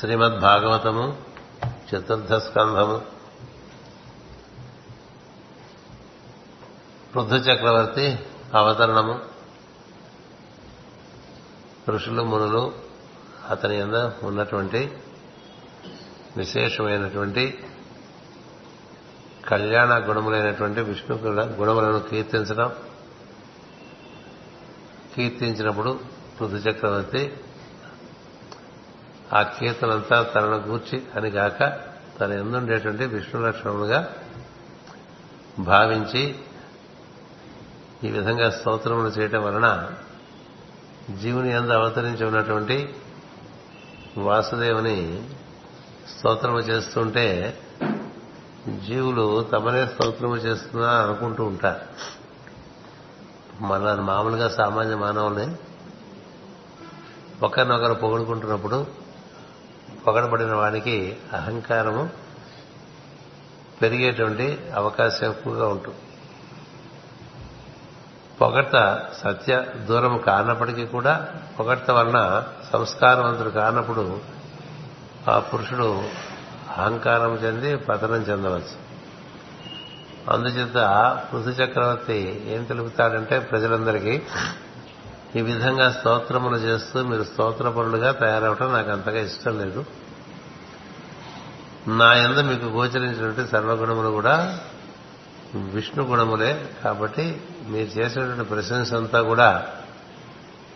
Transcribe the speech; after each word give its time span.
శ్రీమద్ 0.00 0.40
భాగవతము 0.40 1.22
చతుర్థ 1.90 2.34
స్కంధము 2.34 3.02
పృథు 7.14 7.34
చక్రవర్తి 7.34 8.18
అవతరణము 8.54 9.20
ఋషులు 11.88 12.22
మునులు 12.22 12.72
అతని 13.50 13.76
యంద 13.76 13.94
ఉన్నటువంటి 14.22 14.98
విశేషమైనటువంటి 16.36 17.64
కళ్యాణ 19.48 20.08
గుణములైనటువంటి 20.08 20.80
విష్ణు 20.80 21.16
గుణములను 21.32 22.00
కీర్తించడం. 22.00 22.72
కీర్తించినప్పుడు 25.16 26.00
పృథు 26.40 26.56
చక్రవర్తి 26.56 27.32
ఆ 29.32 29.42
కీర్తనంతా 29.42 30.22
తనను 30.22 30.56
గూర్చి 30.56 31.02
అని 31.14 31.28
గాక 31.28 31.58
తన 32.20 32.32
ఎందుండేటువంటి 32.32 33.04
విష్ణు 33.04 33.46
లక్షణములుగా 33.46 34.08
భావించి 35.58 36.38
ఈ 38.04 38.10
విధంగా 38.10 38.50
స్తోత్రములు 38.50 39.08
చేయటం 39.08 39.42
వలన 39.42 39.90
జీవుని 41.20 41.50
ఎందు 41.50 41.72
అవతరించి 41.72 42.26
ఉన్నటువంటి 42.26 42.94
వాసుదేవుని 44.18 45.28
స్తోత్రము 46.18 46.58
చేస్తుంటే 46.58 47.58
జీవులు 48.86 49.42
తమనే 49.42 49.86
స్తోత్రము 49.86 50.36
చేస్తున్నా 50.36 50.88
అనుకుంటూ 50.88 51.44
ఉంటారు. 51.44 51.80
మన 53.62 53.94
మామూలుగా 53.94 54.48
సామాన్య 54.48 54.96
మానవుల్ని 54.96 55.56
ఒకరినొకరు 57.42 57.94
పొగుడుకుంటున్నప్పుడు 57.94 58.99
పొగడబడిన 60.06 60.54
వానికి 60.54 61.16
అహంకారము 61.32 62.10
పెరిగేటువంటి 63.82 64.58
అవకాశం 64.74 65.30
ఎక్కువగా 65.30 65.68
ఉంటుంది 65.68 65.98
పొగడ్త 68.40 69.02
సత్య 69.24 69.66
దూరం 69.86 70.18
కానప్పటికీ 70.18 70.86
కూడా 70.86 71.28
పొగడ్త 71.58 71.90
వలన 71.90 72.44
సంస్కారవంతుడు 72.72 73.50
కానప్పుడు 73.50 74.20
ఆ 75.30 75.38
పురుషుడు 75.38 76.02
అహంకారం 76.76 77.34
చెంది 77.34 77.76
పతనం 77.76 78.16
చెందవచ్చు. 78.16 78.90
అందుచేత 80.30 80.78
పృథు 81.32 81.48
చక్రవర్తి 81.48 82.42
ఏం 82.46 82.64
తెలుపుతాడంటే 82.64 83.38
ప్రజలందరికీ 83.38 84.22
ఈ 85.36 85.40
విధంగా 85.40 85.90
స్తోత్రములు 85.90 86.56
చేస్తూ 86.56 87.02
మీరు 87.02 87.22
స్తోత్రపరులుగా 87.22 88.12
తయారవటం 88.12 88.72
నాకు 88.72 88.90
అంతగా 88.90 89.20
ఇష్టం 89.20 89.58
లేదు. 89.58 89.84
నా 91.88 92.14
ఎందు 92.14 92.40
మీకు 92.40 92.64
గోచరించినటువంటి 92.64 93.50
సర్వగుణములు 93.50 94.08
కూడా 94.08 94.58
విష్ణు 95.54 96.04
గుణములే 96.04 96.66
కాబట్టి 96.84 97.42
మీరు 97.68 97.98
చేసినటువంటి 97.98 98.50
ప్రశంస 98.50 98.94
అంతా 98.94 99.22
కూడా 99.22 99.66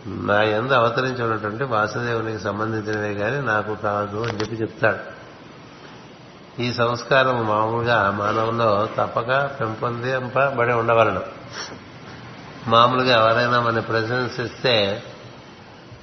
నా 0.07 0.43
ఎందు 0.43 0.73
అవతరించి 0.73 1.23
ఉన్నటువంటి 1.23 1.63
వాసుదేవునికి 1.63 2.39
సంబంధించినవే 2.39 3.13
కానీ 3.13 3.41
నాకు 3.41 3.75
కాదు 3.75 4.17
అని 4.17 4.37
చెప్పి 4.37 4.55
చెప్తాడు. 4.55 5.15
ఈ 6.61 6.73
సంస్కారం 6.73 7.47
మామూలుగా 7.47 8.11
మానవుల్లో 8.11 8.87
తప్పక 8.97 9.49
పెంపొందింపబడి 9.59 10.73
ఉండవలను. 10.73 11.21
మామూలుగా 12.67 13.31
ఎవరైనా 13.31 13.59
మన 13.59 13.79
ప్రశంసిస్తే 13.79 15.03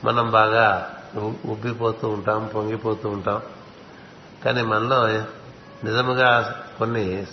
మనం 0.05 0.31
బాగా 0.31 0.97
ఉబ్బిపోతూ 1.45 2.09
ఉంటాం 2.09 2.51
పొంగిపోతూ 2.55 3.09
ఉంటాం. 3.09 3.43
కానీ 4.45 4.63
మనలో 4.63 5.07
నిజముగా 5.85 6.63
కొన్ని 6.79 7.27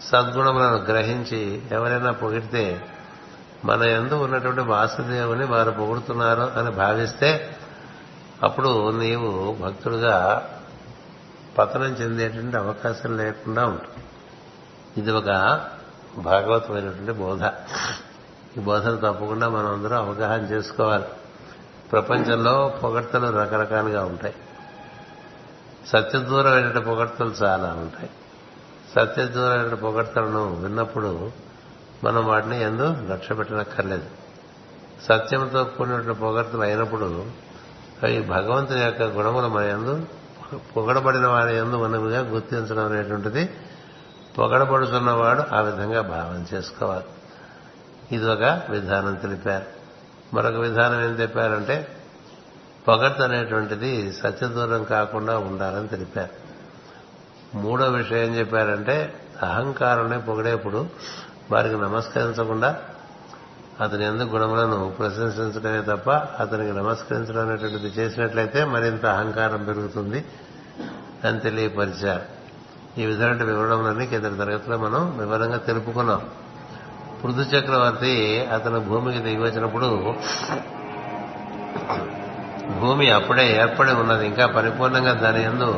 సద్గుణములను 0.00 0.76
గ్రహించి 0.76 1.62
ఎవరైనా 1.70 2.10
పొగిడితే 2.12 2.86
మన 3.64 3.82
ఎందు 3.82 4.14
ఉన్నటువంటి 4.14 4.60
వాసుదేవుని 4.60 5.46
వారు 5.46 5.70
పొగుడుతున్నారు 5.70 6.40
అని 6.40 6.70
భావిస్తే 6.70 7.56
అప్పుడు 8.42 8.90
నీవు 8.90 9.56
భక్తుడుగా 9.60 10.48
పతనం 11.58 11.84
చెందేటువంటి 11.84 12.56
అవకాశం 12.56 13.16
లేకుండా 13.16 13.64
ఉంటుంది. 13.64 14.04
ఇది 14.96 15.12
ఒక 15.12 15.60
భాగవతమైనటువంటి 16.18 17.12
బోధ. 17.12 17.44
ఈ 18.58 18.60
బోధను 18.60 18.96
తప్పకుండా 18.96 19.48
మనం 19.48 19.66
అందరం 19.66 19.98
అవగాహన 19.98 20.40
చేసుకోవాలి. 20.40 21.04
ప్రపంచంలో 21.92 22.74
పొగడ్తలు 22.82 23.26
రకరకాలుగా 23.26 24.04
ఉంటాయి. 24.04 24.34
సత్యదూరమైన 25.86 26.78
పొగడ్తలు 26.78 27.30
చాలా 27.30 27.68
ఉంటాయి. 27.68 28.10
సత్యదూరమైన 28.94 29.74
పొగడ్తలను 29.74 30.54
విన్నప్పుడు 30.54 31.32
మనం 32.04 32.26
వాటిని 32.26 32.62
ఎందు 32.62 32.96
లక్ష్య 33.10 33.34
పెట్టనక్కర్లేదు. 33.34 34.04
సత్యంతో 35.02 35.64
కూడినటువంటి 35.64 36.20
పొగడ్తలు 36.20 36.60
అయినప్పుడు 36.60 37.26
అవి 38.02 38.20
భగవంతుని 38.20 38.80
యొక్క 38.80 39.02
గుణములు 39.02 39.48
మన 39.48 39.62
ఎందు 39.62 40.06
పొగడబడిన 40.76 41.26
వారి 41.26 41.56
ఎందు 41.56 41.84
మనవిగా 41.84 42.20
గుర్తించడం 42.20 42.92
అనేటువంటిది 42.92 43.48
పొగడబడుతున్నవాడు 44.38 45.54
ఆ 45.54 45.60
విధంగా 45.60 46.00
భావన 46.00 46.54
చేసుకోవాలి. 46.54 47.04
ఇది 48.12 48.30
ఒక 48.30 48.62
విధానం 48.70 49.14
తెలిపారు. 49.14 49.64
మరొక 50.34 50.54
విధానం 50.54 51.04
ఏం 51.04 51.10
చెప్పారంటే 51.10 51.88
పొగడ్త 52.88 53.20
అనేటువంటిది 53.20 54.12
సత్యదూరం 54.12 54.84
కాకుండా 54.84 55.38
ఉండాలని 55.38 55.88
తెలిపారు. 55.88 56.46
మూడో 57.56 57.84
విషయం 57.84 58.18
ఏం 58.18 58.34
చెప్పారంటే 58.34 59.14
అహంకారాన్ని 59.42 60.20
పొగిడేప్పుడు 60.20 60.86
వారికి 61.50 61.74
నమస్కరించకుండా 61.74 62.82
అతని 63.80 64.04
ఎందుకు 64.04 64.36
గుణములను 64.36 64.94
ప్రశంసించడమే 64.98 65.82
తప్ప 65.82 66.10
అతనికి 66.10 66.72
నమస్కరించడం 66.72 67.48
అనేటువంటిది 67.48 67.86
చేసినట్లయితే 67.86 68.64
మరింత 68.64 69.06
అహంకారం 69.06 69.64
పెరుగుతుంది 69.64 70.24
అని 71.24 71.40
తెలియపరిచారు. 71.40 72.22
ఈ 72.98 73.06
విధమైన 73.06 73.42
వివరణలన్నీ 73.42 74.06
కింద 74.06 74.22
తరగతిలో 74.22 74.76
మనం 74.78 75.18
వివరంగా 75.18 75.56
తెలుపుకున్నాం. 75.56 76.22
పృథు 77.24 77.40
చక్రవర్తి 77.40 78.14
అతను 78.54 78.80
భూమికి 78.80 79.18
దిగి 79.18 79.42
వచ్చినప్పుడు 79.42 79.88
భూమి 82.80 83.10
అప్పుడే 83.10 83.56
ఏర్పడి 83.56 83.92
ఉన్నది 83.92 84.26
ఇంకా 84.26 84.46
పరిపూర్ణంగా 84.46 85.12
దాని 85.12 85.42
ఎందు 85.44 85.68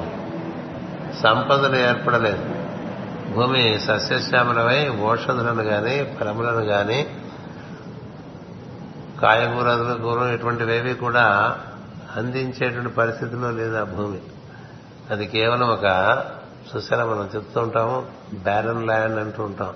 సంపదలు 1.22 1.76
ఏర్పడలేదు. 1.76 2.44
భూమి 3.34 3.80
సస్యశ్యామలమై 3.80 4.88
ఓషధులను 4.88 5.62
గాని 5.62 6.16
ఫలములను 6.20 6.62
గాని 6.72 7.06
కాయగూరలు 9.22 10.02
కూర 10.02 10.22
ఇటువంటివేవి 10.22 10.94
కూడా 10.94 11.56
అందించేటువంటి 12.16 12.88
పరిస్థితిలో 12.88 13.50
లేదు 13.50 13.76
ఆ 13.76 13.84
భూమి. 13.84 14.20
అది 15.10 15.26
కేవలం 15.26 15.68
ఒక 15.68 15.86
చూసారా 16.76 17.04
మనం 17.04 17.30
చెప్తూ 17.34 17.60
ఉంటాము 17.60 18.06
బ్యారన్ 18.34 18.86
ల్యాండ్ 18.86 19.20
అంటూ 19.20 19.42
ఉంటాం. 19.42 19.74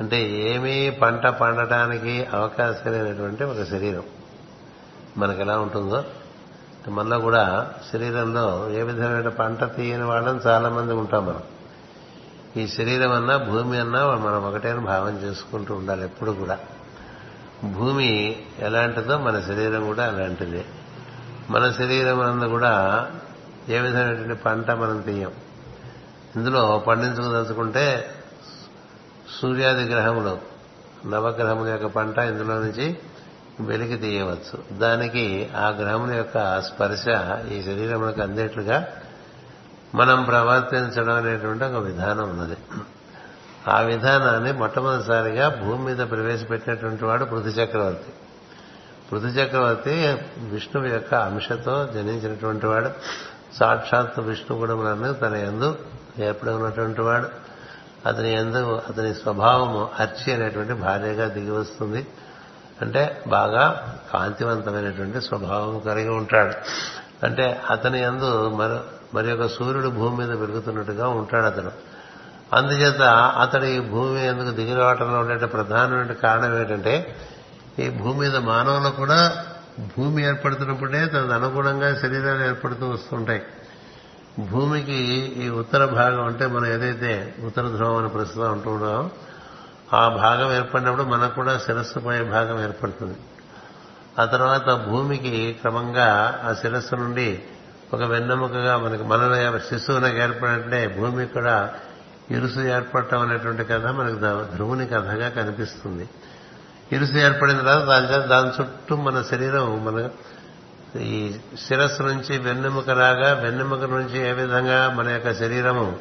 అంటే 0.00 0.30
ఏమీ 0.30 0.90
పంట 0.90 1.26
పండటానికి 1.26 2.26
అవకాశం 2.32 2.92
లేనటువంటి 2.92 3.44
ఒక 3.44 3.62
శరీరం. 3.62 4.02
మనకు 5.16 5.40
ఎలా 5.40 5.58
ఉంటుందో 5.58 6.04
మనలో 6.88 7.18
కూడా 7.18 7.70
శరీరంలో 7.92 8.70
ఏ 8.70 8.82
విధమైన 8.82 9.28
పంట 9.28 9.64
తీయని 9.64 10.02
వాళ్ళని 10.02 10.48
చాలా 10.48 10.68
మంది 10.68 10.92
ఉంటాం 10.92 11.26
మనం. 11.26 11.42
ఈ 12.56 12.66
శరీరం 12.66 13.12
అన్నా 13.12 13.36
భూమి 13.36 13.78
అన్నా 13.78 14.14
మనం 14.14 14.44
ఒకటే 14.44 14.74
భావం 14.74 15.18
చేసుకుంటూ 15.18 15.74
ఉండాలి 15.74 16.04
ఎప్పుడు 16.04 16.30
కూడా. 16.30 16.58
భూమి 17.64 18.42
ఎలాంటిదో 18.58 19.18
మన 19.18 19.40
శరీరం 19.40 19.86
కూడా 19.86 20.04
అలాంటిదే. 20.04 20.64
మన 21.50 21.72
శరీరం 21.72 22.20
అన్న 22.20 22.46
కూడా 22.46 23.06
ఏ 23.68 23.78
విధమైనటువంటి 23.78 24.42
పంట 24.42 24.70
మనం 24.70 25.00
తీయం? 25.00 25.32
ఇందులో 26.36 26.84
పండించుకోదలుచుకుంటే 26.86 28.14
సూర్యాది 29.42 29.84
గ్రహములు 29.84 30.38
నవగ్రహముల 31.08 31.68
యొక్క 31.68 31.86
పంట 31.86 32.18
ఇందులో 32.18 32.54
నుంచి 32.54 32.98
వెలికి 33.60 33.96
తీయవచ్చు. 33.96 34.78
దానికి 34.78 35.50
ఆ 35.56 35.68
గ్రహముల 35.68 36.14
యొక్క 36.14 36.60
స్పర్శ 36.60 37.04
ఈ 37.52 37.62
శరీరములకు 37.62 38.22
అందేట్లుగా 38.22 38.88
మనం 39.94 40.24
ప్రవర్తించడం 40.24 41.14
అనేటువంటి 41.14 41.64
ఒక 41.64 41.84
విధానం 41.84 42.30
ఉన్నది. 42.30 42.56
ఆ 43.68 43.80
విధానాన్ని 43.80 44.52
మొట్టమొదటిసారిగా 44.52 45.48
భూమి 45.48 45.84
మీద 45.84 45.96
ప్రవేశపెట్టినటువంటి 45.96 47.04
వాడు 47.04 47.24
పృథు 47.24 47.48
చక్రవర్తి. 47.48 48.12
పృథు 49.12 49.26
చక్రవర్తి 49.26 50.18
విష్ణువు 50.38 50.88
యొక్క 50.88 51.14
అంశతో 51.14 51.86
జనించినటువంటి 51.94 52.66
వాడు. 52.66 52.90
సాక్షాత్ 53.56 54.20
విష్ణు 54.20 54.58
గుణములను 54.58 55.12
తన 55.12 55.34
ఎందు 55.34 55.78
ఏర్పడి 56.18 56.50
ఉన్నటువంటి 56.50 57.00
వాడు. 57.00 57.28
అతని 58.08 58.32
ఎందు 58.32 58.80
అతని 58.88 59.14
స్వభావము 59.14 59.90
అర్చి 60.00 60.32
అనేటువంటి 60.32 60.72
భార్యగా 60.72 61.28
దిగి 61.28 61.50
వస్తుంది. 61.50 62.06
అంటే 62.82 63.24
బాగా 63.26 63.94
కాంతివంతమైనటువంటి 64.12 65.20
స్వభావం 65.20 65.78
కలిగి 65.78 66.08
ఉంటాడు. 66.08 66.54
అంటే 67.26 67.60
అతని 67.70 68.02
యందు 68.02 68.48
మరి 68.48 68.78
మరి 69.14 69.28
యొక్క 69.28 69.48
సూర్యుడు 69.48 69.88
భూమి 69.88 70.16
మీద 70.16 70.38
పెరుగుతున్నట్టుగా 70.38 71.08
ఉంటాడు 71.08 71.46
అతను 71.46 71.70
అందుచేత 72.52 73.02
అతడు 73.40 73.64
ఈ 73.64 73.80
భూమి 73.80 74.26
ఎందుకు 74.26 74.50
దిగి 74.50 74.74
రావటంలో 74.74 75.18
ఉండే 75.18 75.46
ప్రధానమైన 75.46 76.12
కారణం 76.12 76.58
ఏంటంటే 76.58 77.16
ఈ 77.78 77.88
భూమి 77.88 78.18
మీద 78.18 78.36
మానవులు 78.36 78.88
కూడా 78.90 79.44
భూమి 79.80 80.22
ఏర్పడుతున్నప్పుడే 80.22 81.06
తనకు 81.06 81.32
అనుగుణంగా 81.32 81.94
శరీరాలు 81.94 82.44
ఏర్పడుతూ 82.44 82.88
వస్తుంటాయి. 82.88 83.42
భూమికి 84.38 84.94
ఈ 85.36 85.48
ఉత్తర 85.48 85.84
భాగం 85.84 86.24
అంటే 86.24 86.46
మనం 86.46 86.66
ఏదైతే 86.66 87.34
ఉత్తర 87.44 87.62
ధ్రువం 87.62 87.96
అని 87.96 88.08
ప్రస్తుతం 88.08 88.52
అంటున్నామో 88.52 89.10
ఆ 89.96 90.08
భాగం 90.08 90.56
ఏర్పడినప్పుడు 90.56 91.02
మనకు 91.02 91.34
కూడా 91.34 91.58
శిరస్సుపై 91.58 92.22
భాగం 92.22 92.62
ఏర్పడుతుంది. 92.62 93.18
ఆ 94.18 94.24
తర్వాత 94.24 94.86
భూమికి 94.86 95.56
క్రమంగా 95.60 96.40
ఆ 96.48 96.52
శిరస్సు 96.52 96.94
నుండి 96.94 97.42
ఒక 97.94 98.02
వెన్నెముకగా 98.02 98.78
మనకి 98.78 99.02
మనలో 99.02 99.58
శిశువునకు 99.58 100.16
ఏర్పడినట్లే 100.16 100.88
భూమికి 100.88 101.32
కూడా 101.32 101.74
ఇరుసు 102.30 102.60
ఏర్పడటం 102.60 103.20
అనేటువంటి 103.20 103.64
కథ 103.64 103.86
మనకు 103.86 104.54
ధ్రువుని 104.54 104.86
కథగా 104.86 105.28
కనిపిస్తుంది. 105.28 106.08
ఇరుసు 106.92 107.12
ఏర్పడిన 107.12 107.58
తర్వాత 107.58 107.84
దాని 107.84 108.28
దాని 108.28 108.62
చుట్టూ 108.62 108.96
మన 108.96 109.22
శరీరం 109.22 109.84
మన 109.84 110.08
ఈ 111.00 111.36
శిరస్సు 111.68 112.02
నుంచి 112.02 112.38
వెన్నెముక 112.38 112.90
రాగా 112.90 113.32
వెన్నెముక 113.32 113.80
నుంచి 113.80 114.28
ఏ 114.28 114.32
విధంగా 114.32 114.94
మన 114.98 115.08
యొక్క 115.08 115.32
శరీరము 115.32 115.96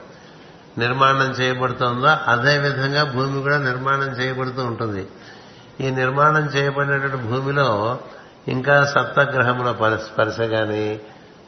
నిర్మాణం 0.78 1.32
చేయబడుతుందో 1.32 2.08
అదే 2.08 2.58
విధంగా 2.58 3.04
భూమి 3.04 3.42
కూడా 3.42 3.58
నిర్మాణం 3.58 4.10
చేయబడుతూ 4.10 4.64
ఉంటుంది. 4.66 5.08
ఈ 5.82 5.90
నిర్మాణం 5.90 6.46
చేయబడినటువంటి 6.46 7.18
భూమిలో 7.18 8.00
ఇంకా 8.48 8.86
సప్తగ్రహముల 8.86 9.98
స్పర్శ 9.98 10.40
కానీ 10.40 11.00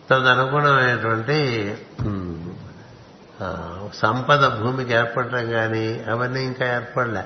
తదనుగుణమైనటువంటి 0.09 1.39
సంపద 3.93 4.61
భూమికి 4.61 4.93
ఏర్పడటం 4.93 5.51
కానీ 5.51 6.03
అవన్నీ 6.09 6.43
ఇంకా 6.43 6.75
ఏర్పడలే. 6.75 7.23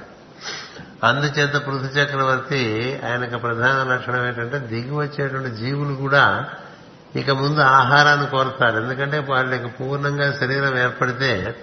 అందుచేత 1.04 1.54
పృథు 1.54 2.00
చక్రవర్తి 2.00 2.62
ఆయనకు 3.06 3.38
ప్రధాన 3.38 3.94
లక్షణం 3.94 4.28
ఏంటంటే 4.28 4.60
దిగి 4.60 4.95
వచ్చేటువంటి 4.95 5.56
జీవులు 5.56 5.95
కూడా 5.95 6.45
ఇక 7.16 7.30
ముందు 7.30 7.60
ఆహారాన్ని 7.60 8.28
కోరుతారు. 8.28 8.81
ఎందుకంటే 8.81 9.19
వాళ్ళకి 9.19 9.68
పూర్ణంగా 9.68 10.31
శరీరం 10.31 10.78
ఏర్పడితే 10.78 11.56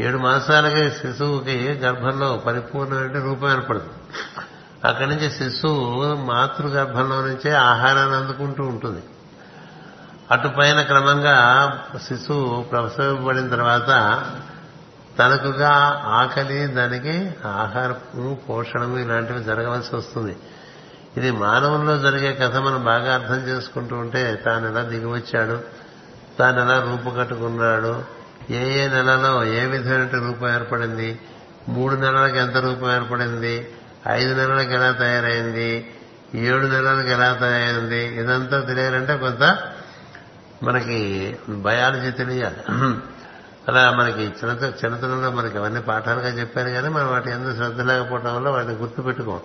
ఏడు 0.00 0.18
మాసాలకి 0.18 0.90
శిశువుకి 0.90 1.68
గర్భంలో 1.68 2.42
పరిపూర్ణమైన 2.46 3.22
రూపం 3.22 3.52
ఏర్పడుతుంది. 3.52 3.92
అక్కడి 4.84 5.10
నుంచి 5.10 5.30
శిశువు 5.30 6.14
మాతృ 6.14 6.66
గర్భంలో 6.68 7.20
నుంచే 7.20 7.50
ఆహారాన్ని 7.52 8.16
అందుకుంటూ 8.16 8.62
ఉంటుంది. 8.62 9.02
అటుపైన 10.30 10.82
క్రమంగా 10.82 11.36
శిశువు 12.08 12.62
ప్రసవింపబడిన 12.62 13.48
తర్వాత 13.48 13.90
తనకుగా 15.18 15.70
ఆకలి 16.06 16.66
దానికి 16.66 17.30
ఆహారము 17.44 18.38
పోషణము 18.48 18.98
ఇలాంటివి 18.98 19.44
జరగవలసి 19.44 19.96
వస్తుంది. 19.96 20.36
ఇది 21.16 21.30
మానవుల్లో 21.30 21.98
జరిగే 21.98 22.32
కథ 22.34 22.56
మనం 22.56 22.84
బాగా 22.84 23.14
అర్థం 23.14 23.48
చేసుకుంటూ 23.48 23.96
ఉంటే 23.96 24.42
తాను 24.44 24.68
ఎలా 24.68 24.82
దిగివచ్చాడు 24.82 25.60
తాను 26.38 26.60
ఎలా 26.60 26.80
రూపుకట్టుకున్నాడు 26.80 28.04
ఏ 28.50 28.84
ఏ 28.84 28.88
నెలలో 28.88 29.44
ఏ 29.44 29.66
విధమైన 29.66 30.26
రూపం 30.26 30.54
ఏర్పడింది 30.54 31.20
మూడు 31.68 31.94
నెలలకు 31.94 32.36
ఎంత 32.36 32.56
రూపం 32.56 32.92
ఏర్పడింది 32.96 33.68
ఐదు 34.08 34.34
నెలలకు 34.34 34.70
ఎలా 34.70 34.90
తయారైంది 34.90 35.94
ఏడు 36.34 36.66
నెలలకు 36.66 37.08
ఎలా 37.08 37.32
తయారైంది 37.32 38.20
ఇదంతా 38.20 38.60
తెలియాలంటే 38.60 39.16
కొంత 39.16 39.58
మనకి 40.62 41.00
బయాలజీ 41.48 42.10
తెలియాలి. 42.10 42.60
అలా 43.68 43.90
మనకి 43.90 44.22
చిన్న 44.22 44.52
చిన్నతనంలో 44.64 45.30
మనకి 45.30 45.58
అవన్నీ 45.58 45.80
పాఠాలుగా 45.80 46.28
చెప్పారు 46.28 46.68
కానీ 46.68 46.88
మనం 46.88 47.10
వాటి 47.10 47.30
ఎందుకు 47.30 47.56
శ్రద్ధ 47.56 47.80
లేకపోవడం 47.80 48.36
వల్ల 48.36 48.48
వాటిని 48.48 48.74
గుర్తుపెట్టుకోం. 48.74 49.40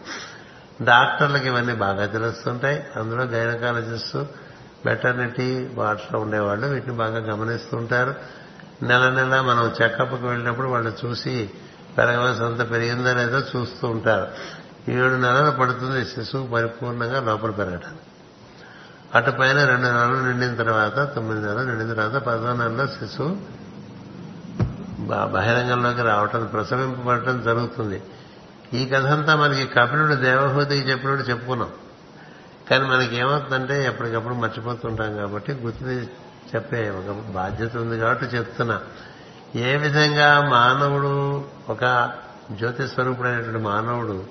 డాక్టర్లకు 0.82 1.46
ఇవన్నీ 1.46 1.74
బాగా 1.74 2.06
తెలుస్తుంటాయి. 2.06 2.84
అందులో 2.96 3.24
గైనకాలజిస్ట్ 3.24 4.18
మెటర్నిటీ 4.86 5.70
వాటిలో 5.74 6.20
ఉండేవాళ్ళు 6.20 6.68
వీటిని 6.68 6.96
బాగా 6.98 7.20
గమనిస్తుంటారు. 7.20 8.16
నెల 8.84 9.10
నెల 9.10 9.42
మనం 9.42 9.74
చెకప్కి 9.82 10.26
వెళ్ళినప్పుడు 10.26 10.68
వాళ్ళు 10.68 10.94
చూసి 11.06 11.50
పెరగవలసి 11.98 12.44
అంత 12.44 12.72
పెరిగిందా 12.72 13.14
లేదో 13.14 13.40
చూస్తూ 13.40 13.88
ఉంటారు. 13.88 14.28
ఏడు 14.92 15.16
నెలలు 15.16 15.52
పడుతుంది 15.52 16.06
శిశువు 16.06 16.48
పరిపూర్ణంగా 16.48 17.20
లోపల 17.22 17.52
పెరగడానికి 17.52 18.06
అటు 19.16 19.32
పైన 19.32 19.66
రెండు 19.66 19.88
నెలలు 19.88 20.28
నిండిన 20.28 20.56
తర్వాత 20.56 21.16
తొమ్మిది 21.16 21.42
నెలలు 21.42 21.70
నిండిన 21.70 21.94
తర్వాత 21.94 22.22
పదో 22.22 22.54
నెలలో 22.54 22.88
శిశువు 22.88 23.61
బహిరంగంలోకి 25.08 26.02
రావటం 26.02 26.46
ప్రసవింపబడటం 26.46 27.42
జరుగుతుంది. 27.42 28.04
ఈ 28.74 28.86
కథ 28.86 29.06
అంతా 29.06 29.36
మనకి 29.36 29.66
కపిలుడు 29.66 30.14
దేవహూతికి 30.14 30.90
చెప్పినట్టు 30.90 31.30
చెప్పుకున్నాం. 31.30 31.72
కానీ 32.70 32.84
మనకి 32.84 33.16
ఏమవుతుందంటే 33.16 33.86
ఎప్పటికప్పుడు 33.86 34.34
మర్చిపోతుంటాం 34.34 35.18
కాబట్టి 35.18 35.54
గుర్తు 35.54 35.84
చెప్పే 36.56 36.90
ఒక 36.90 37.16
బాధ్యత 37.32 37.78
ఉంది 37.78 38.00
కాబట్టి 38.00 38.26
చెప్తున్నా. 38.26 38.82
ఏ 39.56 39.76
విధంగా 39.76 40.50
మానవుడు 40.50 41.46
ఒక 41.70 42.14
జ్యోతి 42.52 42.88
స్వరూపుడైనటువంటి 42.88 43.60
మానవుడు 43.60 44.24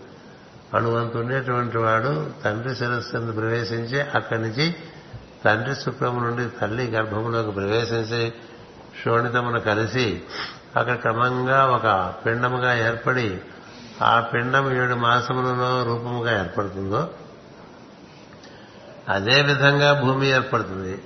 అణువంత 0.75 1.16
ఉండేటువంటి 1.16 1.78
వాడు 1.78 2.31
తండ్రి 2.44 2.76
శిరస్సు 2.76 3.32
ప్రవేశించి 3.32 4.00
అక్కడి 4.00 4.43
నుంచి 4.43 4.75
తండ్రి 5.44 5.75
శుక్రము 5.75 6.20
నుండి 6.20 6.49
తల్లి 6.61 6.84
గర్భములోకి 6.87 7.50
ప్రవేశించి 7.50 8.32
శోణితమును 9.05 9.61
కలిసి 9.61 10.23
అక్కడ 10.76 10.94
క్రమంగా 10.94 11.67
ఒక 11.67 12.14
పిండముగా 12.26 12.88
ఏర్పడి 12.88 13.40
ఆ 14.02 14.20
పిండం 14.20 14.72
ఏడు 14.72 14.94
మాసములలో 14.94 15.84
రూపముగా 15.84 16.40
ఏర్పడుతుందో 16.40 17.11
అదే 19.08 19.43
విధంగా 19.43 20.00
భూమి 20.00 20.28
ఏర్పడుతుంది. 20.28 21.02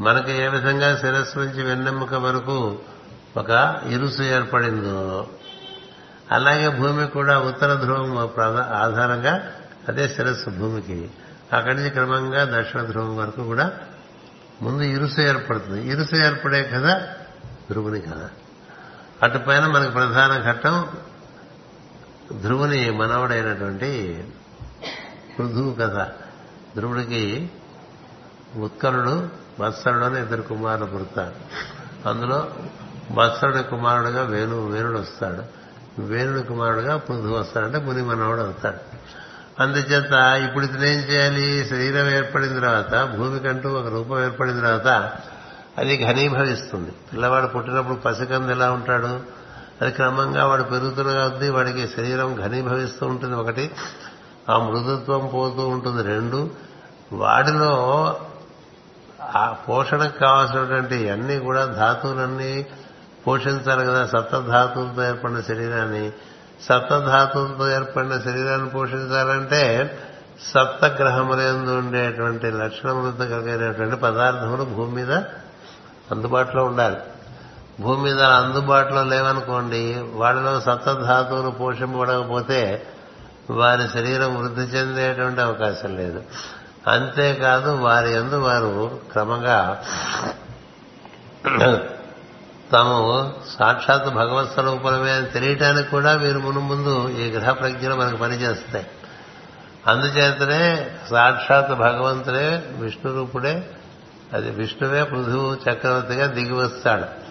మనకు 0.00 0.30
ఏ 0.30 0.48
విధంగా 0.48 0.96
శిరస్సు 0.96 1.38
నుంచి 1.38 1.62
వెన్నెముక 1.62 2.14
వరకు 2.14 2.78
ఒక 3.36 3.80
ఇరుసు 3.86 4.22
ఏర్పడిందో 4.22 5.26
అలాగే 6.32 6.68
భూమి 6.68 7.06
కూడా 7.06 7.38
ఉత్తర 7.38 7.74
ధ్రువం 7.74 8.18
ఆధారంగా 8.72 9.52
అదే 9.88 10.08
శిరస్సు 10.08 10.50
భూమికి. 10.50 11.10
అక్కడి 11.52 11.76
నుంచి 11.76 11.90
క్రమంగా 11.90 12.60
దక్షిణ 12.60 12.82
ధ్రువం 12.82 13.16
వరకు 13.16 13.44
కూడా 13.44 13.72
ముందు 14.62 14.82
ఇరుసు 14.82 15.20
ఏర్పడుతుంది. 15.20 15.88
ఇరుసు 15.88 16.16
ఏర్పడే 16.16 16.62
కదా 16.62 17.06
ధ్రువుని 17.70 18.00
కథ. 18.00 18.28
అటుపైన 19.22 19.66
మనకు 19.66 19.90
ప్రధాన 19.90 20.42
ఘట్టం 20.42 20.88
ధ్రువుని 22.42 22.90
మనవడైనటువంటి 22.90 24.24
పృథువు 25.38 25.76
కథ. 25.80 26.06
ధ్రువుడికి 26.76 27.50
ఉత్కలుడు 28.56 29.28
వత్సరుడు 29.60 30.04
అని 30.04 30.20
ఇద్దరు 30.20 30.42
కుమారులు 30.42 30.86
పుడతారు. 30.86 31.34
అందులో 32.08 32.54
వత్సరుడి 33.12 33.62
కుమారుడుగా 33.62 34.22
వేణు 34.22 34.70
వేణుడు 34.70 34.98
వస్తాడు. 34.98 35.60
వేణుడి 36.02 36.42
కుమారుడుగా 36.42 36.96
పృథు 36.96 37.28
వస్తాడంటే 37.28 37.78
ముని 37.78 38.02
మనవడు 38.02 38.40
అవుతాడు. 38.40 39.00
అందుచేత 39.62 40.12
ఇప్పుడు 40.48 40.64
ఇతనేం 40.64 40.98
చేయాలి? 40.98 41.68
శరీరం 41.68 42.10
ఏర్పడిన 42.10 42.58
తర్వాత 42.58 43.16
భూమికంటూ 43.16 43.70
ఒక 43.70 43.86
రూపం 43.86 44.24
ఏర్పడిన 44.24 44.60
తర్వాత 44.60 45.12
అది 45.80 46.04
ఘనీభవిస్తుంది 46.04 46.90
పిల్లవాడు 46.90 47.46
పుట్టినప్పుడు 47.46 47.94
పసికంది 47.94 48.52
ఎలా 48.52 48.70
ఉంటాడు? 48.72 49.20
అది 49.82 49.90
క్రమంగా 49.90 50.46
వాడు 50.46 50.62
పెరుగుతున్న 50.62 51.28
కొద్దీ 51.28 51.48
వాడికి 51.48 51.88
శరీరం 51.88 52.34
ఘనీభవిస్తూ 52.34 53.06
ఉంటుంది. 53.06 53.34
ఒకటి 53.34 53.70
ఆ 54.50 54.58
మృదుత్వం 54.58 55.30
పోతూ 55.34 55.68
ఉంటుంది. 55.68 56.02
రెండు 56.02 56.50
వాడిలో 57.12 57.72
ఆ 59.22 59.56
పోషణకు 59.68 60.18
కావాల్సినటువంటి 60.18 61.10
అన్నీ 61.10 61.38
కూడా 61.38 61.64
ధాతువులన్నీ 61.64 62.66
పోషించాలి 63.26 63.86
కదా. 63.86 64.06
సప్తధాతువులతో 64.06 65.04
ఏర్పడిన 65.04 65.40
శరీరాన్ని. 65.40 66.12
సప్తధాతువులతో 66.62 67.70
ఏర్పడిన 67.70 68.20
శరీరాన్ని 68.20 68.68
పోషించాలంటే 68.68 69.98
సప్తగ్రహములందు 70.54 71.70
ఉండేటువంటి 71.70 72.50
లక్షణములతో 72.50 73.24
కలిగినటువంటి 73.24 73.96
పదార్థములు 73.96 74.64
భూమి 74.64 74.92
మీద 74.92 75.22
అందుబాటులో 76.10 76.64
ఉండాలి. 76.64 76.96
భూమి 77.80 78.02
మీద 78.02 78.22
అందుబాటులో 78.22 79.04
లేవనుకోండి 79.04 80.04
వాళ్ళలో 80.12 80.60
సప్తధాతువులు 80.60 81.50
పోషింపబడకపోతే 81.50 82.86
వారి 83.50 83.88
శరీరం 83.88 84.38
వృద్ధి 84.38 84.62
చెందేటువంటి 84.62 85.40
అవకాశం 85.40 85.96
లేదు. 85.96 86.22
అంతేకాదు 86.86 87.70
వారి 87.70 88.12
ఎందు 88.12 88.34
వారు 88.34 89.00
క్రమంగా 89.12 89.82
తాము 92.72 93.34
సాక్షాత్ 93.58 94.14
భగవత్ 94.14 94.52
స్వరూపమే 94.52 95.10
అని 95.10 95.26
తెలియటానికి 95.26 95.90
కూడా 95.90 96.12
వీరు 96.12 96.38
మును 96.38 96.60
ముందు 96.60 97.08
ఈ 97.08 97.30
గ్రహ 97.30 97.52
ప్రజ్ఞలు 97.52 97.94
మనకు 97.94 98.16
పనిచేస్తాయి. 98.16 98.86
అందుచేతనే 99.86 100.90
సాక్షాత్ 101.10 101.72
భగవంతుడే 101.72 102.64
విష్ణు 102.78 103.14
రూపుడే 103.14 103.70
అది 104.34 104.50
విష్ణువే 104.50 105.04
పృథువు 105.04 105.70
చక్రవర్తిగా 105.70 106.26
దిగి 106.26 106.52
వస్తాడు. 106.52 107.30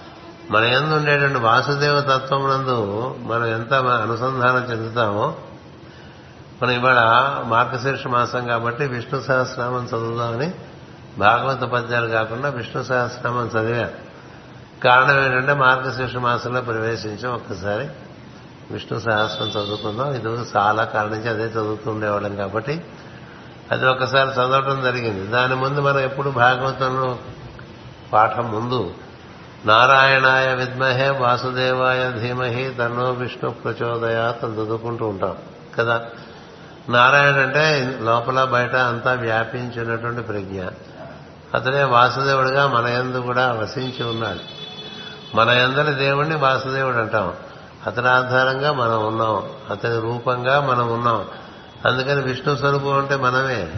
మన 0.51 0.63
ఎందు 0.63 0.94
ఉండేటువంటి 0.94 1.39
వాసుదేవ 1.39 2.01
తత్వం 2.01 2.50
నందు 2.50 3.15
మనం 3.20 3.46
ఎంత 3.46 3.74
అనుసంధానం 3.74 4.72
చెందుతామో 4.72 5.36
మనం 6.63 6.72
ఇవాళ 6.72 7.00
మార్గశీర్ష 7.48 8.08
మాసం 8.08 8.48
కాబట్టి 8.48 8.86
విష్ణు 8.86 9.22
సహస్రనామం 9.22 9.86
చదువుదామని 9.86 10.53
భాగవత 11.18 11.60
పద్యాలు 11.60 12.08
కాకుండా 12.08 12.50
విష్ణు 12.50 12.84
సహస్రనామం 12.84 13.48
చదివాను. 13.48 14.10
కారణం 14.84 15.25
ఏంటంటే 15.25 15.53
మార్గశీర్ష 15.53 16.15
మాసంలో 16.15 16.62
ప్రవేశించాం 16.62 17.34
ఒక్కసారి. 17.34 17.88
విష్ణు 18.72 19.00
సహస్రం 19.00 19.48
చదువుకుందాం. 19.48 20.13
ఇది 20.13 20.27
చాలా 20.58 20.84
కాలం 20.84 21.12
నుంచి 21.12 21.29
అదే 21.29 21.44
చదువుతుండేవాళ్ళం 21.44 22.36
కాబట్టి 22.36 22.82
అది 23.72 23.88
ఒకసారి 23.88 24.30
చదవటం 24.30 24.84
జరిగింది. 24.84 25.28
దాని 25.28 25.56
ముందు 25.56 25.80
మనం 25.80 26.00
ఎప్పుడు 26.00 26.30
భాగవతంలో 26.30 27.18
పాఠం 28.14 28.52
ముందు 28.52 28.94
నారాయణాయ 29.66 30.56
విద్మహే 30.56 31.10
వాసుదేవాయ 31.10 32.12
ధీమహి 32.12 32.70
తన్నో 32.70 33.12
విష్ణు 33.12 33.50
ప్రచోదయాత్ 33.50 34.46
చదువుకుంటూ 34.46 35.08
ఉంటాం 35.08 35.38
కదా. 35.78 36.02
నారాయణ 36.90 37.36
అంటే 37.36 37.98
లోపల 38.02 38.44
బయట 38.44 38.76
అంతా 38.76 39.14
వ్యాపించినటువంటి 39.14 40.22
ప్రజ్ఞ. 40.22 40.64
అతనే 41.54 41.84
వాసుదేవుడిగా 41.84 42.68
మన 42.68 42.88
యందు 42.88 43.18
కూడా 43.18 43.52
వసించి 43.52 44.10
ఉన్నాడు. 44.10 44.40
మన 45.36 45.50
యందరి 45.50 45.94
దేవుణ్ణి 45.94 46.36
వాసుదేవుడు 46.36 46.96
అంటాం. 46.96 47.34
అతని 47.88 48.08
ఆధారంగా 48.08 48.72
మనం 48.72 49.08
ఉన్నాం. 49.08 49.44
అతని 49.70 50.00
రూపంగా 50.02 50.62
మనం 50.62 50.94
ఉన్నాం. 50.94 51.26
అందుకని 51.86 52.21
విష్ణు 52.21 52.55
స్వరూపం 52.55 52.98
అంటే 52.98 53.15
మనమే. 53.15 53.74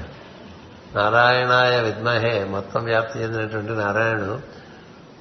నారాయణాయ 0.96 1.82
విద్మహే 1.82 2.44
మొత్తం 2.44 2.84
వ్యాప్తి 2.84 3.20
చెందినటువంటి 3.20 3.72
నారాయణుడు 3.72 4.40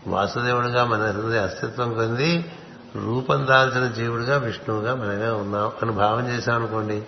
వాసుదేవుడిగా 0.06 0.84
మన 0.84 1.10
హృదయ 1.10 1.38
అస్తిత్వం 1.38 1.92
పొంది 1.92 2.52
రూపం 2.96 3.46
దాల్చిన 3.46 3.92
జీవుడిగా 3.92 4.36
విష్ణువుగా 4.36 4.94
మనమే 4.94 5.30
ఉన్నాం 5.30 5.72
అని 5.82 5.92
భావం 5.92 6.28
చేశామనుకోండి. 6.28 7.02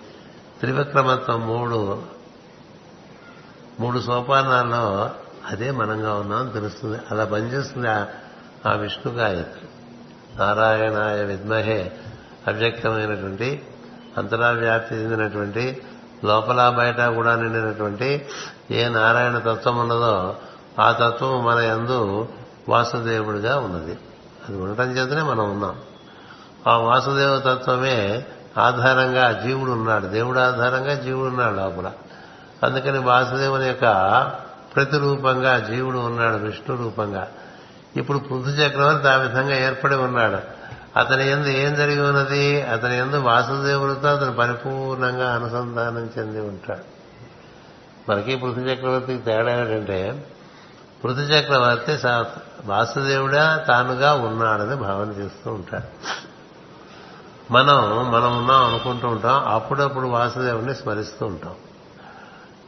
త్రివిక్రమత్వం 0.61 1.47
మూడు 1.47 2.03
మూడు 3.81 3.99
సోపానాల్లో 3.99 5.11
అదే 5.51 5.71
మనంగా 5.71 6.15
ఉన్నాం 6.15 6.49
తెలుస్తుంది. 6.49 6.99
అలా 7.11 7.25
పనిచేస్తుంది 7.25 7.89
ఆ 8.69 8.73
విష్ణు 8.75 9.13
గాయత్రి. 9.13 9.69
నారాయణాయ 10.39 11.25
విద్మహే 11.25 11.93
అవ్యక్తమైనటువంటి 12.47 13.63
అంతరా 14.19 14.51
వ్యాప్తి 14.51 14.95
చెందినటువంటి 14.95 15.83
లోపల 16.25 16.75
బయట 16.79 17.01
కూడా 17.01 17.37
నిండినటువంటి 17.37 18.27
ఏ 18.71 18.89
నారాయణ 18.89 19.39
తత్వం 19.39 19.79
ఉన్నదో 19.79 20.37
ఆ 20.81 20.93
తత్వం 20.93 21.45
మన 21.45 21.59
యందు 21.59 22.29
వాసుదేవుడిగా 22.69 23.59
ఉన్నది. 23.59 23.99
అది 24.49 24.59
ఉండటం 24.59 24.91
చేతనే 24.91 25.23
మనం 25.23 25.51
ఉన్నాం. 25.51 25.77
ఆ 26.67 26.77
వాసుదేవ 26.77 27.39
తత్వమే 27.39 28.25
ఆధారంగా 28.59 29.33
జీవుడు 29.33 29.71
ఉన్నాడు. 29.71 30.07
దేవుడు 30.07 30.39
ఆధారంగా 30.39 30.95
జీవుడు 30.95 31.29
ఉన్నాడు 31.29 31.55
లోపల. 31.55 31.93
అందుకని 32.63 32.99
వాసుదేవుని 32.99 33.67
యొక్క 33.67 33.83
ప్రతిరూపంగా 34.75 35.59
జీవుడు 35.59 35.99
ఉన్నాడు 35.99 36.37
విష్ణు 36.37 36.77
రూపంగా. 36.77 37.29
ఇప్పుడు 37.97 38.19
పృథు 38.19 38.49
చక్రవర్తి 38.49 39.09
ఆ 39.09 39.17
విధంగా 39.17 39.57
ఏర్పడి 39.57 39.95
ఉన్నాడు. 39.95 40.62
అతని 40.97 41.31
ఎందు 41.31 41.49
ఏం 41.49 41.75
జరిగి 41.75 42.01
ఉన్నది? 42.01 42.63
అతని 42.63 42.99
ఎందు 42.99 43.17
వాసుదేవుడితో 43.17 44.09
అతను 44.09 44.33
పరిపూర్ణంగా 44.33 45.35
అనుసంధానం 45.35 46.11
చెంది 46.19 46.41
ఉంటాడు. 46.41 47.03
మనకి 48.11 48.37
పృథు 48.37 48.61
చక్రవర్తికి 48.61 49.23
తేడా 49.23 49.53
ఏంటంటే 49.53 50.27
పృథు 51.05 51.21
చక్రవర్తి 51.21 51.99
వాసుదేవుడా 52.65 53.65
తానుగా 53.69 54.13
ఉన్నాడని 54.13 54.77
భావన 54.77 55.09
చేస్తూ 55.09 55.53
ఉంటాడు. 55.53 55.89
మనం 57.53 58.13
మనం 58.13 58.39
ఉన్నాం 58.39 58.65
అనుకుంటూ 58.65 59.09
ఉంటాం 59.09 59.45
అప్పుడప్పుడు 59.47 60.07
వాసుదేవుని 60.07 60.75
స్మరిస్తూ 60.75 61.27
ఉంటాం. 61.27 61.55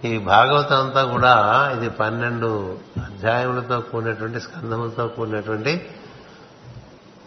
ఈ 0.04 0.19
భాగవతం 0.19 0.81
అంతా 0.81 1.04
కూడా 1.04 1.35
ఇది 1.76 1.90
పన్నెండు 1.90 2.78
అధ్యాయములతో 3.04 3.81
కూడినటువంటి 3.81 4.40
స్కంధములతో 4.40 5.07
కూడినటువంటి 5.07 5.90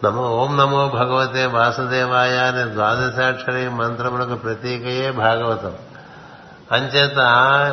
నమో 0.04 0.22
ఓం 0.22 0.56
నమో 0.56 0.88
భగవతే 0.88 1.46
వాసుదేవాయ 1.46 2.38
అనే 2.38 2.74
ద్వాదశాక్షరి 2.74 3.68
మంత్రములకు 3.68 4.34
ప్రతీకయే 4.34 5.10
భాగవతం. 5.10 5.72
అంచేత 6.72 7.16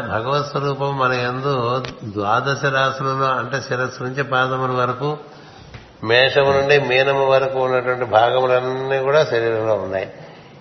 భగవత్ 0.09 0.47
స్వరూపం 0.47 0.97
మన 0.97 1.13
ఎందు 1.13 1.83
ద్వాదశ 2.03 2.65
రాశులలో 2.65 3.25
అంటే 3.25 3.61
శిరస్సు 3.61 4.03
నుంచి 4.03 4.23
పాదముల 4.23 4.81
వరకు 4.81 5.17
మేషము 6.03 6.51
నుండి 6.51 6.79
మీనము 6.79 7.25
వరకు 7.25 7.59
ఉన్నటువంటి 7.59 8.05
భాగములన్నీ 8.05 8.99
కూడా 8.99 9.23
శరీరంలో 9.23 9.73
ఉన్నాయి. 9.73 10.13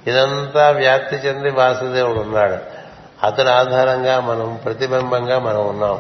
ఇదంతా 0.07 0.71
వ్యాప్తి 0.71 1.17
చెంది 1.17 1.51
వాసుదేవుడు 1.51 2.21
ఉన్నాడు. 2.21 2.57
అతని 3.27 3.51
ఆధారంగా 3.51 4.21
మనం 4.21 4.61
ప్రతిబింబంగా 4.65 5.39
మనం 5.39 5.69
ఉన్నాం. 5.69 5.99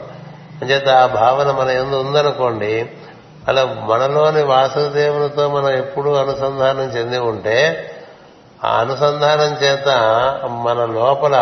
అంచేత 0.62 0.88
ఆ 0.88 1.06
భావన 1.06 1.50
మన 1.50 1.68
ఎందు 1.68 1.96
ఉందనుకోండి 1.96 2.90
అలా 3.48 3.64
మనలోని 3.64 4.42
వాసుదేవునితో 4.42 5.48
మనం 5.48 5.70
ఎప్పుడూ 5.70 6.14
అనుసంధానం 6.14 6.82
చెంది 6.82 7.18
ఉంటే 7.18 7.90
ఆ 8.64 8.68
అనుసంధానం 8.68 9.52
చేత 9.54 9.88
మన 10.44 10.84
లోపల 10.84 11.32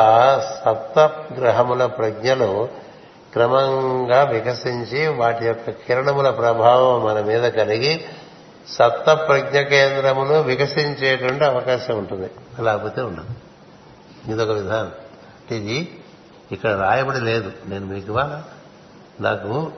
సప్త 0.64 0.99
గ్రహముల 1.38 1.87
ప్రజ్ఞలు 1.87 2.68
క్రమంగా 3.32 4.23
వికసించి 4.23 5.09
వాటి 5.09 5.47
యొక్క 5.47 5.71
కిరణముల 5.71 6.30
ప్రభావం 6.30 7.04
మన 7.04 7.21
మీద 7.21 7.52
కలిగి 7.52 8.04
సప్త 8.68 9.12
ప్రజ్ఞ 9.12 9.61
కేంద్రములు 9.61 10.38
వికసించేటువంటి 10.38 11.44
అవకాశం 11.44 11.99
ఉంటుంది. 11.99 12.30
లేకపోతే 12.62 13.02
ఉండదు. 13.02 13.35
ఇదొక 14.32 14.50
విధానం. 14.50 14.92
ఇది 15.50 16.00
ఇక్కడ 16.52 16.71
రాయబడి 16.71 17.21
లేదు. 17.21 17.52
నేను 17.66 17.87
మీకు 17.87 18.12
నాకు 19.21 19.73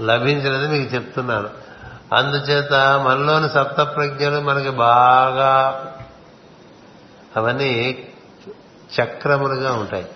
లభించినది 0.00 0.78
మీకు 0.78 0.94
చెప్తున్నాను. 0.94 1.48
అందుచేత 2.14 2.72
మనలోని 3.06 3.48
సప్త 3.48 3.82
ప్రజ్ఞలు 3.82 4.40
మనకి 4.40 4.70
బాగా 4.70 5.80
అవన్నీ 7.36 8.04
చక్రములుగా 9.00 9.72
ఉంటాయి 9.72 10.06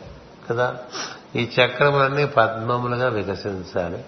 కదా? 0.50 0.76
ఈ 1.36 1.50
చక్రములన్నీ 1.60 2.24
పద్మములుగా 2.24 3.08
వికసించాలి. 3.08 4.04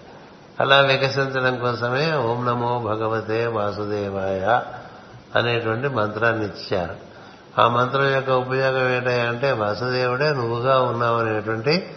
అలా 0.59 0.79
వికసించడం 0.79 1.59
కోసమే 1.59 2.13
ఓం 2.13 2.45
నమో 2.45 2.79
భగవతే 2.79 3.47
వాసుదేవాయ 3.47 4.61
అనేటువంటి 5.39 5.87
మంత్రాన్ని 5.87 6.45
ఇచ్చారు. 6.45 6.95
ఆ 7.61 7.67
మంత్రం 7.67 8.09
యొక్క 8.09 8.29
ఉపయోగం 8.29 8.95
ఏంటంటే 8.95 9.51
వాసుదేవుడే 9.51 10.29
నువ్వుగా 10.29 10.79
ఉన్నావు 10.79 11.19
అనేటువంటి 11.19 11.95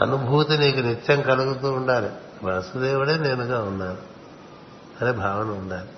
అనుభూతి 0.00 0.58
నీకు 0.58 0.78
నిత్యం 0.80 1.22
కలుగుతూ 1.22 1.72
ఉండాలి. 1.72 2.10
వాసుదేవుడే 2.42 3.18
నేనుగా 3.18 3.60
ఉన్నాను. 3.62 3.96
అనే 5.02 5.12
భావన 5.12 5.46
ఉండాలి. 5.46 5.88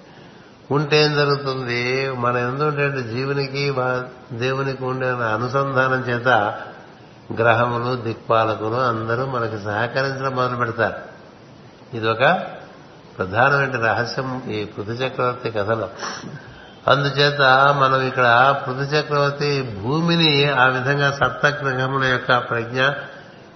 ఉంటే 0.70 1.04
ఏం 1.04 1.14
జరుగుతుంది? 1.14 2.11
మన 2.11 2.37
ఎందుకంటే 2.37 3.02
జీవునికి 3.02 3.75
దేవునికి 4.32 4.85
ఉండే 4.85 5.09
అనుసంధానం 5.09 6.00
చేత 6.00 6.28
గ్రహములు 7.37 7.97
దిక్పాలకులు 7.97 8.75
అందరూ 8.75 9.26
మనకి 9.26 9.59
సహకరించడం 9.64 10.37
మొదలు 10.37 10.56
పెడతారు. 10.56 10.97
ఇది 11.97 12.09
ఒక 12.09 12.40
ప్రధానమైన 13.18 13.85
రహస్యం 13.85 14.42
ఈ 14.50 14.64
పృథు 14.64 14.90
చక్రవర్తి 14.90 15.50
కథలో. 15.50 15.88
అందుచేత 16.88 17.40
మనం 17.78 18.02
ఇక్కడ 18.02 18.61
పృథు 18.66 18.94
చక్రవర్తి 18.94 19.80
భూమిని 19.82 20.44
ఆ 20.44 20.64
విధంగా 20.64 21.11
సప్తగ్రహముల 21.11 22.04
యొక్క 22.04 22.38
ప్రజ్ఞ 22.38 22.82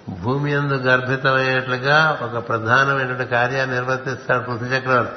భూమి 0.09 0.53
ఎందు 0.53 0.73
గర్భితమయ్యేట్లుగా 0.73 2.19
ఒక 2.23 2.49
ప్రధానమైనటువంటి 2.49 3.25
కార్యాన్ని 3.25 3.75
నిర్వర్తిస్తాడు 3.75 4.43
పృథ్వీ 4.43 4.77
చక్రవర్తి. 4.77 5.13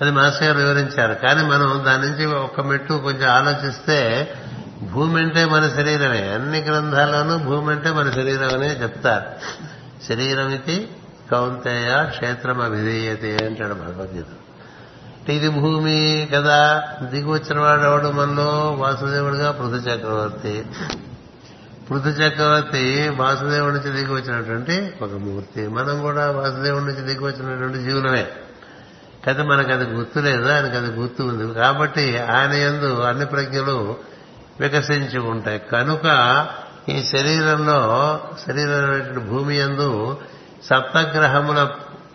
అది 0.00 0.10
మాస్టర్ 0.10 0.42
గారు 0.42 0.58
వివరించారు. 0.58 1.14
కానీ 1.14 1.42
మనం 1.42 1.82
దాని 1.86 2.02
నుంచి 2.02 2.26
ఒక 2.26 2.60
మెట్టు 2.60 2.92
కొంచెం 2.92 3.30
ఆలోచిస్తే 3.30 4.28
భూమి 4.82 5.20
అంటే 5.20 5.44
మన 5.44 5.68
శరీరమే. 5.68 6.28
అన్ని 6.28 6.60
గ్రంథాల్లోనూ 6.60 7.38
భూమి 7.38 7.70
అంటే 7.70 7.90
మన 7.90 8.10
శరీరం 8.10 8.54
అనే 8.54 8.66
చెప్తారు. 8.66 9.24
శరీరం 10.08 10.48
ఇది 10.48 10.90
కౌంతేయ 11.30 12.04
క్షేత్రం 12.08 12.60
అభిధీయతే 12.60 13.46
అంటాడు 13.46 13.74
భగవద్గీత. 13.74 14.26
ఇది 15.28 15.48
భూమి 15.48 16.28
కదా. 16.34 16.84
దిగి 17.02 17.30
వచ్చిన 17.30 17.60
వాడు 17.60 17.82
ఎవడు 17.82 18.08
మనలో? 18.08 18.76
వాసుదేవుడిగా 18.78 19.50
పృథు 19.50 19.88
చక్రవర్తి. 19.88 20.66
పృథు 21.90 22.08
చక్రవర్తి 22.08 23.08
వాసుదేవుడి 23.08 23.76
నుంచి 23.76 23.90
దిగి 23.90 24.12
వచ్చినటువంటి 24.12 24.92
ఒక 25.02 25.10
మూర్తి. 25.10 25.68
మనం 25.68 26.02
కూడా 26.02 26.30
వాసుదేవుడి 26.30 26.84
నుంచి 26.84 27.00
దిగి 27.00 27.24
వచ్చినటువంటి 27.24 27.78
జీవులమే. 27.78 28.26
కదా 29.28 29.44
మనకు 29.44 29.72
అది 29.72 29.84
గుర్తు 29.84 30.18
లేదు? 30.18 30.48
ఆయనకు 30.48 30.76
అది 30.76 30.90
గుర్తు 30.90 31.22
ఉంది. 31.22 31.54
కాబట్టి 31.54 32.18
ఆయన 32.18 32.52
ఎందు 32.52 33.00
అన్ని 33.00 33.26
ప్రజ్ఞలు 33.26 33.96
వికసించి 34.60 35.18
ఉంటాయి. 35.18 35.58
కనుక 35.58 36.46
ఈ 36.88 37.02
శరీరంలో 37.02 38.20
శరీరమైనటువంటి 38.46 39.20
భూమి 39.20 39.56
యందు 39.56 40.18
సప్తగ్రహముల 40.64 41.70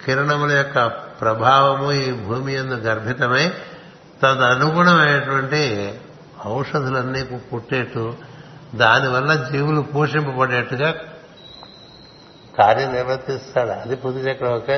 కిరణముల 0.06 0.52
యొక్క 0.52 0.88
ప్రభావము 1.22 1.92
ఈ 1.92 2.12
భూమి 2.12 2.54
యందు 2.54 2.74
గర్భితమై 2.74 3.52
తదనుగుణమైనటువంటి 4.24 5.94
ఔషధులన్నీ 6.46 7.24
పుట్టేట్టు 7.24 8.33
దానివల్ల 8.76 9.50
జీవులు 9.52 9.82
పోషింపబడేట్టుగా 9.82 10.94
కార్యం 12.58 12.94
నిర్వర్తిస్తాడు 12.94 13.70
అది 13.70 13.96
పుది 13.96 14.32
చక్రవర్తి 14.32 14.74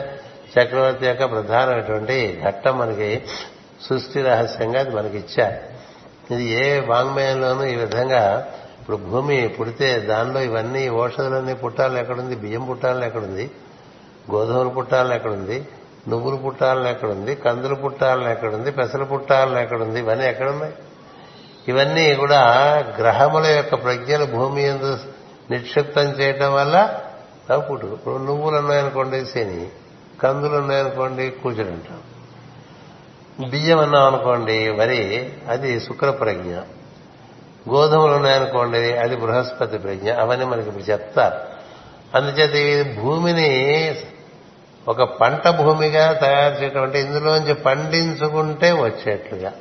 చక్రవర్తి 0.60 1.06
యొక్క 1.06 1.32
ప్రధానమైనటువంటి 1.32 2.42
ఘట్టం 2.46 2.78
మనకి 2.78 3.24
సృష్టి 3.90 4.22
రహస్యంగా 4.22 4.80
అది 4.80 4.90
మనకి 4.90 5.18
ఇచ్చారు 5.18 5.76
ఇది 6.34 6.44
ఏ 6.44 6.80
వాంగ్మయంలోనూ 6.80 7.64
ఈ 7.64 7.76
విధంగా 7.76 8.52
ఇప్పుడు 8.82 8.98
భూమి 8.98 9.48
పుడితే 9.48 10.00
దానిలో 10.00 10.42
ఇవన్నీ 10.42 10.90
ఔషధులన్నీ 10.90 11.54
పుట్టాలని 11.54 12.00
ఎక్కడుంది? 12.00 12.36
బియ్యం 12.36 12.66
పుట్టాలని 12.66 13.06
ఎక్కడుంది? 13.06 13.52
గోధుమలు 14.32 14.70
పుట్టాలని 14.70 15.16
ఎక్కడుంది? 15.16 15.68
నువ్వులు 16.08 16.36
పుట్టాలని 16.36 16.90
ఎక్కడుంది? 16.90 17.36
కందులు 17.36 17.76
పుట్టాలని 17.76 18.32
ఎక్కడుంది? 18.32 18.72
పెసలు 18.72 19.06
పుట్టాలని 19.06 19.62
ఎక్కడుంది? 19.62 20.00
ఇవన్నీ 20.00 20.26
ఎక్కడున్నాయి? 20.26 20.74
ఇవన్నీ 21.68 22.16
కూడా 22.16 22.40
గ్రహముల 22.98 23.46
యొక్క 23.46 23.76
ప్రజ్ఞలు 23.76 24.26
భూమి 24.26 24.64
ఎందు 24.64 24.98
నిక్షిప్తం 25.52 26.02
చేయటం 26.02 26.54
వల్ల 26.54 27.00
అవి 27.50 27.62
పుట్టు 27.62 27.86
ఇప్పుడు 27.86 28.18
నువ్వులు 28.18 28.58
ఉన్నాయనుకోండి 28.58 29.26
శని. 29.26 29.68
కందులు 30.24 30.56
ఉన్నాయనుకోండి 30.56 31.30
కూచుడు 31.30 31.68
అంటాం. 31.68 32.02
బియ్యం 33.50 33.80
అన్నాం 33.80 34.06
అనుకోండి 34.06 34.70
వరి 34.70 35.34
అది 35.50 35.80
శుక్ర 35.80 36.10
ప్రజ్ఞ. 36.10 36.56
గోధుమలు 37.70 38.14
ఉన్నాయనుకోండి 38.14 38.98
అది 38.98 39.16
బృహస్పతి 39.16 39.78
ప్రజ్ఞ. 39.78 40.14
అవన్నీ 40.14 40.46
మనకి 40.46 40.68
ఇప్పుడు 40.68 40.84
చెప్తారు. 40.84 41.56
అందుచేత 42.18 42.56
ఈ 42.56 42.96
భూమిని 43.00 43.96
ఒక 44.88 45.04
పంట 45.04 45.48
భూమిగా 45.48 46.14
తయారు 46.14 46.64
చేయటం 46.64 46.82
అంటే 46.82 47.00
ఇందులోంచి 47.00 47.54
పండించుకుంటే 47.54 48.72
వచ్చేట్లుగా. 48.72 49.52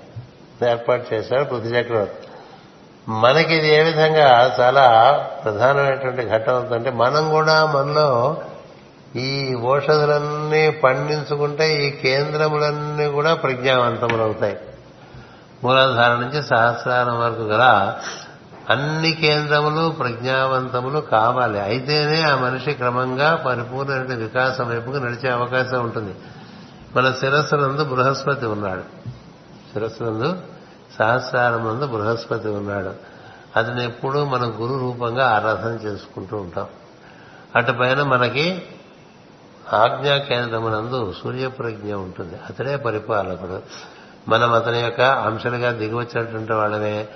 ఏర్పాటు 0.62 1.14
చేశాడు 1.14 1.44
పృథ్వీ 1.44 1.70
చక్రవర్తి. 1.70 2.28
మనకి 3.08 3.54
ఇది 3.54 3.68
ఏ 3.68 3.82
విధంగా 3.82 4.56
చాలా 4.60 5.12
ప్రధానమైనటువంటి 5.44 6.28
ఘట్టం 6.28 6.54
అవుతుందంటే 6.54 6.90
మనం 6.90 7.30
కూడా 7.30 7.66
మనలో 7.66 8.36
ఈ 9.16 9.54
ఓషధులన్నీ 9.54 10.70
పండించుకుంటే 10.70 11.86
ఈ 11.86 11.90
కేంద్రములన్నీ 11.90 13.06
కూడా 13.06 13.34
ప్రజ్ఞావంతములు 13.34 14.22
అవుతాయి 14.22 14.56
మూలాధార 15.64 16.12
నుంచి 16.14 16.42
సహస్రారం 16.42 17.20
వరకు 17.20 17.42
గల 17.42 17.94
అన్ని 18.70 19.12
కేంద్రములు 19.12 19.90
ప్రజ్ఞావంతములు 19.90 21.00
కావాలి. 21.00 21.60
అయితేనే 21.60 22.22
ఆ 22.22 22.36
మనిషి 22.36 22.72
క్రమంగా 22.72 23.34
పరిపూర్ణ 23.34 24.14
వికాసం 24.14 24.68
వైపుకు 24.68 24.96
నడిచే 24.96 25.30
అవకాశం 25.30 25.80
ఉంటుంది. 25.80 26.14
మన 26.96 27.12
శిరస్సునందు 27.20 27.84
బృహస్పతి 27.84 28.46
ఉన్నాడు. 28.46 29.13
శిరస్సునందు 29.74 30.36
సహస్రారమునందు 30.98 31.86
బృహస్పతి 31.86 32.48
ఉన్నాడు. 32.48 32.90
అతను 33.56 33.80
ఎప్పుడూ 33.80 34.24
మన 34.24 34.42
గురు 34.42 34.80
రూపంగా 34.80 35.28
ఆరాధన 35.28 35.70
చేసుకుంటూ 35.70 36.36
ఉంటాం. 36.36 36.66
అటు 37.56 37.72
పైన 37.72 38.02
మనకి 38.02 38.62
ఆజ్ఞా 39.72 40.16
కేంద్రమునందు 40.16 41.14
సూర్యప్రజ్ఞ 41.22 41.94
ఉంటుంది. 41.94 42.34
అతడే 42.34 42.76
పరిపాలకుడు. 42.76 43.62
మనం 44.28 44.52
అతని 44.52 44.78
యొక్క 44.78 45.00
అంశాలుగా 45.00 45.72
దిగివచ్చినటువంటి 45.72 46.52
వాళ్ళమే 46.52 47.08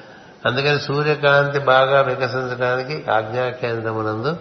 అందుకని 0.46 0.80
సూర్యకాంతి 0.80 1.58
బాగా 1.58 2.00
వికసించడానికి 2.00 3.10
ఆజ్ఞా 3.10 3.48
కేంద్రమునందు 3.48 4.36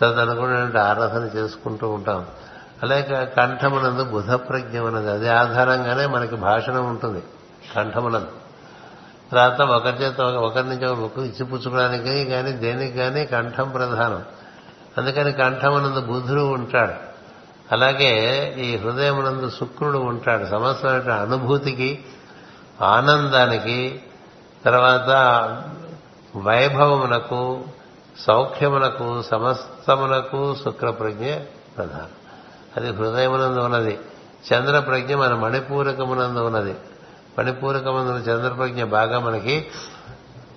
తదనుకున్నటువంటి 0.00 0.78
ఆరాధన 0.78 1.38
చేసుకుంటూ 1.38 1.90
ఉంటాం. 1.90 2.26
అలాగే 2.82 3.32
కంఠమునందు 3.36 4.04
బుధ 4.04 4.32
ప్రజ్ఞ 4.32 4.78
ఉన్నది. 4.78 5.10
అది 5.10 5.28
ఆధారంగానే 5.28 6.06
మనకి 6.06 6.36
భాషణం 6.36 6.88
ఉంటుంది. 6.88 7.22
కంఠములను 7.76 8.44
తర్వాత 9.32 9.62
ఒకరి 9.62 9.96
చేత 9.96 10.20
ఒకరి 10.20 10.68
నుంచి 10.68 10.86
ఒకరు 10.86 11.22
ఇచ్చిపుచ్చుకోవడానికి 11.22 12.24
కానీ 12.24 12.52
దేనికి 12.52 12.96
కానీ 12.96 13.26
కంఠం 13.26 13.68
ప్రధానం. 13.68 14.24
అందుకని 14.98 15.32
కంఠమునందు 15.32 16.00
బుధుడు 16.00 16.40
ఉంటాడు. 16.40 17.14
అలాగే 17.72 18.12
ఈ 18.58 18.76
హృదయమునందు 18.76 19.50
శుక్రుడు 19.50 19.98
ఉంటాడు. 19.98 20.44
సమస్తమైన 20.44 21.10
అనుభూతికి 21.10 22.04
ఆనందానికి 22.82 24.02
తర్వాత 24.64 25.08
వైభవమునకు 26.36 27.64
సౌఖ్యమునకు 28.18 29.22
సమస్తమునకు 29.22 30.54
శుక్ర 30.64 30.90
ప్రజ్ఞ 30.90 31.34
ప్రధానం. 31.76 32.08
అది 32.76 32.92
హృదయమునందు 32.92 33.58
ఉన్నది. 33.58 33.98
చంద్ర 34.52 34.80
ప్రజ్ఞ 34.80 35.14
మన 35.14 35.34
మణిపూరకమునందు 35.34 36.38
ఉన్నది. 36.38 36.74
పరిపూరకమైన 37.38 38.16
చంద్ర 38.16 38.52
ప్రజ్ఞ 38.52 38.84
బాగా 38.84 39.18
మనకి 39.18 39.66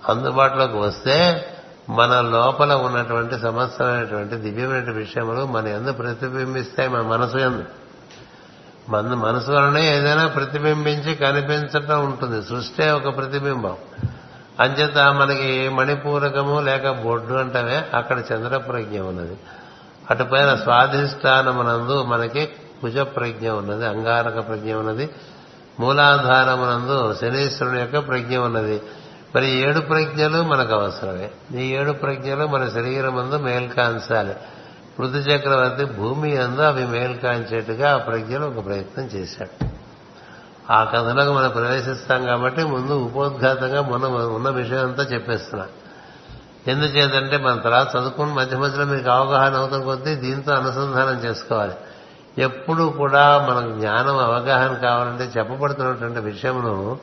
అందుబాటులోకి 0.10 0.78
వస్తే 0.78 1.46
మన 1.90 2.22
లోపల 2.22 2.74
ఉన్నటువంటి 2.74 3.40
సమస్తమైనటువంటి 3.40 4.36
దివ్యమైన 4.36 4.92
విషయములు 4.92 5.46
మన 5.46 5.68
ఎందు 5.68 5.92
ప్రతిబింబిస్తాయి 5.92 6.90
మన 6.90 7.02
మనసు 7.02 7.38
ఎందు. 7.38 7.64
మన 8.90 9.14
మనసు 9.14 9.52
వలనే 9.52 9.98
ఏదైనా 9.98 10.28
ప్రతిబింబించి 10.28 11.16
కనిపించటం 11.16 12.06
ఉంటుంది. 12.06 12.46
సృష్టి 12.46 12.90
ఒక 12.90 13.18
ప్రతిబింబం. 13.18 13.78
అంచేత 14.60 14.98
మనకి 14.98 15.70
మణిపూరకము 15.70 16.60
లేక 16.60 16.90
బొడ్డు 16.90 17.34
అంటవే 17.34 17.86
అక్కడ 17.94 18.20
చంద్రప్రజ్ఞ 18.20 19.00
ఉన్నది. 19.00 19.38
అటుపైన 20.10 20.56
స్వాధిష్టానమునందు 20.56 22.04
మనకి 22.04 22.50
కుజ 22.82 22.98
ప్రజ్ఞ 22.98 23.50
ఉన్నది 23.50 23.88
అంగారక 23.88 24.48
ప్రజ్ఞ 24.48 24.74
ఉన్నది. 24.74 25.10
మూలాధారమునందు 25.80 27.16
శనీశ్వరుని 27.22 27.80
యొక్క 27.80 28.08
ప్రజ్ఞ 28.08 28.38
ఉన్నది. 28.38 28.82
మరి 29.36 29.52
ఏడు 29.52 29.80
ప్రజ్ఞలు 29.80 30.42
మనకు 30.42 30.74
అవసరమే. 30.74 31.32
ఈ 31.60 31.74
ఏడు 31.74 31.92
ప్రజ్ఞలు 31.92 32.48
మన 32.48 32.70
శరీరం 32.70 33.18
అందు 33.18 33.36
మేల్కాంచాలి. 33.36 34.36
పృథు 35.00 35.18
చక్రవర్తి 35.18 35.86
భూమి 35.86 36.38
అందు 36.38 36.62
అవి 36.62 36.88
మేల్కాంచేట్టుగా 36.88 37.94
ఆ 37.94 37.98
ప్రజ్ఞలు 37.98 38.46
ఒక 38.46 38.66
ప్రయత్నం 38.66 39.06
చేశాడు. 39.06 39.68
ఆ 40.72 40.84
కథలోకి 40.84 41.32
మనం 41.32 41.50
ప్రవేశిస్తాం 41.50 42.26
కాబట్టి 42.26 42.64
ముందు 42.64 42.94
ఉపోద్ఘాతంగా 42.94 43.82
మొన్న 43.82 44.06
ఉన్న 44.08 44.50
విషయం 44.50 44.84
అంతా 44.86 45.04
చెప్పేస్తున్నా. 45.04 45.68
ఎందుచేతంటే 46.68 47.38
మన 47.38 47.60
తర్వాత 47.60 47.96
చదువుకుని 47.96 48.34
మధ్య 48.34 48.58
మధ్యలో 48.58 48.86
మీకు 48.86 49.10
అవగాహన 49.10 49.54
అవుతున్న 49.54 49.84
కొద్దీ 49.84 50.16
దీంతో 50.16 50.54
అనుసంధానం 50.54 51.20
చేసుకోవాలి. 51.26 51.74
ఎప్పుడు 52.38 52.84
కూడా 52.84 53.48
మనకు 53.50 53.72
జ్ఞానం 53.80 54.18
అవగాహన 54.18 54.74
కావాలంటే 54.74 55.40
చెప్పబడుతున్నటువంటి 55.40 56.20
విషయమును 56.20 57.00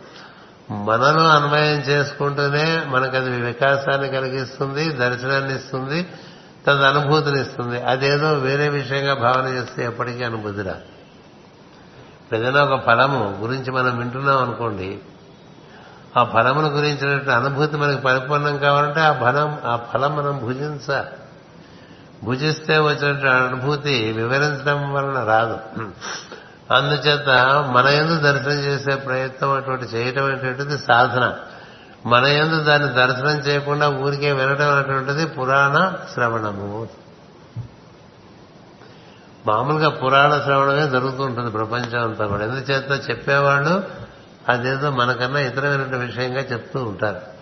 మనలో 0.70 1.24
అన్వయం 1.28 1.78
చేసుకుంటూనే 1.78 2.82
మనకు 2.86 3.16
అది 3.16 3.30
వికాసాన్ని 3.30 4.08
కలిగిస్తుంది 4.08 4.92
దర్శనాన్ని 4.92 5.54
ఇస్తుంది 5.56 6.06
తన 6.66 6.72
అనుభూతిని 6.72 7.40
ఇస్తుంది. 7.40 7.82
అదేదో 7.82 8.32
వేరే 8.32 8.68
విషయంగా 8.68 9.14
భావన 9.14 9.48
చేస్తే 9.48 9.84
ఎప్పటికీ 9.84 10.24
అనుభూతి 10.24 10.62
రాదు 10.62 10.94
ఏదైనా 12.36 12.64
ఒక 12.64 12.86
ఫలము 12.86 13.38
గురించి 13.40 13.72
మనం 13.72 13.98
వింటున్నాం 13.98 14.38
అనుకోండి 14.38 14.98
ఆ 16.16 16.24
ఫలమును 16.24 16.68
గురించినటువంటి 16.68 17.30
అనుభూతి 17.30 17.76
మనకి 17.76 18.00
పరిపూర్ణం 18.00 18.58
కావాలంటే 18.58 19.00
ఆ 19.00 19.12
ఫలం 19.12 19.58
ఆ 19.64 19.76
ఫలం 19.76 20.16
మనం 20.16 20.38
భుజించాలి. 20.38 21.08
భుజిస్తే 22.24 22.78
వచ్చినటువంటి 22.78 23.28
అనుభూతి 23.28 24.12
వివరించడం 24.12 24.92
వలన 24.92 25.24
రాదు. 25.24 25.58
అందుచేత 26.74 27.28
మన 27.74 27.86
ఎందు 27.86 28.16
దర్శనం 28.18 28.58
చేసే 28.60 28.94
ప్రయత్నం 28.94 29.50
అటువంటి 29.52 29.84
చేయటం 29.84 30.24
అనేటువంటిది 30.24 30.78
సాధన. 30.78 31.34
మన 32.06 32.24
ఎందు 32.24 32.62
దాన్ని 32.62 32.88
దర్శనం 32.88 33.36
చేయకుండా 33.38 33.90
ఊరికే 33.90 34.32
వినడం 34.32 34.68
అనేటువంటిది 34.72 35.26
పురాణ 35.26 35.92
శ్రవణము. 36.14 36.88
మామూలుగా 39.46 39.88
పురాణ 39.88 40.40
శ్రవణమే 40.44 40.88
జరుగుతుంటుంది 40.88 41.50
ప్రపంచం 41.50 42.02
అంతా 42.02 42.26
కూడా. 42.26 42.44
ఎందుచేత 42.44 43.10
చెప్పేవాళ్ళు 43.10 43.84
అదేదో 44.48 44.90
మనకన్నా 44.90 45.40
ఇతరమైన 45.40 45.96
విషయంగా 45.96 46.40
చెప్తూ 46.40 46.84
ఉంటారు. 46.84 47.33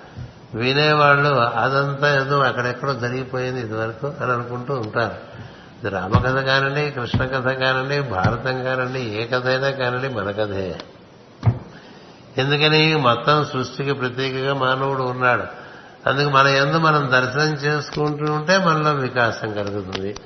వినేవాళ్ళు 0.54 1.28
అదంతా 1.34 2.22
ఏదో 2.22 2.40
అక్కడెక్కడో 2.40 2.94
జరిగిపోయింది 2.94 3.60
ఇదివరకు 3.60 4.14
అని 4.20 4.32
అనుకుంటూ 4.32 4.74
ఉంటారు. 4.74 5.14
ఇది 5.80 5.88
రామకథ 5.88 6.38
కానండి 6.40 6.90
కృష్ణ 6.90 7.24
కథ 7.24 7.48
కానండి 7.48 8.00
భారతం 8.00 8.64
కానండి 8.64 9.00
ఏ 9.00 9.26
కథ 9.26 9.46
అయినా 9.46 9.70
కానండి 9.70 10.08
మన 10.08 10.30
కథే. 10.30 10.80
ఎందుకని 12.38 12.96
మొత్తం 12.96 13.44
సృష్టికి 13.44 13.92
ప్రత్యేకగా 13.92 14.54
మానవుడు 14.54 15.02
ఉన్నాడు. 15.02 15.44
అందుకు 16.08 16.28
మన 16.28 16.46
ఎందు 16.46 16.78
మనం 16.78 17.10
దర్శనం 17.12 17.54
చేసుకుంటూ 17.54 18.32
ఉంటే 18.32 18.58
మనలో 18.58 18.92
వికాసం 18.92 19.52
కలుగుతుంది. 19.52 20.16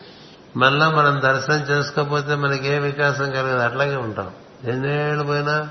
మనలో 0.57 0.91
మనం 0.91 1.21
దర్శనం 1.25 1.59
చేసుకోకపోతే 1.59 2.35
మనకి 2.35 2.69
ఏ 2.69 2.79
వికాసం 2.79 3.31
కలగదు. 3.31 3.59
అట్లాగే 3.59 3.97
ఉంటాం. 3.97 4.31
ఎన్నేళ్ళు 4.65 5.25
పోయినా 5.25 5.69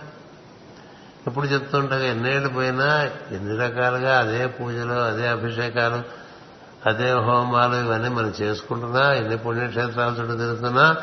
ఎప్పుడు 1.27 1.45
చెప్తుంటాగా 1.45 2.05
ఎన్నేళ్ళు 2.05 2.49
పోయినా 2.49 3.09
ఎన్ని 3.31 3.57
రకాలుగా 3.57 4.19
అదే 4.19 4.47
పూజలు 4.47 4.93
అదే 4.93 5.27
అభిషేకాలు 5.27 6.25
అదే 6.89 7.11
హోమాలు 7.11 7.75
ఇవన్నీ 7.75 8.09
మనం 8.09 8.33
చేసుకుంటున్నా 8.41 9.13
ఎన్ని 9.13 9.37
పుణ్యక్షేత్రాలు 9.37 10.15
చుట్టూ 10.15 10.35
తిరుగుతున్నా 10.35 10.97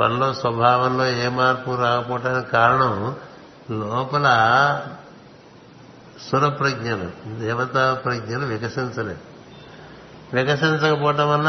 మనలో 0.00 0.34
స్వభావంలో 0.34 1.06
ఏ 1.06 1.28
మార్పు 1.28 1.70
రాకపోవటానికి 1.70 2.50
కారణం 2.50 3.16
లోపల 3.70 4.26
సురప్రజ్ఞలు 6.30 7.38
దేవతా 7.38 7.94
ప్రజ్ఞలు 8.04 8.46
వికసించలేదు. 8.46 9.18
వికసించకపోవటం 10.32 11.30
వల్ల 11.30 11.48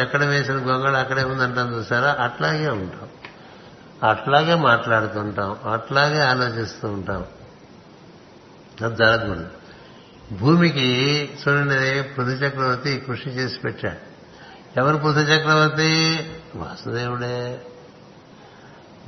ఎక్కడ 0.00 0.24
వేసిన 0.24 0.54
గొంగళ 0.54 0.96
అక్కడే 0.96 1.24
ఉందంటాం 1.24 1.74
చూసారా? 1.74 2.24
అట్లాగే 2.24 2.68
ఉంటాం. 2.68 3.08
అట్లాగే 4.10 4.54
మాట్లాడుతుంటాం 4.54 5.56
అట్లాగే 5.72 6.20
ఆలోచిస్తూ 6.20 6.88
ఉంటాం. 6.88 7.24
జరగకూడదు 8.88 9.48
భూమికి 10.32 11.30
చూడండి 11.42 12.02
పృథు 12.02 12.30
చక్రవర్తి 12.30 13.04
కృషి 13.06 13.30
చేసి 13.30 13.58
పెట్టాడు. 13.58 14.10
ఎవరు 14.80 14.96
పృథు 14.96 15.18
చక్రవర్తి? 15.18 16.18
వాసుదేవుడే. 16.56 17.60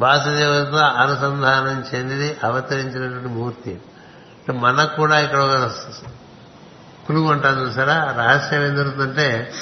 వాసుదేవుడితో 0.00 0.76
అనుసంధానం 0.76 1.84
చెంది 1.94 2.36
అవతరించినటువంటి 2.44 3.28
మూర్తి. 3.28 3.80
మనకు 4.52 4.96
కూడా 4.96 5.20
ఇక్కడ 5.20 5.38
ఒక 5.38 5.70
కులుగు 7.06 7.24
ఉంటాను 7.24 7.60
చూసారా? 7.60 8.14
రహస్యం 8.18 8.66
ఏం 8.66 8.76
జరుగుతుంటే 8.76 9.52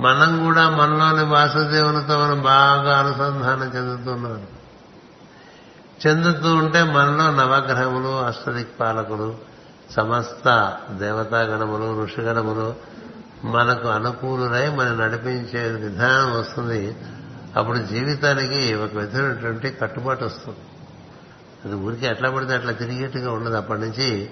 మనం 0.00 0.44
కూడా 0.44 0.70
మనలోని 0.70 1.24
వాసుదేవునితో 1.24 2.24
మనం 2.24 2.42
బాగా 2.42 2.98
అనుసంధానం 2.98 3.76
చెందుతున్నాం 3.76 4.46
చెందుతూ 6.06 6.54
ఉంటే 6.54 6.82
మనలో 6.82 7.30
నవగ్రహములు 7.30 8.20
అష్టదిక్పాలకులు 8.20 9.36
సమస్త 9.90 10.76
దేవతాగణములు 10.90 12.04
ఋషిగణములు 12.04 12.74
మనకు 13.44 13.88
అనుకూలులై 13.88 14.68
మనం 14.68 14.98
నడిపించే 14.98 15.68
విధానం 15.68 16.40
వస్తుంది. 16.40 16.96
అప్పుడు 17.56 17.78
జీవితానికి 17.78 18.74
ఒక 18.74 18.94
విధమైనటువంటి 18.94 19.70
కట్టుబాటు 19.70 20.24
వస్తుంది. 20.24 20.58
అది 21.64 21.74
ఊరికి 21.74 22.06
ఎట్లా 22.06 22.30
పడితే 22.30 22.54
అట్లా 22.54 22.72
తిరిగేట్టుగా 22.72 23.32
ఉండదు. 23.32 23.54
అప్పటి 23.54 23.80
నుంచి 23.80 24.30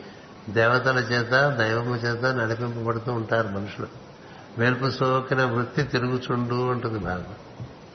దేవతల 0.48 0.98
చేత 0.98 1.56
దైవము 1.58 1.96
చేత 1.96 2.34
నడిపింపబడుతూ 2.34 3.12
ఉంటారు 3.12 3.48
మనుషులు. 3.48 3.88
మేల్పు 4.58 4.90
సోకిన 4.90 5.44
వృత్తి 5.44 5.82
తిరుగుచుండు 5.82 6.54
ఉంటుంది 6.54 6.98
భాగం 6.98 7.24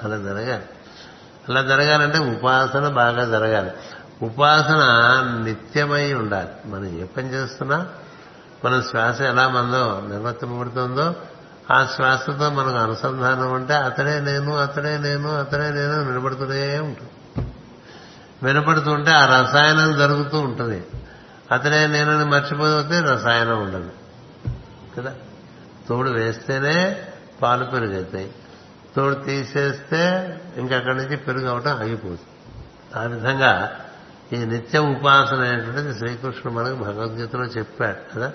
అలా 0.03 0.17
జరగాలి. 0.17 0.63
అలా 1.51 1.61
జరగాలంటే 1.61 2.19
ఉపాసన 2.19 2.87
బాగా 2.87 3.25
జరగాలి. 3.25 3.71
ఉపాసన 4.21 4.81
నిత్యమై 5.43 6.13
ఉండాలి. 6.13 6.49
మనం 6.65 6.99
ఏ 6.99 7.03
పని 7.03 7.33
చేస్తున్నా 7.33 7.87
మన 8.65 8.81
శ్వాస 8.89 9.21
ఎలా 9.21 9.47
మనలో 9.47 10.03
నిర్వర్తింపబడుతుందో 10.07 11.15
ఆ 11.73 11.87
శ్వాసతో 11.95 12.49
మనకు 12.49 12.77
అనుసంధానం 12.77 13.51
ఉంటే 13.51 13.73
అతడే 13.73 14.19
నేను 14.19 14.57
అతడే 14.57 14.97
నేను 14.97 15.39
అతడే 15.39 15.71
నేను 15.71 16.03
నిలబడుతూనే 16.03 16.79
ఉంటుంది. 16.79 17.09
వినపడుతుంటే 18.43 19.11
ఆ 19.11 19.25
రసాయనం 19.25 19.97
జరుగుతూ 19.97 20.39
ఉంటుంది. 20.39 20.85
అతడే 21.51 21.87
నేనని 21.87 22.25
మర్చిపోతే 22.25 22.99
రసాయనం 22.99 23.61
ఉండదు. 23.61 23.89
కదా? 24.97 25.13
తోడు 25.89 26.09
వేస్తేనే 26.09 26.97
పాలు 27.41 27.65
పెరుగవుతాయి 27.65 28.31
తోడు 28.95 29.15
తీసేస్తే 29.15 30.01
ఇంకక్కడి 30.57 30.97
నుంచి 30.97 31.17
పెరుగు 31.17 31.47
అవటం 31.47 31.75
ఆగిపోతుంది 31.75 32.19
ఆ 32.95 33.03
విధంగా 33.03 33.79
ఈ 34.33 34.45
నిత్య 34.45 34.79
ఉపాసన 34.79 35.37
అనేటువంటిది 35.37 35.97
శ్రీకృష్ణుడు 35.97 36.55
మనకు 36.57 36.75
భగవద్గీతలో 36.75 37.43
చెప్పాడు 37.43 38.15
కదా? 38.15 38.31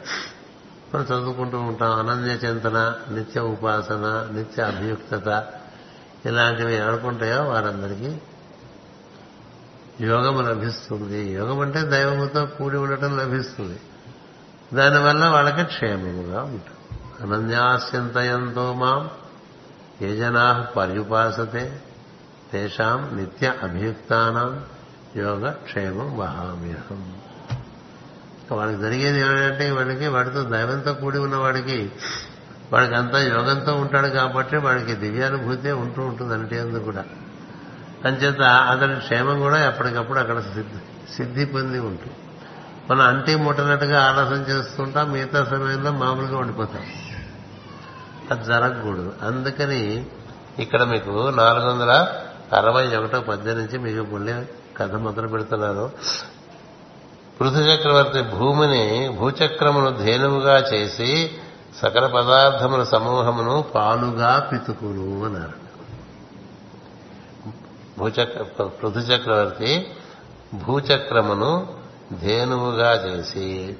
మనం 0.95 1.05
చదువుకుంటూ 1.05 1.61
ఉంటాం 1.61 1.93
అనన్య 1.99 2.33
చింతన 2.33 2.95
నిత్య 3.11 3.41
ఉపాసన 3.41 4.29
నిత్య 4.33 4.63
అభియుక్తత 4.63 5.45
ఇలాంటివి 6.27 6.75
ఎవరుకుంటాయో 6.75 7.43
వారందరికీ 7.43 8.19
యోగము 10.01 10.43
లభిస్తుంది. 10.43 11.33
యోగం 11.33 11.61
అంటే 11.61 11.83
దైవముతో 11.83 12.47
కూడి 12.47 12.77
ఉండటం 12.77 13.19
లభిస్తుంది. 13.19 13.81
దానివల్ల 14.75 15.25
వాళ్ళకి 15.27 15.65
క్షేమముగా 15.65 16.43
ఉంటుంది. 16.43 16.99
అనన్యాశ్చింతయంతో 17.21 18.75
మాం 18.75 19.11
ఏ 20.03 20.17
జనా 20.17 20.67
పర్యుపాసతే? 20.77 21.81
తేషాం 22.53 23.17
నిత్య 23.17 23.55
అభియుక్తానం 23.63 24.65
యోగ 25.17 25.51
క్షేమం 25.51 26.19
వహామ్యహం. 26.19 27.19
వాళ్ళకి 28.53 28.83
జరిగేది 28.83 29.21
ఏమిటంటే 29.21 29.71
వాడికి 29.71 30.07
వాడితో 30.07 30.43
దైవంతో 30.43 30.95
కూడి 30.95 31.19
ఉన్నవాడికి 31.19 31.93
వాడికి 32.73 32.95
అంతా 32.95 33.21
యోగంతో 33.21 33.75
ఉంటాడు 33.75 34.07
కాబట్టి 34.07 34.57
వాడికి 34.57 34.95
దివ్యానుభూతే 34.95 35.73
ఉంటూ 35.73 36.03
ఉంటుంది 36.03 36.35
అంటే 36.35 36.61
అందు 36.61 36.79
కూడా. 36.79 37.05
అంచేత 38.05 38.41
అతని 38.43 38.97
క్షేమం 38.97 39.41
కూడా 39.41 39.67
ఎప్పటికప్పుడు 39.67 40.19
అక్కడ 40.19 40.41
సిద్ధి 40.41 41.15
సిద్ధి 41.17 41.45
పొంది 41.45 41.79
ఉంటుంది. 41.79 42.15
మనం 42.91 43.01
అంటి 43.01 43.37
ముట్టనట్టుగా 43.37 44.05
ఆలస్యం 44.05 44.59
చేస్తుంటాం 44.59 45.13
మిగతా 45.13 45.45
సమయంలో 45.45 45.93
మామూలుగా 45.93 46.39
ఉండిపోతాం. 46.39 46.83
అది 48.31 48.45
జరగకూడదు. 48.45 49.15
అందుకని 49.23 50.07
ఇక్కడ 50.59 50.83
మీకు 50.83 51.31
నాలుగు 51.31 51.71
వందల 51.71 51.93
అరవై 52.53 52.97
ఒకటో 52.97 53.21
పద్దెనిమిది 53.21 53.79
నుంచి 53.79 53.93
మీకు 53.93 54.15
మళ్ళీ 54.15 54.33
కథ 54.77 54.95
మొదలు 54.95 55.29
పెడుతున్నారు 55.29 55.93
పృథు 57.41 57.59
చక్రవర్తి 57.59 58.23
భూమిని 58.23 59.09
భూచక్రమును 59.09 59.91
ధేనువుగా 59.91 60.57
చేసి 60.59 61.31
సకల 61.77 62.07
పదార్థముల 62.07 62.83
సమూహమును 62.83 63.63
పాలుగా 63.75 64.49
పితుకును 64.53 65.25
అన్నారు. 65.25 65.67
భూచక్ర 67.99 68.43
పృథు 68.67 68.99
చక్రవర్తి 68.99 69.93
భూచక్రమును 70.55 71.75
ధేనువుగా 72.23 72.93
చేసి 72.93 73.77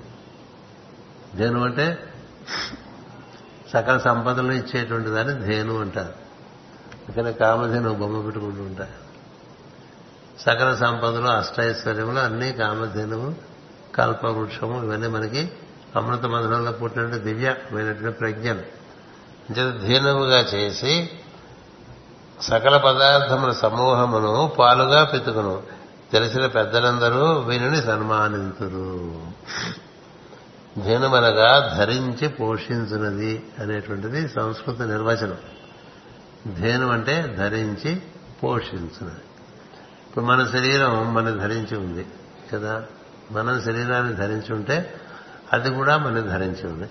ధేను 1.37 1.65
అంటే 1.65 1.99
సకల 3.77 3.99
సంపదలు 3.99 4.53
ఇచ్చేటువంటి 4.53 5.11
దాన్ని 5.11 5.47
ధేను 5.47 5.81
అంటారు. 5.81 6.13
ఇక్కడ 7.09 7.31
కామధేను 7.31 7.95
బొమ్మ 7.95 8.21
పెట్టుకుంటూ 8.21 8.63
ఉంటారు. 8.63 9.07
సకల 10.41 10.75
సంపదలు 10.75 11.27
అష్టైశ్వర్యములు 11.27 12.19
అన్ని 12.19 12.53
కామధేనువు 12.53 13.35
కల్పవృక్షము 13.95 14.85
ఇవన్నీ 14.85 15.09
మనకి 15.09 15.53
అమృత 15.97 16.25
మధురంలో 16.25 16.73
పుట్టినటువంటి 16.73 17.25
దివ్యమైనటువంటి 17.25 18.19
ప్రజ్ఞలు. 18.19 18.63
ధేనువుగా 19.87 20.41
చేసి 20.41 21.11
సకల 22.41 22.77
పదార్థముల 22.77 23.53
సమూహమును 23.53 24.53
పాలుగా 24.59 25.05
పెతుకును 25.05 25.63
తెలిసిన 26.13 26.47
పెద్దలందరూ 26.47 27.33
వీనిని 27.33 27.83
సన్మానింతురు. 27.83 29.21
ధేనుమనగా 30.85 31.75
ధరించి 31.79 32.29
పోషించున్నది 32.29 33.45
అనేటువంటిది 33.59 34.29
సంస్కృత 34.29 34.83
నిర్వచనం. 34.83 35.37
ధేను 36.61 36.91
అంటే 36.91 37.35
ధరించి 37.39 38.03
పోషించున్నది 38.43 39.23
ఇప్పుడు 40.09 40.25
మన 40.25 40.47
శరీరం 40.47 41.15
మన 41.15 41.31
ధరించి 41.31 41.77
ఉంది 41.77 42.07
కదా? 42.53 42.83
మనం 43.31 43.61
శరీరాన్ని 43.61 44.15
ధరించి 44.15 44.55
ఉంటే 44.55 44.95
అది 45.53 45.71
కూడా 45.71 45.99
మన 45.99 46.21
ధరించి 46.21 46.67
ఉంది. 46.67 46.89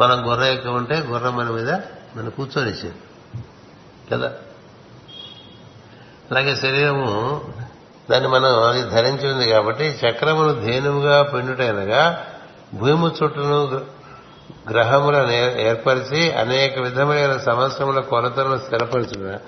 మనం 0.00 0.30
గుర్ర 0.30 0.42
ఎక్కువ 0.42 0.72
ఉంటే 0.72 1.00
గుర్ర 1.00 1.30
మన 1.30 1.50
మీద 1.50 1.70
మన 2.16 2.28
కూర్చొనిచ్చేది 2.28 2.96
కదా? 4.12 4.32
అలాగే 6.30 6.56
శరీరము 6.56 7.40
దాన్ని 8.10 8.28
మనం 8.28 8.62
అది 8.62 8.82
ధరించి 8.82 9.32
ఉంది 9.32 9.48
కాబట్టి 9.48 9.84
చక్రమును 9.84 10.54
ధేనువుగా 10.54 11.22
పెండుటైనగా 11.22 12.26
భూమి 12.74 13.06
చుట్టూను 13.06 13.80
గ్రహములను 14.70 15.32
ఏర్పరిచి 15.60 16.32
అనేక 16.32 16.78
విధములైన 16.78 17.36
సంవత్సరముల 17.36 18.00
కొలతలను 18.00 18.58
స్థిరపరచున. 18.58 19.38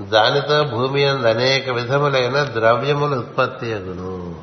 దానితో 0.00 0.64
భూమి 0.64 1.04
అందు 1.04 1.26
అనేక 1.26 1.70
విధములైన 1.70 2.42
ద్రవ్యములు 2.42 3.16
ఉత్పత్తి 3.16 3.74
అగును. 3.74 4.36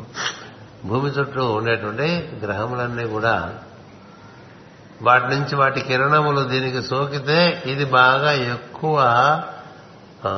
భూమి 0.86 1.10
చుట్టూ 1.10 1.52
ఉండేటువంటి 1.52 2.30
గ్రహములన్నీ 2.44 3.08
కూడా 3.08 3.54
వాటి 5.02 5.28
నుంచి 5.28 5.56
వాటి 5.56 5.82
కిరణములు 5.82 6.42
దీనికి 6.42 6.84
సోకితే 6.84 7.64
ఇది 7.66 7.86
బాగా 7.86 8.32
ఎక్కువ 8.32 8.96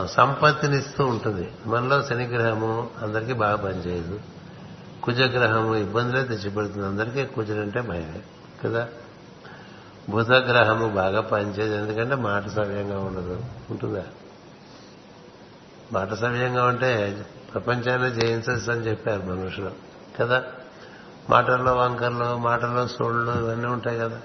సంపత్తినిస్తూ 0.05 1.05
ఉంటుంది. 1.05 1.51
మనలో 1.65 2.01
శనిగ్రహము 2.01 2.89
అందరికీ 3.01 3.33
బాగా 3.33 3.55
పనిచేయదు. 3.55 4.19
కుజగ్రహము 5.03 5.75
ఇబ్బందులే 5.75 6.23
తెచ్చిపెడుతుంది. 6.23 6.85
అందరికీ 6.85 7.25
కుజుడంటే 7.25 7.81
భయమే 7.81 8.21
కదా? 8.65 8.87
బుధగ్రహము 10.09 10.87
బాగా 10.87 11.21
పనిచేయదు. 11.21 11.73
ఎందుకంటే 11.73 12.15
మాట 12.15 12.47
సవ్యంగా 12.47 12.99
ఉండదు. 12.99 13.43
ఉంటుందా? 13.69 14.03
మాట 15.93 16.13
సవ్యంగా 16.13 16.65
ఉంటే 16.65 17.23
ప్రపంచాన్ని 17.53 18.21
జయించచ్చు 18.21 18.71
అని 18.71 18.81
చెప్పారు 18.81 19.21
మనుషులు 19.21 19.71
కదా? 20.19 20.43
మాటల్లో 21.29 21.75
వంకర్లు 21.75 22.37
మాటల్లో 22.37 22.87
సోళ్ళు 22.87 23.31
ఇవన్నీ 23.31 23.67
ఉంటాయి 23.67 23.99
కదా? 23.99 24.21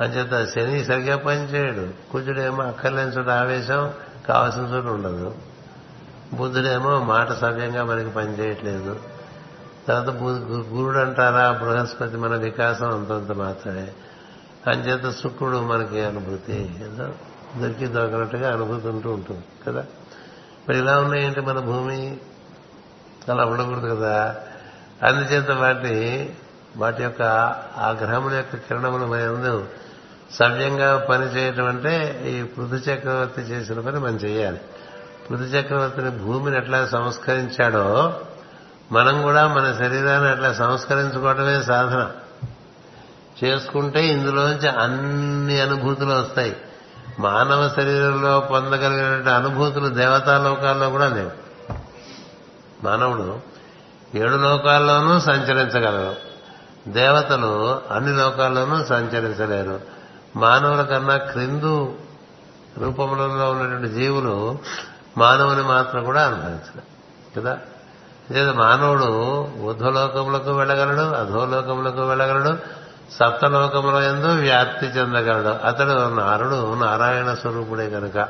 అంచేత 0.00 0.48
శని 0.48 0.84
సరిగ్గా 0.84 1.16
పనిచేయడు. 1.16 2.12
కుజుడేమో 2.12 2.62
అక్కర్లేని 2.62 3.10
చోట 3.10 3.28
ఆవేశం 3.28 3.92
కావాల్సిన 4.28 4.62
చోట 4.62 4.84
ఉండదు. 4.84 5.34
బుద్ధుడేమో 6.34 6.98
మాట 6.98 7.32
సవ్యంగా 7.32 7.84
మనకి 7.84 8.10
పనిచేయట్లేదు. 8.10 9.13
తర్వాత 9.88 10.16
గురుడు 10.16 10.98
అంటారా 10.98 11.52
బృహస్పతి 11.52 12.16
మన 12.16 12.36
వికాసం 12.36 12.94
అంతంత 12.94 13.36
మాత్రమే. 13.36 13.88
అంచేత 14.66 15.14
శుక్రుడు 15.14 15.56
మనకి 15.56 16.04
అనుభూతి. 16.04 16.74
దొరికి 17.56 17.86
దొరకనట్టుగా 17.86 18.52
అనుభూతి 18.52 18.88
ఉంటూ 18.88 19.10
ఉంటుంది 19.10 19.44
కదా? 19.66 19.84
మరి 20.68 20.78
ఇలా 20.78 21.00
ఉన్నాయంటే 21.00 21.40
మన 21.40 21.58
భూమి? 21.58 22.16
అలా 23.28 23.44
ఉండకూడదు 23.44 23.94
కదా? 23.94 24.36
అందుచేత 25.02 25.50
వాటి 25.50 26.30
వాటి 26.76 27.02
యొక్క 27.02 27.22
ఆ 27.76 27.90
గ్రహముల 27.90 28.32
యొక్క 28.32 28.56
కిరణములు 28.56 29.06
మన 29.06 29.30
ముందు 29.30 29.68
సవ్యంగా 30.32 31.06
పనిచేయటం 31.10 31.64
అంటే 31.64 32.22
ఈ 32.26 32.42
పృథు 32.42 32.90
చక్రవర్తి 32.90 33.40
చేసిన 33.40 33.80
పని 33.80 33.98
మనం 33.98 34.16
చేయాలి. 34.16 34.60
పృథు 35.30 35.42
చక్రవర్తిని 35.42 36.10
భూమిని 36.10 36.56
ఎట్లా 36.56 36.86
సంస్కరించాడో 36.86 38.20
మనం 38.92 39.22
కూడా 39.22 39.48
మన 39.48 39.74
శరీరాన్ని 39.78 40.30
అట్లా 40.30 40.52
సంస్కరించుకోవటమే 40.52 41.62
సాధన. 41.62 42.10
చేసుకుంటే 43.44 44.06
ఇందులోంచి 44.06 44.68
అన్ని 44.68 45.60
అనుభూతులు 45.60 46.12
వస్తాయి. 46.12 46.56
మానవ 47.18 47.68
శరీరంలో 47.68 48.40
పొందగలిగిన 48.40 49.28
అనుభూతులు 49.28 49.88
దేవతా 49.88 50.38
లోకాల్లో 50.38 50.90
కూడా 50.90 51.08
లేవు. 51.08 51.30
మానవుడు 52.84 53.38
ఏడు 54.14 54.36
లోకాల్లోనూ 54.36 55.20
సంచరించగలరు 55.20 56.16
దేవతలు 56.88 57.80
అన్ని 57.90 58.16
లోకాల్లోనూ 58.16 58.84
సంచరించలేరు. 58.84 59.80
మానవుల 60.36 60.82
కన్నా 60.82 61.16
క్రిందు 61.16 61.94
రూపములలో 62.78 63.50
ఉన్నటువంటి 63.50 63.94
జీవులు 63.94 64.58
మానవుని 65.18 65.62
మాత్రం 65.62 66.04
కూడా 66.04 66.26
అనుభవించలేదు 66.26 67.40
కదా? 67.40 67.58
లేదు 68.30 68.52
మానవుడు 68.52 69.04
ఊర్ధ్వలోకములకు 69.58 70.52
వెళ్ళగలడు 70.52 71.00
అధోలోకములకు 71.00 72.08
వెళ్ళగలడు 72.08 72.84
సప్తలోకముల 73.12 74.02
ఎందు 74.02 74.26
వ్యాప్తి 74.26 74.86
చెందగలడు. 74.86 75.66
అతడు 75.66 76.14
నారుడు 76.14 76.74
నారాయణ 76.74 77.34
స్వరూపుడే 77.34 77.90
కనుక 77.90 78.28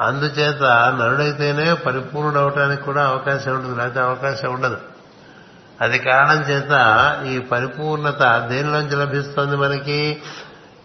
అందుచేత 0.00 0.62
నరుడైతేనే 1.00 1.74
పరిపూర్ణుడవటానికి 1.74 2.82
కూడా 2.82 3.06
అవకాశం 3.06 3.54
ఉంటుంది. 3.54 3.78
లేకపోతే 3.78 4.00
అవకాశం 4.00 4.54
ఉండదు. 4.54 4.76
అది 5.80 5.98
కారణం 5.98 6.42
చేత 6.42 6.72
ఈ 7.26 7.38
పరిపూర్ణత 7.38 8.48
దేనిలోంచి 8.50 8.96
లభిస్తుంది 8.96 9.56
మనకి? 9.56 10.22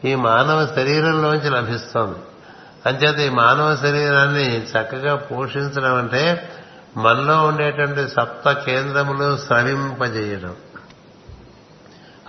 ఈ 0.06 0.16
మానవ 0.16 0.68
శరీరంలోంచి 0.76 1.50
లభిస్తుంది. 1.50 2.18
అంచేత 2.86 3.20
ఈ 3.20 3.30
మానవ 3.30 3.76
శరీరాన్ని 3.76 4.64
చక్కగా 4.64 5.16
పోషించడం 5.16 5.96
అంటే 5.96 6.53
మనలో 6.98 7.46
ఉండేటువంటి 7.46 8.08
సప్త 8.08 8.52
కేంద్రములు 8.52 9.38
స్రవింపజేయడం. 9.38 10.56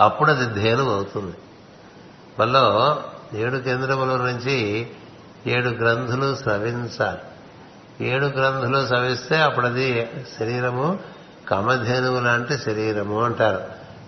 అప్పుడు 0.00 0.30
అది 0.30 0.60
ధేను 0.60 0.94
అవుతుంది. 0.94 1.36
మనలో 2.40 3.02
ఏడు 3.34 3.56
కేంద్రముల 3.56 4.08
నుంచి 4.08 4.90
ఏడు 5.46 5.68
గ్రంథులు 5.68 6.34
స్రవించాలి. 6.34 7.18
ఏడు 8.08 8.26
గ్రంథులు 8.26 8.86
స్రవిస్తే 8.86 9.36
అప్పుడు 9.42 9.66
అది 9.66 10.10
శరీరము 10.40 10.98
కామధేనువు 11.48 12.20
లాంటి 12.20 12.58
శరీరము 12.58 13.22
అంటారు. 13.22 13.60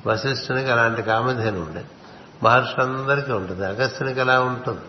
వశిష్ఠునికి 0.06 0.70
అలాంటి 0.70 1.02
కామధేను 1.02 1.60
ఉండే. 1.60 1.84
మహర్షులందరికీ 2.42 3.32
ఉంటుంది. 3.32 3.66
అగస్త్యునికి 3.66 4.20
ఎలా 4.20 4.40
ఉంటుంది. 4.40 4.80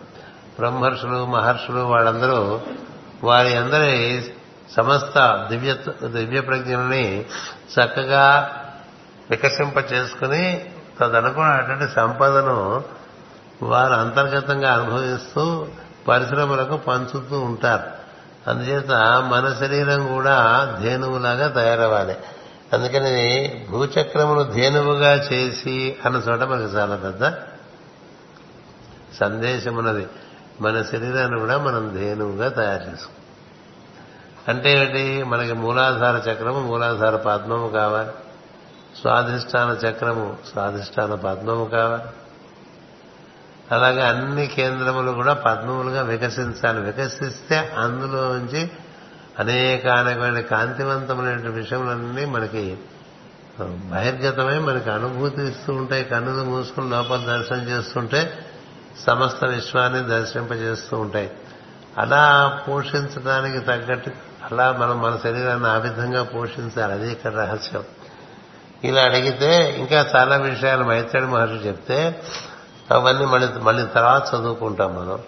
బ్రహ్మర్షులు 0.58 1.26
మహర్షులు 1.26 1.80
వాళ్ళందరూ 1.80 2.60
వారి 3.24 3.56
అందరి 3.56 4.24
సమస్త 4.76 5.46
దివ్య 5.50 5.76
దివ్య 6.06 6.40
ప్రజ్ఞల్ని 6.40 7.26
చక్కగా 7.80 8.50
వికసింప 9.30 9.92
చేసుకుని 9.92 10.72
తదనుకున్నటువంటి 11.00 11.94
సంపదను 11.94 12.84
వారు 13.62 13.92
అంతర్గతంగా 13.92 14.72
అనుభవిస్తూ 14.72 15.66
పరిశ్రమలకు 16.08 16.76
పంచుతూ 16.76 17.40
ఉంటారు. 17.40 17.82
అందుచేత 18.50 18.90
మన 19.28 19.56
శరీరం 19.60 20.06
కూడా 20.06 20.64
ధేనువులాగా 20.82 21.48
తయారవ్వాలి. 21.48 22.16
అందుకని 22.72 23.66
భూచక్రమును 23.70 24.42
ధేనువుగా 24.42 25.14
చేసి 25.14 25.96
అన్న 26.04 26.16
చోట 26.16 26.40
మనకు 26.40 26.72
చాలా 26.72 26.96
పెద్ద 26.96 27.34
సందేశం 29.20 29.76
ఉన్నది 29.76 30.06
మన 30.60 30.82
శరీరాన్ని 30.82 31.40
కూడా 31.40 31.58
మనం 31.58 31.94
ధేనువుగా 31.94 32.48
తయారు 32.48 32.82
చేసుకోవాలి 32.82 33.17
అంటే 34.48 34.78
ఏంటి? 34.78 35.22
మనకి 35.22 35.52
మూలాధార 35.52 36.30
చక్రము 36.30 36.60
మూలాధార 36.60 37.16
పద్మము 37.16 37.68
కావాలి. 37.68 38.10
స్వాధిష్టాన 39.00 39.86
చక్రము 39.86 40.36
స్వాధిష్టాన 40.52 41.14
పద్మము 41.14 41.64
కావాలి. 41.64 42.02
అలాగే 43.72 44.00
అన్ని 44.00 44.46
కేంద్రములు 44.46 45.12
కూడా 45.12 45.34
పద్మములుగా 45.34 46.02
వికసించాలి. 46.02 46.80
వికసిస్తే 46.80 47.72
అందులో 47.78 48.36
నుంచి 48.36 48.70
అనేకానేకమైన 49.38 50.40
కాంతివంతమైన 50.40 51.48
విషయములన్నీ 51.48 52.24
మనకి 52.24 52.78
బహిర్గతమై 53.60 54.58
మనకి 54.58 54.90
అనుభూతి 54.90 55.42
ఇస్తూ 55.42 55.72
ఉంటాయి. 55.72 56.04
కన్నులు 56.04 56.44
మూసుకుని 56.44 56.90
లోపల 56.90 57.16
దర్శనం 57.16 57.60
చేస్తుంటే 57.60 58.46
సమస్త 59.06 59.44
విశ్వాన్ని 59.44 60.08
దర్శింపజేస్తూ 60.08 60.96
ఉంటాయి. 60.96 61.30
అలా 61.98 62.58
పోషించడానికి 62.68 63.60
తగ్గట్టు 63.60 64.27
అలా 64.52 64.72
మనం 64.72 65.02
మన 65.02 65.18
శరీరాన్ని 65.22 65.68
ఆ 65.68 65.76
విధంగా 65.76 66.22
పోషించాలి. 66.22 66.92
అది 66.92 67.12
ఇక్కడ 67.12 67.34
రహస్యం. 67.34 67.82
ఇలా 68.84 69.02
అడిగితే 69.02 69.76
ఇంకా 69.78 70.06
చాలా 70.16 70.36
విషయాలు 70.36 70.84
మైత్రేడి 70.84 71.26
మహర్షి 71.26 71.68
చెప్తే 71.68 72.22
అవన్నీ 72.90 73.24
మళ్ళీ 73.24 73.48
మళ్ళీ 73.60 73.86
తర్వాత 73.86 74.34
చదువుకుంటాం 74.34 74.96
మనం. 74.96 75.18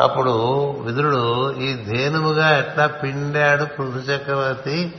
అప్పుడు 0.00 0.30
విదురుడు 0.70 1.52
ఈ 1.52 1.84
ధేనువుగా 1.84 2.58
ఎట్లా 2.58 2.86
పిండాడు 2.86 3.64
పృథు 3.64 4.10
చక్రవర్తి? 4.10 4.94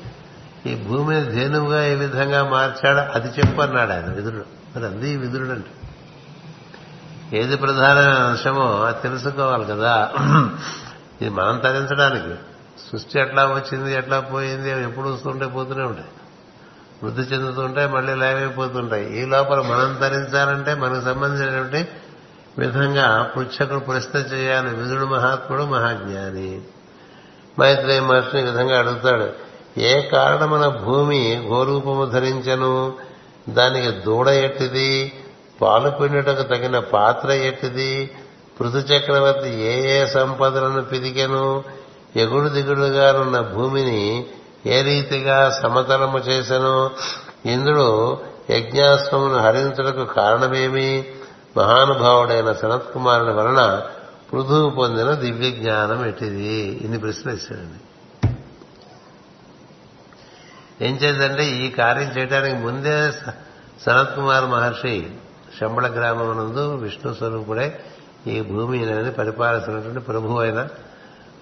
ఈ 0.66 0.76
భూమిని 0.76 1.32
ధేనువుగా 1.32 1.86
ఏ 1.86 1.96
విధంగా 1.96 2.50
మార్చాడు? 2.50 2.98
అది 2.98 3.28
చెప్పు 3.28 3.62
అన్నాడు 3.62 3.92
ఆయన 3.92 4.06
విదురుడు. 4.06 4.46
మరి 4.76 4.86
అది 4.86 5.18
విదురుడు 5.18 5.50
అంటే. 5.50 5.70
ఏది 7.38 7.58
ప్రధానమైన 7.58 8.14
అంశమో 8.14 8.82
అది 8.82 9.02
తెలుసుకోవాలి 9.02 9.66
కదా. 9.66 10.12
ఇది 11.22 11.30
మనం 11.30 11.60
తరించడానికి. 11.60 12.36
సృష్టి 12.92 13.20
ఎట్లా 13.20 13.46
వచ్చింది 13.46 13.94
ఎట్లా 13.94 14.20
పోయింది 14.20 14.72
అవి 14.72 14.84
ఎప్పుడు 14.84 15.10
వస్తుంటే 15.10 15.48
పోతూనే 15.48 15.84
ఉంటాయి. 15.84 16.08
వృద్ధి 17.04 17.22
చెందుతుంటాయి 17.22 17.92
మళ్ళీ 17.92 18.14
లయమైపోతుంటాయి 18.14 19.22
ఈ 19.22 19.26
లోపల 19.26 19.62
మనం 19.62 19.98
తరించాలంటే 20.02 20.74
మనకు 20.74 21.06
సంబంధించినటువంటి 21.06 21.88
విధంగా 22.60 23.34
పృచ్ఛకుడు 23.36 23.80
ప్రశ్న 23.80 24.20
చేయాలి. 24.20 24.76
విధుడు 24.76 25.06
మహాత్ముడు 25.06 25.64
మహాజ్ఞాని. 25.64 26.62
మైత్రేయ 27.60 28.00
మహర్షిని 28.00 28.42
ఈ 28.42 28.46
విధంగా 28.46 28.80
అడుగుతాడు 28.80 29.48
ఏ 29.80 30.02
కారణమున 30.02 30.68
భూమి 30.68 31.36
గోరూపము 31.36 32.06
ధరించను? 32.06 32.94
దానికి 33.50 33.92
దూడ 33.92 34.28
ఎట్టిది? 34.28 35.14
పాలు 35.62 35.90
పిండుటకు 35.90 36.44
తగిన 36.44 36.80
పాత్ర 36.80 37.32
ఎట్టిది? 37.32 38.12
పృథు 38.60 38.78
చక్రవర్తి 38.78 39.50
ఏ 39.50 40.02
ఏ 40.02 40.06
సంపదలను 40.06 40.82
పిదికెను 40.84 41.64
ఎగుడు 42.16 42.50
దిగుడుగా 42.50 43.20
ఉన్న 43.22 43.40
భూమిని 43.40 44.26
ఏ 44.66 44.82
రీతిగా 44.82 45.50
సమతలము 45.50 46.18
చేశను 46.18 46.92
ఇంద్రుడు 47.46 48.18
యజ్ఞాశ్వమును 48.52 49.38
హరించుటకు 49.38 50.06
కారణమేమి? 50.06 51.06
మహానుభావుడైన 51.58 52.54
సనత్ 52.54 52.94
కుమారుని 52.94 53.34
వలన 53.34 53.88
పృథువు 54.34 54.70
పొందిన 54.70 55.12
దివ్య 55.12 55.52
జ్ఞానం 55.52 56.06
ఎట్టిది 56.06 56.80
ఇన్ని 56.82 56.98
ప్రశ్నలు 56.98 57.36
ఇచ్చాడండి 57.36 57.80
ఏం 60.86 60.96
చేద్దంటే 60.96 61.46
ఈ 61.46 61.70
కార్యం 61.70 62.10
చేయడానికి 62.10 62.56
ముందే 62.56 63.12
సనత్ 63.86 64.16
కుమార్ 64.16 64.46
మహర్షి 64.46 65.08
శంబళ 65.60 65.88
గ్రామం 65.88 66.38
నందు 66.38 66.76
విష్ణు 66.76 67.14
స్వరూపుడే 67.14 67.80
ఈ 68.28 68.42
భూమిని 68.42 69.12
పరిపాలిస్తున్నటువంటి 69.12 70.00
ప్రభు 70.00 70.40
అయిన 70.40 70.68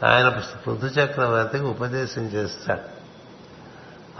ఆయన 0.03 0.29
పృథు 0.65 0.85
చక్రవర్తికి 0.85 1.63
ఉపదేశం 1.63 2.21
చేస్తాడు. 2.21 2.95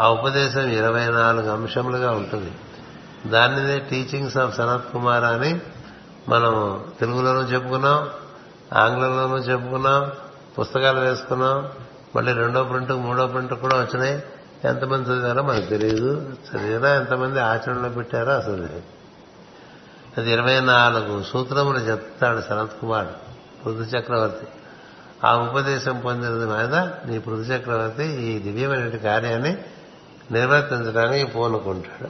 ఆ 0.02 0.10
ఉపదేశం 0.10 0.62
ఇరవై 0.62 1.08
నాలుగు 1.08 1.50
అంశములుగా 1.50 2.12
ఉంటుంది. 2.12 2.52
దానినే 3.30 3.80
టీచింగ్స్ 3.80 4.38
ఆఫ్ 4.38 4.56
సనత్ 4.56 4.94
కుమార్ 4.94 5.24
అని 5.24 5.62
మనం 6.30 6.86
తెలుగులోనూ 7.00 7.42
చెప్పుకున్నాం 7.42 8.10
ఆంగ్లంలోనూ 8.74 9.38
చెప్పుకున్నాం 9.38 10.12
పుస్తకాలు 10.60 11.00
వేసుకున్నాం 11.00 11.70
మళ్ళీ 12.16 12.34
రెండో 12.34 12.64
ప్రింట్ 12.64 12.92
మూడో 12.92 13.28
ప్రింట్ 13.28 13.54
కూడా 13.54 13.78
వచ్చినాయి. 13.78 14.24
ఎంతమంది 14.64 15.10
చదివారో 15.10 15.44
మనకు 15.44 15.66
తెలియదు 15.66 16.22
చదివినా 16.22 16.96
ఎంతమంది 16.96 17.40
ఆచరణలో 17.40 17.90
పెట్టారో 17.90 18.32
అసలు 18.32 18.56
తెలియదు 18.56 18.84
అది 20.18 20.32
ఇరవై 20.32 20.60
నాలుగు 20.60 21.24
సూత్రములు 21.24 21.78
చెప్తాడు 21.78 22.42
సనత్ 22.42 22.82
కుమార్ 22.82 23.08
పృథు 23.66 23.98
చక్రవర్తి. 23.98 24.48
ఆ 25.26 25.38
ఉపదేశం 25.38 26.00
పొందినది 26.00 26.46
మీద 26.46 26.76
నీ 27.06 27.20
పృథు 27.20 27.42
చక్రవర్తి 27.42 28.06
ఈ 28.06 28.40
దివ్యమైన 28.40 28.90
కార్యాన్ని 28.90 29.58
నిర్వర్తించడానికి 30.32 31.32
పూనుకుంటాడు. 31.32 32.10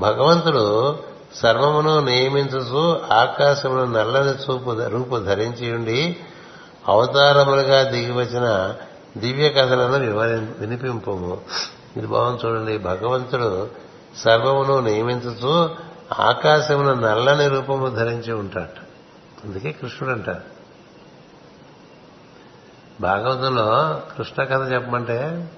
భగవంతుడు 0.00 0.98
సర్వమును 1.34 2.00
నియమించసు 2.00 3.00
ఆకాశమును 3.12 3.84
నల్లని 3.84 4.30
చూపు 4.30 4.88
రూపు 4.88 5.18
ధరించి 5.18 5.72
ఉండి 5.72 6.16
అవతారములుగా 6.88 7.82
దిగివచ్చిన 7.82 8.74
దివ్య 9.16 9.48
కథలను 9.48 9.98
వివరి 9.98 10.32
వినిపింపము. 10.32 11.40
ఇది 11.96 12.06
బాగుంది 12.06 12.46
చూడండి. 12.46 12.78
భగవంతుడు 12.78 13.68
సర్వమును 14.16 14.80
నియమించుతూ 14.80 15.68
ఆకాశమును 16.18 16.94
నల్లని 16.94 17.48
రూపము 17.48 17.88
ధరించి 17.88 18.32
ఉంటాడు. 18.32 18.80
అందుకే 19.46 19.72
కృష్ణుడు 19.72 20.14
అంటారు 20.14 20.49
భాగవతంలో 23.00 24.02
కృష్ణ 24.16 24.44
కథ 24.44 24.72
చెప్పమంటే 24.72 25.48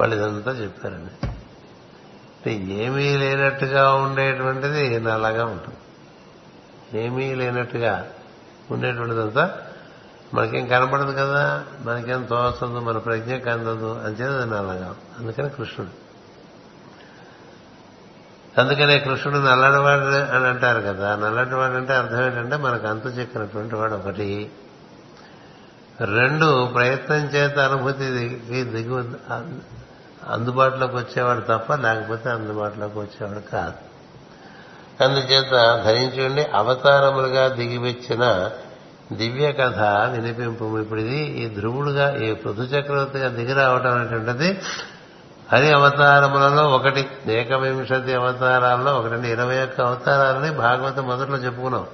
వాళ్ళు 0.00 0.16
ఇదంతా 0.16 0.50
చెప్పారండి 0.50 1.28
ఏమీ 2.74 3.16
లేనట్టుగా 3.16 3.94
ఉండేటువంటిది 3.94 5.00
నల్లగా 5.00 5.44
ఉంటుంది. 5.44 5.76
ఏమీ 6.98 7.34
లేనట్టుగా 7.34 8.08
ఉండేటువంటిదంతా 8.70 9.56
మనకేం 10.34 10.66
కనపడదు 10.66 11.12
కదా 11.12 11.64
మనకేం 11.80 12.22
తోచదు 12.22 12.80
మన 12.80 12.98
ప్రజ్ఞ 12.98 13.50
అందదు 13.50 14.00
అంచేది 14.04 14.34
అది 14.34 14.50
నల్లగా 14.50 14.94
అందుకని 15.18 15.50
కృష్ణుడు. 15.50 16.08
అందుకనే 18.60 18.98
కృష్ణుడు 18.98 19.38
నల్లటివాడు 19.38 20.04
అని 20.04 20.46
అంటారు 20.46 20.80
కదా 20.80 21.16
నల్లటివాడు 21.16 21.74
అంటే 21.74 21.94
అర్థం 21.94 22.24
ఏంటంటే 22.24 22.56
మనకు 22.56 22.86
అంతు 22.86 23.08
చెక్కినటువంటి 23.08 23.74
వాడు 23.74 23.94
ఒకటి. 23.94 24.50
రెండు 26.04 26.70
ప్రయత్నం 26.74 27.16
చేత 27.16 27.58
అనుభూతికి 27.58 28.64
దిగు 28.64 29.10
అందుబాటులోకి 30.28 30.96
వచ్చేవాడు 30.96 31.40
తప్ప 31.40 31.74
లేకపోతే 31.74 32.30
అందుబాటులోకి 32.30 32.98
వచ్చేవాడు 32.98 33.38
కాదు. 33.38 33.88
అందుచేత 35.04 35.82
ధరించి 35.84 36.26
ఉండి 36.26 36.46
అవతారములుగా 36.54 37.48
దిగివచ్చిన 37.48 38.50
దివ్య 39.12 39.52
కథ 39.52 39.78
వినిపింపు 40.10 40.78
ఇప్పుడు 40.78 41.00
ఇది 41.00 41.16
ఈ 41.16 41.54
ధ్రువుడుగా 41.54 42.16
ఈ 42.16 42.34
పృథు 42.34 42.62
చక్రవర్తిగా 42.62 43.28
దిగి 43.28 43.52
రావటం 43.52 43.94
అనేటువంటిది 43.94 44.60
హరి 45.52 45.72
అవతారములలో 45.72 46.70
ఒకటి. 46.70 47.06
ఏకవింశతి 47.28 48.14
అవతారాల్లో 48.14 48.98
ఒకటి. 48.98 49.28
ఇరవై 49.28 49.62
ఒక్క 49.62 49.80
అవతారాలని 49.80 50.50
భాగవతం 50.50 51.06
మొదట్లో 51.06 51.36
చెప్పుకున్నాం. 51.36 51.86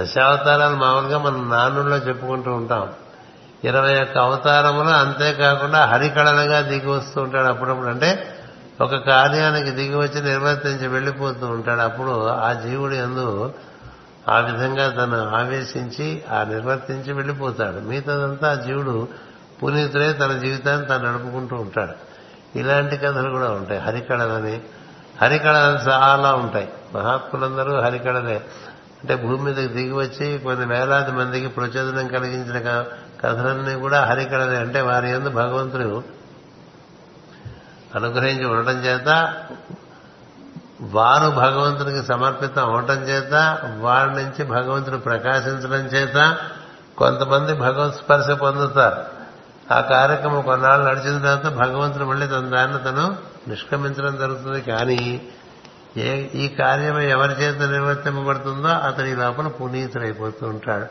దశావతారాలు 0.00 0.76
మామూలుగా 0.76 1.18
మనం 1.18 1.50
నానుల్లో 1.50 1.96
చెప్పుకుంటూ 1.96 2.54
ఉంటాం. 2.54 2.88
ఇరవై 3.64 4.02
ఒక్క 4.02 4.18
అవతారములు 4.18 4.88
అంతేకాకుండా 4.88 5.84
హరికళలుగా 5.84 6.60
దిగి 6.60 6.88
వస్తూ 6.88 7.22
ఉంటాడు 7.22 7.46
అప్పుడప్పుడు. 7.46 7.86
అంటే 7.86 8.34
ఒక 8.80 8.96
కార్యానికి 8.96 9.70
దిగి 9.70 9.96
వచ్చి 9.96 10.22
నిర్వర్తించి 10.22 10.88
వెళ్ళిపోతూ 10.88 11.46
ఉంటాడు. 11.46 11.80
అప్పుడు 11.80 12.26
ఆ 12.26 12.52
జీవుడు 12.52 12.94
ఎందు 12.94 13.52
ఆ 14.28 14.38
విధంగా 14.38 14.90
తను 14.90 15.36
ఆవేశించి 15.36 16.24
ఆ 16.32 16.44
నిర్వర్తించి 16.44 17.12
వెళ్ళిపోతాడు. 17.12 17.76
మిగతాదంతా 17.76 18.50
ఆ 18.50 18.54
జీవుడు 18.54 19.08
పునీతుడే 19.62 20.12
తన 20.12 20.32
జీవితాన్ని 20.32 20.86
తను 20.86 21.12
నడుపుకుంటూ 21.12 21.56
ఉంటాడు. 21.56 21.92
ఇలాంటి 22.58 22.96
కథలు 22.96 23.30
కూడా 23.30 23.50
ఉంటాయి. 23.50 23.80
హరికళలని 23.80 24.60
హరికళలు 25.22 25.90
చాలా 25.90 26.34
ఉంటాయి. 26.34 26.68
మహాత్ములందరూ 26.94 27.80
హరికళలే. 27.80 28.42
అంటే 28.96 29.16
భూమి 29.16 29.38
మీదకి 29.38 29.66
దిగి 29.66 29.92
వచ్చి 29.92 30.38
కొన్ని 30.38 30.66
వేలాది 30.66 31.12
మందికి 31.12 31.46
ప్రచోదనం 31.46 32.08
కలిగించిన 32.08 32.84
కథలన్నీ 33.20 33.74
కూడా 33.74 34.04
హరికళలే 34.04 34.56
అంటే 34.56 34.80
వారి 34.80 35.10
ఎందు 35.10 35.28
భగవంతుడు 35.28 36.02
అనుగ్రహించి 37.94 38.44
ఉండటం 38.44 38.84
చేత 38.84 39.34
వారు 40.80 41.30
భగవంతునికి 41.30 42.06
సమర్పితం 42.06 42.62
అవటం 42.62 43.02
చేత 43.02 43.58
వారి 43.78 44.10
నుంచి 44.10 44.44
భగవంతుడు 44.44 44.96
ప్రకాశించడం 44.96 45.86
చేత 45.86 46.36
కొంతమంది 46.98 47.54
భగవత్ 47.54 47.94
స్పర్శ 47.94 48.30
పొందుతారు. 48.30 49.16
ఆ 49.74 49.80
కార్యక్రమం 49.80 50.42
కొన్నాళ్ళు 50.42 50.86
నడిచిన 50.86 51.18
తర్వాత 51.18 51.52
భగవంతుడు 51.52 52.04
మళ్ళీ 52.04 52.26
తన 52.26 52.40
దాన్ని 52.40 52.78
తను 52.84 53.16
నిష్క్రమించడం 53.48 54.16
జరుగుతుంది. 54.16 54.60
కానీ 54.60 55.28
ఏ 55.96 56.28
ఈ 56.34 56.48
కార్యం 56.48 57.00
ఎవరి 57.00 57.32
చేత 57.32 57.70
నిర్వర్తింపబడుతుందో 57.70 58.68
అతని 58.68 59.16
లోపల 59.16 59.48
పునీతుడైపోతూ 59.48 60.46
ఉంటాడు. 60.46 60.86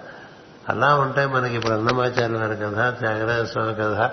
అలా 0.70 0.96
ఉంటాయి 0.96 1.28
మనకి 1.28 1.56
ఇప్పుడు 1.56 1.74
అన్నమాచార్యుల 1.74 2.38
వారి 2.38 2.56
కథ 2.56 3.00
త్యాగరాజ 3.00 3.46
స్వామి 3.46 3.74
కథ 3.74 4.12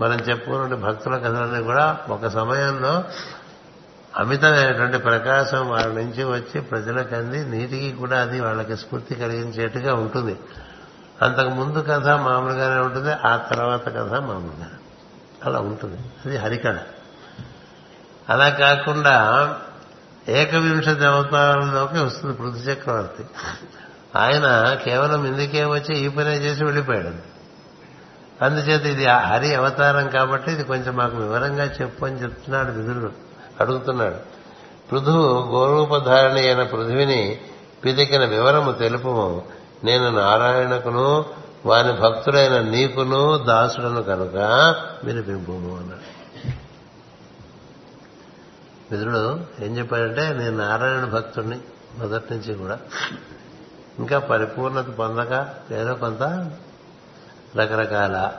మనం 0.00 0.18
చెప్పుకున్న 0.30 0.74
భక్తుల 0.74 1.16
కథలన్నీ 1.16 1.62
కూడా 1.62 2.00
ఒక 2.08 2.26
సమయంలో 2.26 3.04
అమితమైనటువంటి 4.16 4.98
ప్రకాశం 4.98 5.70
వాళ్ళ 5.70 5.86
నుంచి 5.86 6.24
వచ్చి 6.24 6.60
ప్రజలకు 6.60 7.14
అంది 7.14 7.44
నీటికి 7.44 7.92
కూడా 7.92 8.20
అది 8.20 8.40
వాళ్ళకి 8.40 8.76
స్ఫూర్తి 8.76 9.14
కలిగించేట్టుగా 9.14 9.94
ఉంటుంది. 9.94 10.38
అంతకు 11.22 11.48
ముందు 11.48 11.78
కథ 11.78 12.08
మామూలుగానే 12.08 12.80
ఉంటుంది 12.80 13.12
ఆ 13.12 13.36
తర్వాత 13.36 13.88
కథ 13.88 14.12
మామూలుగా 14.12 14.70
అలా 15.44 15.58
ఉంటుంది. 15.58 15.98
అది 16.26 16.36
హరికళ 16.36 16.78
అలా 18.28 18.48
కాకుండా 18.48 19.16
ఏకవింశతి 20.28 21.04
అవతారంలోకి 21.04 21.98
వస్తుంది 21.98 22.36
పృథు 22.36 22.56
చక్రవర్తి. 22.56 23.24
ఆయన 24.16 24.76
కేవలం 24.84 25.24
ఇందుకే 25.24 25.64
వచ్చి 25.64 25.98
ఈ 25.98 26.08
పనే 26.08 26.36
చేసి 26.36 26.64
వెళ్ళిపోయాడు. 26.64 27.32
అందుచేత 28.44 28.86
ఇది 28.86 29.06
హరి 29.06 29.54
అవతారం 29.54 30.08
కాబట్టి 30.08 30.52
ఇది 30.52 30.64
కొంచెం 30.64 30.96
మాకు 30.96 31.16
వివరంగా 31.16 31.64
చెప్పు 31.64 32.06
అని 32.06 32.22
చెప్తున్నాడు 32.22 32.72
విధుడు 32.72 33.12
అడుగుతున్నాడు. 33.60 34.16
పృథువు 34.92 35.50
గోరూపధారణి 35.50 36.40
అయిన 36.40 36.62
పృథువిని 36.62 37.40
పిదికిన 37.84 38.24
వివరము 38.24 38.72
తెలుపుము 38.72 39.42
నేను 39.84 40.10
నారాయణకును 40.10 41.24
వాని 41.66 41.92
భక్తుడైన 41.92 42.60
నీకును 42.60 43.38
దాసుడను 43.38 44.02
కనుక 44.02 44.36
వినిపింపు 45.04 45.52
అన్నాడు. 45.52 46.01
మిత్రుడు 48.92 49.40
ఏం 49.60 49.78
చెప్పాడంటే 49.78 50.32
నేను 50.32 50.56
నారాయణ 50.56 51.04
భక్తుడిని 51.04 51.58
మొదటి 51.98 52.34
నుంచి 52.34 52.54
కూడా. 52.54 52.78
ఇంకా 53.98 54.18
పరిపూర్ణత 54.18 54.86
పొందక 54.86 55.48
ఏదో 55.72 55.94
కొంత 55.94 56.50
రకరకాల 57.56 58.32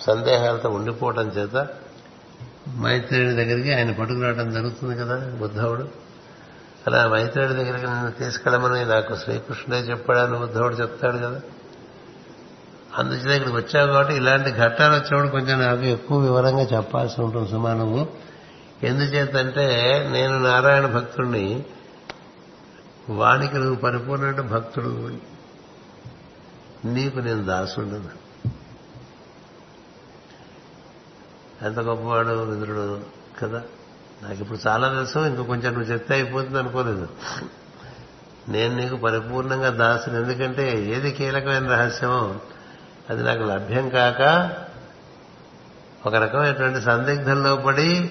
సందేహాలతో 0.00 0.70
ఉండిపోవటం 0.70 1.28
చేత 1.28 1.68
మైత్రేయుడి 2.76 3.34
దగ్గరికి 3.34 3.74
ఆయన 3.74 3.92
పట్టుకురావడం 3.92 4.50
జరుగుతుంది 4.50 4.98
కదా 4.98 5.16
బుద్ధవుడు. 5.18 5.88
అలా 6.86 7.08
మైత్రేయుడి 7.08 7.54
దగ్గరికి 7.54 7.86
నేను 7.86 8.10
తీసుకెళ్ళమని 8.10 8.84
నాకు 8.84 9.14
శ్రీకృష్ణుడే 9.14 9.82
చెప్పాడని 9.82 10.38
బుద్ధవుడు 10.38 10.74
చెప్తాడు 10.74 11.16
కదా. 11.16 11.40
అందుచేత 12.98 13.42
ఇక్కడికి 13.42 13.56
వచ్చావు 13.56 13.92
కాబట్టి 13.92 14.14
ఇలాంటి 14.14 14.50
ఘట్టాలు 14.50 14.94
వచ్చేవాడు 14.94 15.28
కొంచెం 15.28 15.60
నాకు 15.60 15.82
ఎక్కువ 15.82 16.18
వివరంగా 16.18 16.62
చెప్పాల్సి 16.62 17.20
ఉంటుంది 17.20 17.50
సుమా 17.50 17.74
నువ్వు. 17.74 18.27
ఎందుచేతంటే 18.82 19.66
నేను 20.12 20.38
నారాయణ 20.38 20.86
భక్తుడిని 20.86 21.64
వానికి 23.10 23.54
నువ్వు 23.54 23.74
పరిపూర్ణ 23.74 24.40
భక్తుడు 24.40 25.12
నీకు 26.84 27.18
నేను 27.18 27.44
దాసుండను. 27.44 28.28
ఎంత 31.62 31.78
గొప్పవాడు 31.78 32.54
ఇంద్రుడు 32.54 33.00
కదా? 33.42 33.62
నాకు 34.22 34.34
ఇప్పుడు 34.34 34.58
చాలా 34.68 34.88
తెలుసు 34.88 35.18
ఇంకో 35.18 35.42
కొంచెం 35.42 35.72
నువ్వు 35.72 35.92
చెప్తే 35.92 36.14
అయిపోతుంది 36.14 36.58
అనుకోలేదు. 36.58 37.08
నేను 38.48 38.76
నీకు 38.76 38.96
పరిపూర్ణంగా 38.96 39.70
దాసుని 39.70 40.16
ఎందుకంటే 40.16 40.84
ఏది 40.84 41.12
కీలకమైన 41.12 41.66
రహస్యమో 41.66 42.36
అది 43.10 43.22
నాకు 43.22 43.42
లభ్యం 43.42 43.88
కాక 43.88 44.52
ఒక 46.06 46.14
రకమైనటువంటి 46.14 46.80
సందిగ్ధంలో 46.80 47.56
పడి 47.56 48.10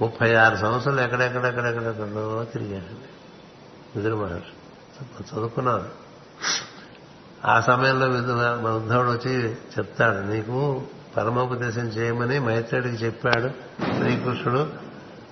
ముప్పై 0.00 0.34
ఆరు 0.34 0.56
సంవత్సరాలు 0.56 1.00
ఎక్కడెక్కడెక్కడెక్కడెక్కడో 1.00 2.46
తిరిగాడు. 2.52 3.14
విదురు 3.96 4.16
మహర్షి 4.16 5.04
చదువుకున్నాను 5.22 5.84
ఆ 7.44 7.60
సమయంలో 7.60 8.06
మా 8.62 8.70
ఉద్ధవుడు 8.70 9.10
వచ్చి 9.10 9.52
చెప్తాడు 9.52 10.26
నీకు 10.26 10.82
పరమోపదేశం 11.16 11.82
చేయమని 11.82 12.38
మైత్రేయుడికి 12.38 13.04
చెప్పాడు 13.04 13.48
శ్రీకృష్ణుడు. 13.96 14.70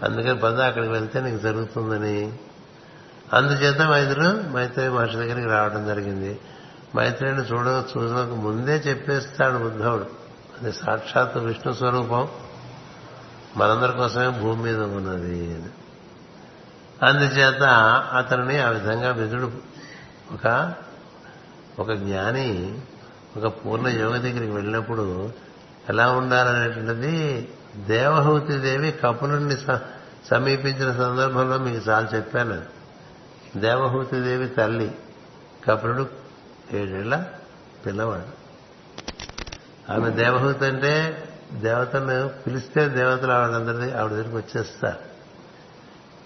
అందుకని 0.02 0.38
పద 0.38 0.60
అక్కడికి 0.60 0.92
వెళ్తే 0.92 1.20
నీకు 1.20 1.42
జరుగుతుందని. 1.42 2.32
అందుచేత 3.32 3.80
మైత్రుడు 3.82 4.52
మైత్రేయ 4.52 4.88
మహర్షి 4.88 5.16
దగ్గరికి 5.16 5.48
రావడం 5.48 5.86
జరిగింది. 5.86 6.40
మైత్రేయుని 6.96 7.40
చూడ 7.40 7.66
చూడక 7.66 8.32
ముందే 8.32 8.76
చెప్పేస్తాడు 8.76 9.56
ఉద్ధవుడు 9.56 10.06
అది 10.62 10.72
సాక్షాత్ 10.72 11.38
విష్ణు 11.38 11.72
స్వరూపం. 11.72 12.28
మనందరి 13.56 13.92
కోసమే 13.92 14.28
భూమి 14.28 14.62
మీద 14.62 14.80
ఉన్నది 14.80 15.62
అందుచేత 17.02 17.62
అతనిని 18.12 18.58
ఆ 18.58 18.68
విధంగా 18.68 19.10
విధుడు 19.10 19.52
ఒక 20.32 20.74
ఒక 21.78 21.92
జ్ఞాని 21.92 22.78
ఒక 23.36 23.46
పూర్ణ 23.46 23.88
యోగ 23.88 24.16
దగ్గరికి 24.16 24.52
వెళ్ళినప్పుడు 24.52 25.32
ఎలా 25.88 26.12
ఉండాలనేటువంటిది 26.12 27.48
దేవహూతి 27.76 28.58
దేవి 28.58 28.92
కపులుని 28.92 29.56
సమీపించిన 30.26 30.92
సందర్భంలో 30.92 31.58
మీకు 31.58 31.90
చాలా 31.90 32.08
చెప్పాను. 32.14 32.62
దేవహూతి 33.56 34.20
దేవి 34.20 34.48
తల్లి 34.48 34.90
కపులుడు 35.64 36.06
ఏడేళ్ళ 36.72 37.24
పిల్లవాడు. 37.86 38.42
ఆమె 39.92 40.10
దేవహూతి 40.10 40.64
అంటే 40.64 40.92
దేవతలు 41.52 42.28
పిలిస్తే 42.28 42.88
దేవతలు 42.88 43.32
ఆవిడందరినీ 43.32 43.92
ఆవిడ 43.92 44.12
దగ్గరికి 44.12 44.36
వచ్చేస్తారు. 44.36 45.12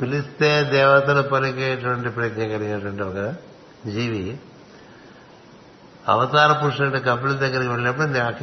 పిలిస్తే 0.01 0.65
దేవతలు 0.65 1.23
పలికేటువంటి 1.23 2.09
ప్రజ్ఞ 2.09 2.43
కలిగేటువంటి 2.43 3.03
ఒక 3.03 3.35
జీవి 3.87 4.39
అవతార 6.09 6.53
పురుషుడు 6.53 6.99
కపిల 6.99 7.33
దగ్గరికి 7.33 7.69
వెళ్ళినప్పుడు 7.69 8.07
నాకు 8.07 8.39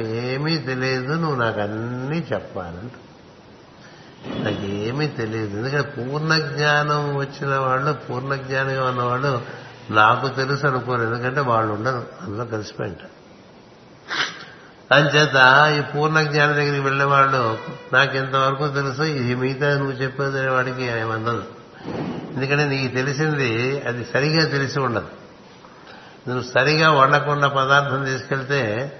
తెలియదు 0.66 1.14
నువ్వు 1.14 1.36
నాకు 1.36 1.60
అన్నీ 1.60 2.26
చెప్పాలంట 2.32 2.92
నాకు 4.36 5.16
తెలియదు. 5.16 5.56
ఎందుకంటే 5.56 5.82
పూర్ణ 5.82 6.38
జ్ఞానం 6.38 7.16
వచ్చిన 7.16 7.56
వాళ్ళు 7.56 7.92
పూర్ణ 7.92 8.34
జ్ఞానిగా 8.34 8.88
ఉన్నవాళ్ళు 8.88 9.42
నాకు 9.90 10.28
తెలుసు 10.28 10.66
అనుకోరు. 10.66 11.02
ఎందుకంటే 11.02 11.40
వాళ్ళు 11.40 11.74
ఉండరు. 11.74 12.06
అందులో 12.22 12.44
కలిసిపోయింటారు 12.44 13.13
అంచేత 14.92 15.36
ఈ 15.78 15.92
పూర్ణ 15.92 16.22
జ్ఞానం 16.22 16.54
దగ్గరికి 16.54 16.80
వెళ్ళేవాళ్ళు 16.80 17.58
నాకు 17.92 18.16
ఇంతవరకు 18.16 18.68
తెలుసు? 18.68 19.02
ఇది 19.02 19.34
మిగతా 19.34 19.76
నువ్వు 19.78 19.92
చెప్పేది 19.92 20.48
వాడికి 20.48 20.84
ఏమన్నదు 20.84 21.44
ఎందుకంటే 22.34 22.64
నీకు 22.64 22.94
తెలిసింది 22.94 23.80
అది 23.80 24.04
సరిగా 24.04 24.44
తెలిసి 24.44 24.80
ఉండదు. 24.80 25.08
నువ్వు 26.28 26.52
సరిగా 26.52 26.90
వండకుండా 26.90 27.48
పదార్థం 27.48 28.04
తీసుకెళ్తే 28.04 28.92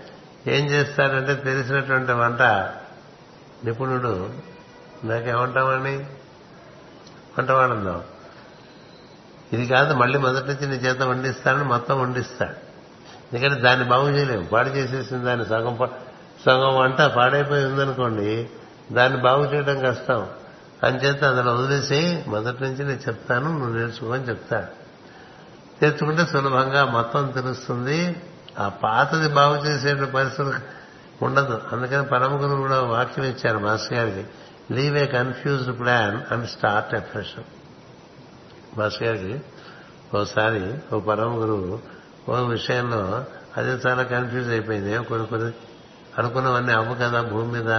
ఏం 0.46 0.66
చేస్తాడంటే 0.66 1.34
తెలిసినటువంటి 1.34 2.12
వంట 2.12 2.42
నిపుణుడు 3.64 4.30
నాకేమంటామని 5.04 6.06
వంట 7.38 7.50
వాడందాం 7.50 8.02
ఇది 9.52 9.66
కాదు 9.66 9.94
మళ్ళీ 9.94 10.18
మొదటి 10.18 10.46
నుంచి 10.48 10.66
నీ 10.66 10.74
చేత 10.74 11.02
వండిస్తాడని 11.02 11.64
మొత్తం 11.64 12.02
వండిస్తాడు. 12.02 12.63
ఎందుకంటే 13.34 13.60
దాన్ని 13.62 13.88
బాగు 13.88 14.10
చేయలేము. 14.10 14.46
పాడు 14.46 14.68
చేసేసిన 14.68 15.16
దాన్ని 15.16 15.46
సగం 15.46 15.88
సగం 16.46 16.76
వంట 16.76 17.02
పాడైపోయి 17.02 17.64
ఉందనుకోండి 17.64 18.48
దాన్ని 18.92 19.22
బాగు 19.22 19.54
చేయడం 19.54 19.80
కష్టం. 19.80 20.26
అంచేత 20.82 21.24
అందులో 21.24 21.54
వదిలేసి 21.54 22.24
మొదటి 22.26 22.62
నుంచి 22.62 22.78
నేను 22.78 23.00
చెప్తాను 23.08 23.58
నువ్వు 23.58 23.78
నేర్చుకోని 23.78 24.22
చెప్తా. 24.22 24.68
తెచ్చుకుంటే 25.80 26.26
సులభంగా 26.26 26.84
మొత్తం 26.84 27.26
తెలుస్తుంది. 27.26 28.16
ఆ 28.58 28.68
పాతది 28.68 29.28
బాగు 29.28 29.64
చేసే 29.64 29.94
పరిస్థితి 29.94 30.50
ఉండదు. 31.22 31.60
అందుకని 31.72 32.06
పరమ 32.06 32.42
గురువు 32.42 32.56
కూడా 32.56 32.80
వాక్యం 32.80 33.24
ఇచ్చారు 33.24 33.58
మాస్టర్ 33.58 33.98
గారికి. 33.98 34.26
Leave 34.74 34.96
a 34.96 35.06
confused 35.06 35.78
plan 35.78 36.32
and 36.32 36.48
start 36.48 36.94
afresh 36.94 37.44
master 38.78 39.08
గారికి 39.08 39.42
ఓసారి 40.16 40.78
ఓ 40.94 41.00
పరమ 41.00 41.42
గురువు 41.42 41.93
ఓ 42.28 42.34
విషయంలో 42.34 43.24
అదే 43.56 43.70
చాలా 43.86 44.02
కన్ఫ్యూజ్ 44.02 44.48
అయిపోయింది. 44.48 45.04
కొన్ని 45.04 45.26
కొన్ని 45.26 45.52
అనుకున్నవన్నీ 46.18 46.72
అవ్వు 46.72 46.94
కదా 46.94 47.22
భూమి 47.22 47.52
మీద. 47.52 47.72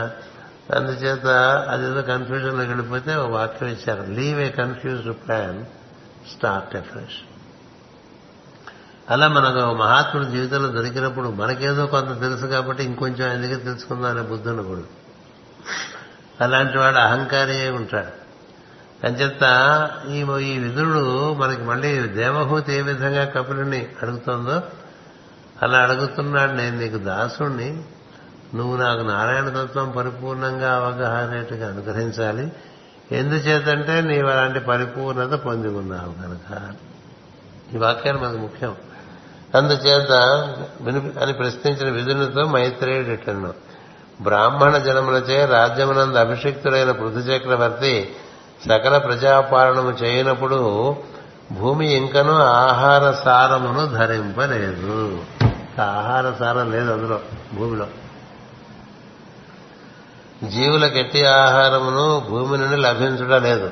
అందుచేత 0.76 1.28
అదేదో 1.70 2.02
కన్ఫ్యూజన్లోకి 2.02 2.70
వెళ్ళిపోతే 2.70 3.16
ఓ 3.16 3.28
వాక్యం 3.28 3.70
ఇచ్చారు. 3.70 4.04
Leave 4.04 4.40
a 4.40 4.50
confused 4.50 5.14
plan 5.14 5.66
start 6.38 6.76
afresh 6.76 6.92
fresh 6.92 7.22
అలా 9.10 9.28
మనకు 9.28 9.74
మహాత్ముడు 9.74 10.26
జీవితంలో 10.26 10.70
దొరికినప్పుడు 10.70 11.30
మనకేదో 11.30 11.86
కొంత 11.86 12.22
తెలుసు 12.22 12.46
కాబట్టి 12.46 12.84
ఇంకొంచెం 12.84 13.30
ఆయన 13.30 13.42
దగ్గర 13.42 13.58
తెలుసుకుందాం 13.58 14.18
అనే 14.18 14.22
బుద్ధి 14.22 14.50
ఉండకూడదు 14.50 14.88
అలాంటి 16.42 16.78
వాడు 16.78 16.96
అహంకారి 16.96 17.70
ఉంటాడు. 17.70 18.25
అంచేత 19.04 19.44
ఈ 20.10 20.46
ఈ 20.46 20.58
విధుడు 20.60 21.34
మనకి 21.34 21.62
మళ్ళీ 21.62 22.00
దేవహూతి 22.00 22.74
ఏ 22.74 22.82
విధంగా 22.82 23.26
కపిలుని 23.26 23.88
అడుగుతుందో 24.04 24.62
అలా 25.64 25.78
అడుగుతున్నాడు 25.78 26.52
నేను 26.52 26.80
నీకు 26.80 26.98
దాసుణ్ణి. 26.98 27.84
నువ్వు 28.56 28.78
నాకు 28.78 29.02
నారాయణ 29.02 29.50
తత్వం 29.50 29.92
పరిపూర్ణంగా 29.92 30.76
అవగాహనేట్టుగా 30.76 31.68
అనుగ్రహించాలి. 31.68 32.52
ఎందుచేతంటే 33.12 34.02
నీవు 34.02 34.28
అలాంటి 34.28 34.60
పరిపూర్ణత 34.60 35.32
పొంది 35.32 35.68
ఉన్నావు 35.68 36.14
కనుక. 36.14 36.74
ఈ 37.74 37.78
వాక్యాలు 37.78 38.18
మనకు 38.18 38.38
ముఖ్యం. 38.38 38.76
అందుచేత 39.56 40.12
అని 41.24 41.34
ప్రశ్నించిన 41.34 41.90
విధునితో 41.90 42.44
మైత్రేయుడు 42.44 43.08
ఇట్లను 43.08 43.54
బ్రాహ్మణ 44.22 44.78
జనములచే 44.78 45.46
రాజ్యమునందు 45.46 46.18
అభిషిక్తుడైన 46.18 46.92
పృథు 46.92 47.20
చక్రవర్తి 47.20 48.16
సకల 48.64 48.98
ప్రజాపాలనము 48.98 49.90
చేయనప్పుడు 49.90 50.96
భూమి 51.52 51.94
ఇంకనూ 51.94 52.34
ఆహార 52.34 53.12
సారమును 53.12 53.86
ధరింపలేదు. 53.86 55.24
ఆహార 55.82 56.34
సారం 56.40 56.72
లేదు 56.72 56.92
అందులో 56.92 57.20
భూమిలో. 57.54 57.88
జీవుల 60.50 60.86
గట్టి 60.86 61.26
ఆహారమును 61.26 62.28
భూమి 62.30 62.58
నుండి 62.58 62.76
లభించడం 62.76 63.44
లేదు. 63.44 63.72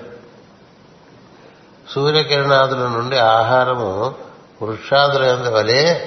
సూర్యకిరణాదుల 1.90 2.78
నుండి 2.78 3.18
ఆహారము 3.18 4.16
వృక్షాదుల 4.62 5.50
వలె 5.50 6.06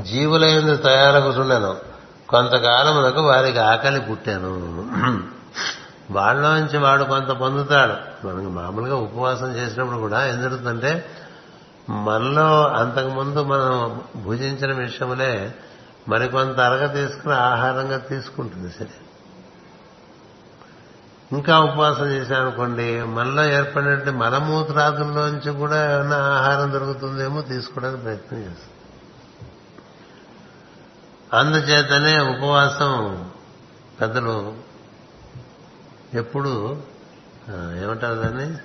జీవుల 0.00 0.44
ఎందు 0.44 0.76
తయారగుతుండెను 0.76 1.76
కొంతకాలమునకు 2.28 3.20
వారికి 3.20 3.58
ఆకలి 3.58 4.00
పుట్టాను. 4.00 5.41
వాళ్ళలోంచి 6.12 6.78
వాడు 6.78 7.04
కొంత 7.04 7.28
పొందుతాడు. 7.28 8.26
మనకు 8.26 8.48
మామూలుగా 8.48 8.96
ఉపవాసం 8.96 9.56
చేసినప్పుడు 9.56 9.96
కూడా 9.96 10.26
ఏం 10.26 10.42
జరుగుతుందంటే 10.42 11.10
మనలో 11.88 12.68
అంతకుముందు 12.68 13.42
మనం 13.42 14.02
భుజించిన 14.16 14.72
విషయములే 14.72 15.54
మరికొంత 16.08 16.60
అరగ 16.60 16.86
తీసుకుని 16.86 17.34
ఆహారంగా 17.34 17.96
తీసుకుంటుంది 17.96 18.72
సరే 18.72 18.90
ఇంకా 21.32 21.60
ఉపవాసం 21.60 22.06
చేశామనుకోండి 22.06 23.02
మనలో 23.02 23.44
ఏర్పడినటువంటి 23.44 24.10
మలమూత్రాదుల్లోంచి 24.10 25.52
కూడా 25.52 25.94
ఏమైనా 25.94 26.16
ఆహారం 26.16 26.72
దొరుకుతుందేమో 26.72 27.40
తీసుకోవడానికి 27.40 28.02
ప్రయత్నం 28.02 28.38
చేస్తాం. 28.38 28.70
అందుచేతనే 31.40 32.18
ఉపవాసం 32.18 33.24
పెద్దలు 34.00 34.61
ఎప్పుడు 36.14 36.82
ఏమంటారు 37.76 38.14
దాన్ని? 38.14 38.56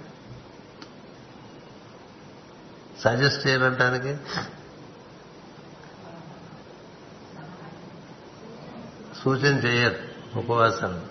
సజెస్ట్ 3.01 3.47
చేయాలంటానికి 3.47 4.17
సూచన 9.23 9.55
చేయరు 9.65 9.95
ఉపవాసాలు. 10.39 11.01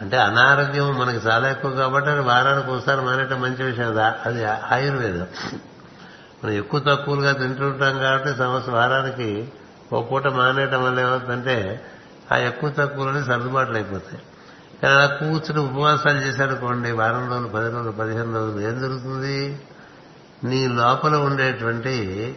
అంటే 0.00 0.16
అనారోగ్యం 0.16 0.98
మనకి 0.98 1.26
చాలా 1.26 1.50
ఎక్కువ 1.50 1.70
కాబట్టి 1.70 2.10
అది 2.10 2.20
వారానికి 2.20 2.70
ఒకసారి 2.70 3.00
మానేయటం 3.00 3.40
మంచి 3.40 3.64
విషయం. 3.64 3.96
అది 4.24 4.44
ఆయుర్వేదం. 4.44 5.26
మనం 6.44 6.50
ఎక్కువ 6.50 6.80
తక్కువలుగా 6.80 7.32
తింటుంటాం 7.32 7.98
కాబట్టి 7.98 8.38
సంవత్సరం 8.38 8.74
వారానికి 8.74 9.52
ఒక 9.92 10.10
పూట 10.10 10.26
మానేయటం 10.26 10.84
వల్ల 10.84 11.00
ఏమవుతుందంటే 11.00 11.86
ఆ 12.32 12.36
ఎక్కువ 12.36 12.70
తక్కువలోనే 12.70 13.24
సర్దుబాట్లు 13.24 13.74
అయిపోతాయి. 13.74 14.22
కానీ 14.82 14.94
అలా 14.94 15.06
కూర్చుని 15.06 15.60
ఉపవాసాలు 15.60 16.18
చేశారనుకోండి 16.18 16.92
వారం 16.92 17.30
రోజులు 17.30 17.48
పది 17.48 17.70
రోజులు 17.70 17.92
పదిహేను 17.92 18.34
రోజులు 18.34 18.60
ఏం 18.60 18.80
జరుగుతుంది? 18.80 19.62
నీ 20.44 20.68
లోపల 20.68 21.16
ఉండేటువంటి 21.16 22.36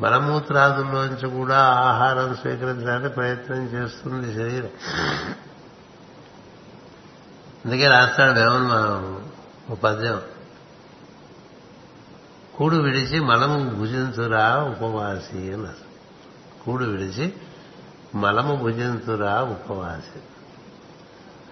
మలమూత్రాదుల్లోంచి 0.00 1.30
కూడా 1.30 1.58
ఆహారం 1.58 2.34
స్వీకరించడానికి 2.34 3.14
ప్రయత్నం 3.14 3.64
చేస్తుంది 3.64 4.34
శరీరం. 4.34 4.70
అందుకే 7.64 7.86
రాస్తాడు 7.86 8.38
వేమన్ 8.38 8.68
మనం 8.68 9.28
పద్యం 9.74 10.20
కూడు 12.56 12.76
విడిచి 12.76 13.20
మలము 13.20 13.70
భుజించురా 13.70 14.64
ఉపవాసి 14.64 15.52
అన్నారు. 15.52 15.90
కూడు 16.64 16.84
విడిచి 16.84 17.32
మలము 18.14 18.54
భుజించురా 18.56 19.42
ఉపవాసి. 19.42 20.20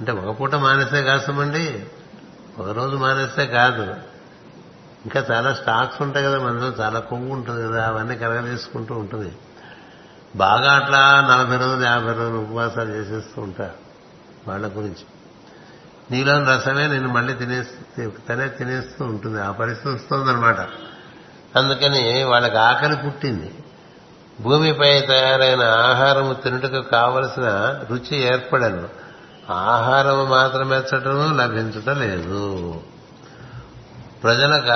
అంటే 0.01 0.13
ఒక 0.13 0.41
పూట 0.41 0.55
మానేస్తే 0.55 1.03
కాసమండి 1.03 1.87
ఒక 2.59 2.69
రోజు 2.69 2.97
మానేస్తే 2.97 3.47
కాదు. 3.47 3.83
ఇంకా 5.05 5.27
చాలా 5.31 5.55
స్టాక్స్ 5.55 6.03
ఉంటాయి 6.03 6.27
కదా 6.27 6.39
మనలో 6.39 6.67
చాలా 6.67 7.01
కొవ్వు 7.01 7.33
ఉంటుంది 7.33 7.69
కదా 7.69 7.87
అవన్నీ 7.87 8.17
కలగజేసుకుంటూ 8.17 8.95
ఉంటుంది. 8.95 9.33
బాగా 10.37 10.73
అట్లా 10.73 11.29
నలభై 11.31 11.57
రోజులు 11.57 11.85
యాభై 11.85 12.13
రోజులు 12.13 12.39
ఉపవాసాలు 12.39 12.91
చేసేస్తూ 12.91 13.43
ఉంటారు 13.43 13.73
వాళ్ళ 14.49 14.67
గురించి. 14.67 15.05
నీలోని 16.11 16.47
రసమే 16.47 16.87
నేను 16.87 17.09
మళ్ళీ 17.09 17.35
తినేస్తూ 17.35 18.13
తనే 18.29 18.49
తినేస్తూ 18.49 19.05
ఉంటుంది. 19.05 19.41
ఆ 19.41 19.51
పరిస్థితి 19.51 19.95
వస్తుందనమాట 19.95 20.61
అందుకని 21.59 22.23
వాళ్ళకి 22.23 22.57
ఆకలి 22.57 22.97
పుట్టింది. 22.97 23.55
భూమిపై 24.41 25.01
తయారైన 25.01 25.63
ఆహారము 25.63 26.35
తినుటకు 26.35 26.81
కావలసిన 26.81 27.45
రుచి 27.91 28.17
ఏర్పడను. 28.17 29.08
ఆహారము 29.51 30.25
మాత్రం 30.25 30.75
ఎచ్చటను 30.75 31.37
లభించటం 31.37 32.01
లేదు 32.01 32.83
ప్రజలకు 34.23 34.71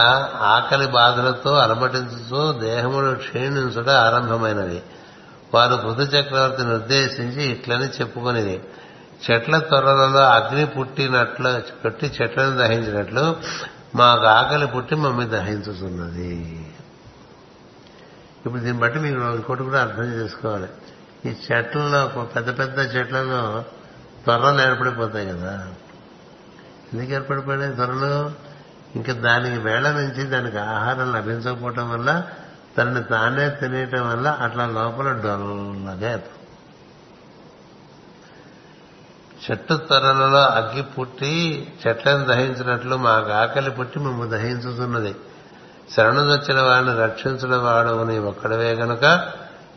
ఆకలి 0.44 0.86
బాధలతో 0.86 1.54
అలమటించుతూ 1.54 2.52
దేహమును 2.52 3.14
క్షీణించుట 3.14 3.88
ఆరంభమైనవి 3.88 4.82
వారు 5.54 5.76
పృథు 5.76 6.02
చక్రవర్తిని 6.02 6.74
ఉద్దేశించి 6.74 7.42
ఇట్లని 7.44 7.84
చెప్పుకునేది 7.84 8.60
చెట్ల 9.24 9.58
త్వరలలో 9.58 10.20
అగ్ని 10.20 10.66
పుట్టినట్లు 10.66 11.60
పెట్టి 11.84 12.06
చెట్లను 12.06 12.56
దహించినట్లు 12.56 13.36
మాకు 13.96 14.24
ఆకలి 14.26 14.66
పుట్టి 14.66 14.94
మమ్మీ 14.94 15.24
దహించుతున్నది. 15.24 16.32
ఇప్పుడు 18.46 18.62
దీన్ని 18.62 18.80
బట్టి 18.80 18.98
మీరు 18.98 19.20
ఇంకోటి 19.20 19.62
కూడా 19.62 19.80
అర్థం 19.80 20.04
చేసుకోవాలి. 20.04 20.68
ఈ 21.26 21.34
చెట్లలో 21.52 22.24
పెద్ద 22.24 22.58
పెద్ద 22.58 22.96
చెట్లలో 22.96 23.64
త్వరలు 24.24 24.60
ఏర్పడిపోతాయి 24.60 25.26
కదా. 25.26 25.66
ఎందుకు 26.94 27.12
ఏర్పడిపోయినాయి 27.12 27.74
త్వరలు 27.74 28.30
ఇంకా 28.94 29.12
దానికి 29.12 29.56
వేళ 29.56 29.90
నుంచి 29.90 30.22
దానికి 30.24 30.58
ఆహారం 30.58 31.12
లభించకపోవటం 31.12 31.90
వల్ల 31.90 32.22
తనని 32.78 33.04
తానే 33.04 33.48
తినేయటం 33.48 34.08
వల్ల 34.08 34.38
అట్లా 34.40 34.66
లోపల 34.66 35.12
డొల్లగా 35.12 36.20
చెట్టు 39.42 39.74
త్వరలలో 39.74 40.40
అగ్గి 40.40 40.82
పుట్టి 40.82 41.68
చెట్లను 41.86 42.24
దహించినట్లు 42.24 42.96
మాకు 42.96 43.30
ఆకలి 43.30 43.70
పుట్టి 43.70 43.98
మేము 43.98 44.26
దహించుతున్నది. 44.26 45.14
శరణు 45.96 46.32
వచ్చిన 46.32 46.60
వాడిని 46.60 46.96
రక్షించడం 46.96 47.64
వాడు 47.64 48.04
నీ 48.04 48.18
ఒక్కడవే 48.18 48.72
గనుక 48.72 49.04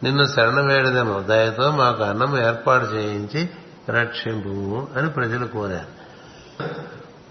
నిన్ను 0.04 0.26
శరణ 0.26 0.60
వేయడదేమో 0.62 1.22
దయతో 1.22 1.72
మాకు 1.72 2.04
అన్నం 2.04 2.38
ఏర్పాటు 2.48 2.86
చేయించి 2.86 3.50
రక్షింపు 3.90 4.88
అని 4.98 5.10
ప్రజలు 5.10 5.46
కోరారు. 5.48 6.06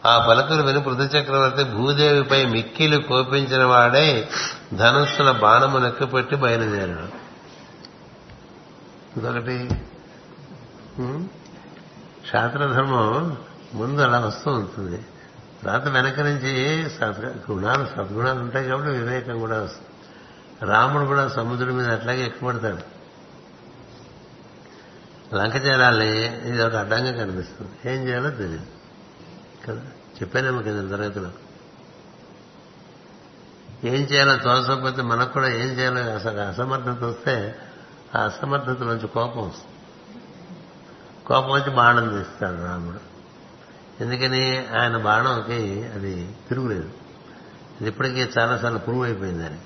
ఆ 0.08 0.26
పలకలు 0.28 0.62
విని 0.62 0.80
పృథు 0.80 1.02
చక్రవర్తి 1.02 1.64
భూదేవిపై 1.64 2.44
మిక్కిలు 2.46 2.98
కోపించిన 2.98 3.64
వాడై 3.64 4.28
ధనుస్సున 4.74 5.30
బాణము 5.30 5.78
నెక్కుపెట్టి 5.78 6.36
బయలుదేరాడు. 6.36 7.24
ఇంకొకటి 9.14 9.68
శాస్త్రధర్మం 12.32 13.36
ముందు 13.74 14.00
అలా 14.00 14.18
వస్తూ 14.18 14.50
ఉంటుంది. 14.50 14.98
తర్వాత 15.62 15.88
వెనక 15.88 16.20
నుంచి 16.20 16.52
గుణాలు 17.50 17.84
సద్గుణాలు 17.84 18.40
ఉంటాయి 18.40 18.68
కాబట్టి 18.68 18.90
వివేకం 18.90 19.38
కూడా 19.38 19.62
వస్తుంది. 19.62 19.88
రాముడు 20.70 21.04
కూడా 21.04 21.28
సముద్రం 21.28 21.76
మీద 21.76 21.88
అట్లాగే 21.90 22.26
ఎక్కుపడతాడు 22.26 22.93
లంక 25.34 25.56
చేరాలి 25.56 26.26
ఇది 26.26 26.62
ఒక 26.62 26.74
అడ్డంగా 26.74 27.24
కనిపిస్తుంది. 27.24 27.94
ఏం 27.94 28.08
చేయాలో 28.08 28.30
తెలియదు 28.30 28.66
కదా? 29.66 29.80
చెప్పానేమో 30.22 30.62
కింద 30.62 30.90
తరగతిలో. 30.90 31.30
ఏం 33.84 34.00
చేయాలో 34.00 34.36
తోచకపోతే 34.36 35.02
మనకు 35.02 35.32
కూడా 35.32 35.48
ఏం 35.48 35.78
చేయాలో 35.78 36.00
అసలు 36.00 36.40
అసమర్థత 36.40 37.04
వస్తే 37.04 37.54
ఆ 38.16 38.20
అసమర్థత 38.20 38.82
నుంచి 38.82 39.08
కోపం 39.08 39.48
వస్తుంది. 39.48 39.74
కోపం 41.26 41.50
వచ్చి 41.50 41.70
బాణం 41.70 42.18
తీస్తాడు 42.18 42.64
రాముడు. 42.64 43.14
ఎందుకని? 44.02 44.66
ఆయన 44.78 44.96
బాణంకి 44.96 45.88
అది 45.94 46.36
తిరుగులేదు. 46.48 46.90
ఇది 47.80 47.90
ఇప్పటికీ 47.90 48.20
చాలాసార్లు 48.38 48.78
ప్రూవ్ 48.78 49.04
అయిపోయింది 49.04 49.46
అని 49.46 49.58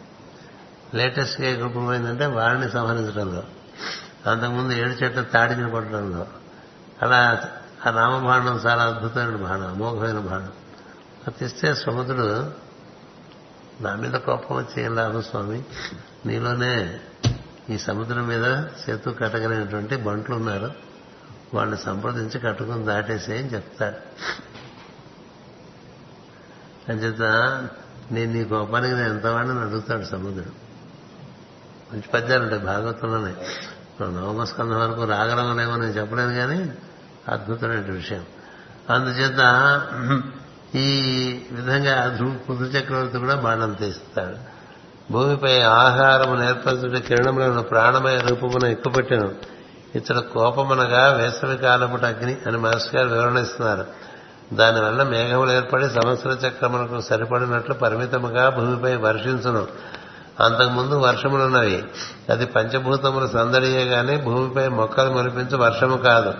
లేటెస్ట్గా 0.94 1.48
ఎక్కడ 1.48 1.72
ప్రూవ్ 1.72 1.90
అయిందంటే 1.90 2.26
వారిని 2.26 2.70
సంహరించడంలో. 2.70 3.42
అంతకుముందు 4.26 4.72
ఏడు 4.72 4.90
చెట్ల 4.90 5.22
తాడిని 5.22 5.70
కొట్టడంలో 5.70 6.26
అలా 7.02 7.48
ఆ 7.86 7.90
రామబాణం 7.90 8.56
చాలా 8.56 8.82
అద్భుతమైన 8.82 9.36
బాణం 9.36 9.66
అమోఘమైన 9.66 10.18
బాణం 10.18 10.52
అది 11.26 11.38
తెస్తే 11.38 11.74
సముద్రుడు 11.74 12.50
నా 13.80 13.94
మీద 13.94 14.12
కోపం 14.12 14.56
వచ్చి 14.56 14.82
ఏం 14.82 14.94
లాభం 14.94 15.22
స్వామి? 15.22 15.62
నీలోనే 16.26 17.00
ఈ 17.70 17.78
సముద్రం 17.78 18.26
మీద 18.26 18.62
సేతు 18.62 19.10
కట్టగలిగినటువంటి 19.10 19.96
బంట్లు 19.96 20.34
ఉన్నారు. 20.34 20.72
వాళ్ళని 21.54 21.78
సంప్రదించి 21.78 22.40
కట్టుకుని 22.40 22.84
దాటేసే 22.84 23.38
అని 23.38 23.54
చెప్తాడు 23.54 23.96
అని 26.90 26.98
చెప్తా 27.00 27.68
నేను 28.10 28.32
నీ 28.32 28.44
కోపానికి 28.44 28.94
నేను 28.94 29.08
ఎంతవాడిని 29.08 29.60
అడుగుతాడు 29.60 30.04
సముద్రుడు. 30.04 30.68
మంచి 31.92 32.08
పద్యాలు 32.14 32.42
ఉంటాయి 32.42 32.62
భాగవతంలోనే. 32.62 33.34
నవమస్కంధం 34.04 34.80
వరకు 34.80 35.04
రాగలమనేమో 35.04 35.76
నేను 35.76 35.92
చెప్పలేను 35.92 36.34
కానీ 36.34 36.72
అద్భుతమైన 37.28 37.92
విషయం. 37.92 38.24
అందుచేత 38.90 39.40
ఈ 40.74 40.90
విధంగా 41.52 42.18
పృథు 42.48 42.62
చక్రవర్తి 42.62 43.18
కూడా 43.18 43.34
బాణం 43.34 43.72
తీస్తాడు. 43.72 44.58
భూమిపై 45.12 45.60
ఆహారము 45.60 46.34
నేర్పరచుట 46.34 46.96
కిరణములను 46.96 47.62
ప్రాణమయ 47.62 48.18
రూపమున 48.18 48.66
ఎక్కుపెట్టాను. 48.66 49.34
ఇతడు 49.94 50.20
కోపమనగా 50.20 51.12
వేసవి 51.12 51.56
కాలపుట 51.56 52.04
అగ్ని 52.04 52.36
అని 52.46 52.58
మాస్టర్ 52.58 52.96
గారు 52.96 53.08
వివరణిస్తున్నారు 53.08 53.86
దానివల్ల 54.52 55.02
మేఘములు 55.02 55.52
ఏర్పడి 55.52 55.88
సంవత్సర 55.88 56.30
చక్రములకు 56.30 57.00
సరిపడినట్లు 57.00 57.74
పరిమితముగా 57.74 58.48
భూమిపై 58.48 58.96
వర్షించును. 58.96 59.66
అంతకుముందు 60.40 60.94
వర్షములున్నవి 60.94 61.84
అది 62.30 62.46
పంచభూతములు 62.46 63.26
సందడియే 63.26 63.84
గాని 63.84 64.16
భూమిపై 64.16 64.68
మొక్కలు 64.68 65.10
మొలిపించు 65.10 65.56
వర్షము 65.56 65.96
కాదు. 65.96 66.34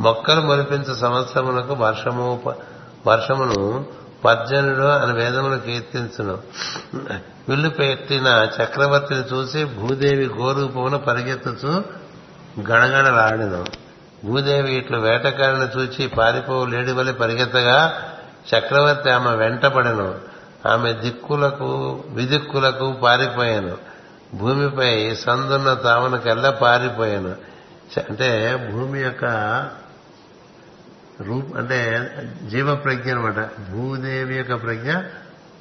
మొక్కలు 0.00 0.40
మొలిపించు 0.40 0.94
సంవత్సరములకు 0.94 1.74
వర్షము 1.74 2.54
వర్షమును 3.06 3.86
పర్జనుడు 4.24 4.82
అని 4.82 5.12
వేదమును 5.12 5.60
కీర్తించును. 5.60 6.38
విల్లు 7.48 7.68
పెట్టిన 7.68 8.48
చక్రవర్తిని 8.62 9.20
చూసి 9.20 9.64
భూదేవి 9.64 10.26
గోరూపమును 10.26 10.98
పరిగెత్తుచు 10.98 11.84
గడగడలాడిను. 12.60 13.64
భూదేవి 14.24 14.74
ఇట్లు 14.74 14.98
వేటకారిని 14.98 15.78
చూచి 15.78 16.06
పారిపోవు 16.06 16.64
లేడి 16.64 16.92
వలె 16.92 17.12
పరిగెత్తగా 17.12 17.92
చక్రవర్తి 18.54 19.10
ఆమె 19.10 19.36
వెంటపడెను. 19.36 20.29
ఆమె 20.66 20.92
దిక్కులకు 20.92 22.04
విదిక్కులకు 22.08 22.92
పారిపోయాను. 22.92 23.78
భూమిపై 24.34 25.14
సందున్న 25.14 25.74
తావనకల్లా 25.74 26.50
పారిపోయాను. 26.50 27.50
అంటే 28.08 28.30
భూమి 28.72 29.00
యొక్క 29.00 29.24
రూప్ 31.20 31.56
అంటే 31.56 32.10
జీవ 32.50 32.74
ప్రజ్ఞ 32.74 33.10
అనమాట 33.12 33.36
భూదేవి 33.70 34.36
యొక్క 34.36 34.62
ప్రజ్ఞ 34.62 34.92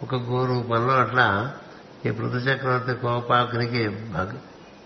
ఒక 0.04 0.16
గోరూపంలో 0.16 0.94
అట్లా 0.94 1.54
ఈ 2.06 2.10
పృథు 2.10 2.38
చక్రవర్తి 2.38 2.94
కోపాగ్నికి 2.94 3.88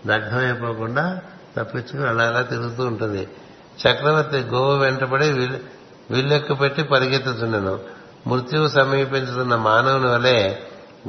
దగ్ధమైపోకుండా 0.06 1.20
తప్పించుకుని 1.56 2.08
అలా 2.08 2.24
అలా 2.24 2.42
తిరుగుతూ 2.42 2.86
ఉంటుంది. 2.86 3.28
చక్రవర్తి 3.80 4.36
గోవు 4.36 4.78
వెంటబడి 4.78 5.30
విల్లెక్కు 6.10 6.54
పెట్టి 6.54 6.82
పరిగెత్తుతున్నాను 6.82 7.78
మృత్యువు 8.26 8.68
సమీపించుతున్న 8.68 9.56
మానవుని 9.56 10.10
వలె 10.10 10.54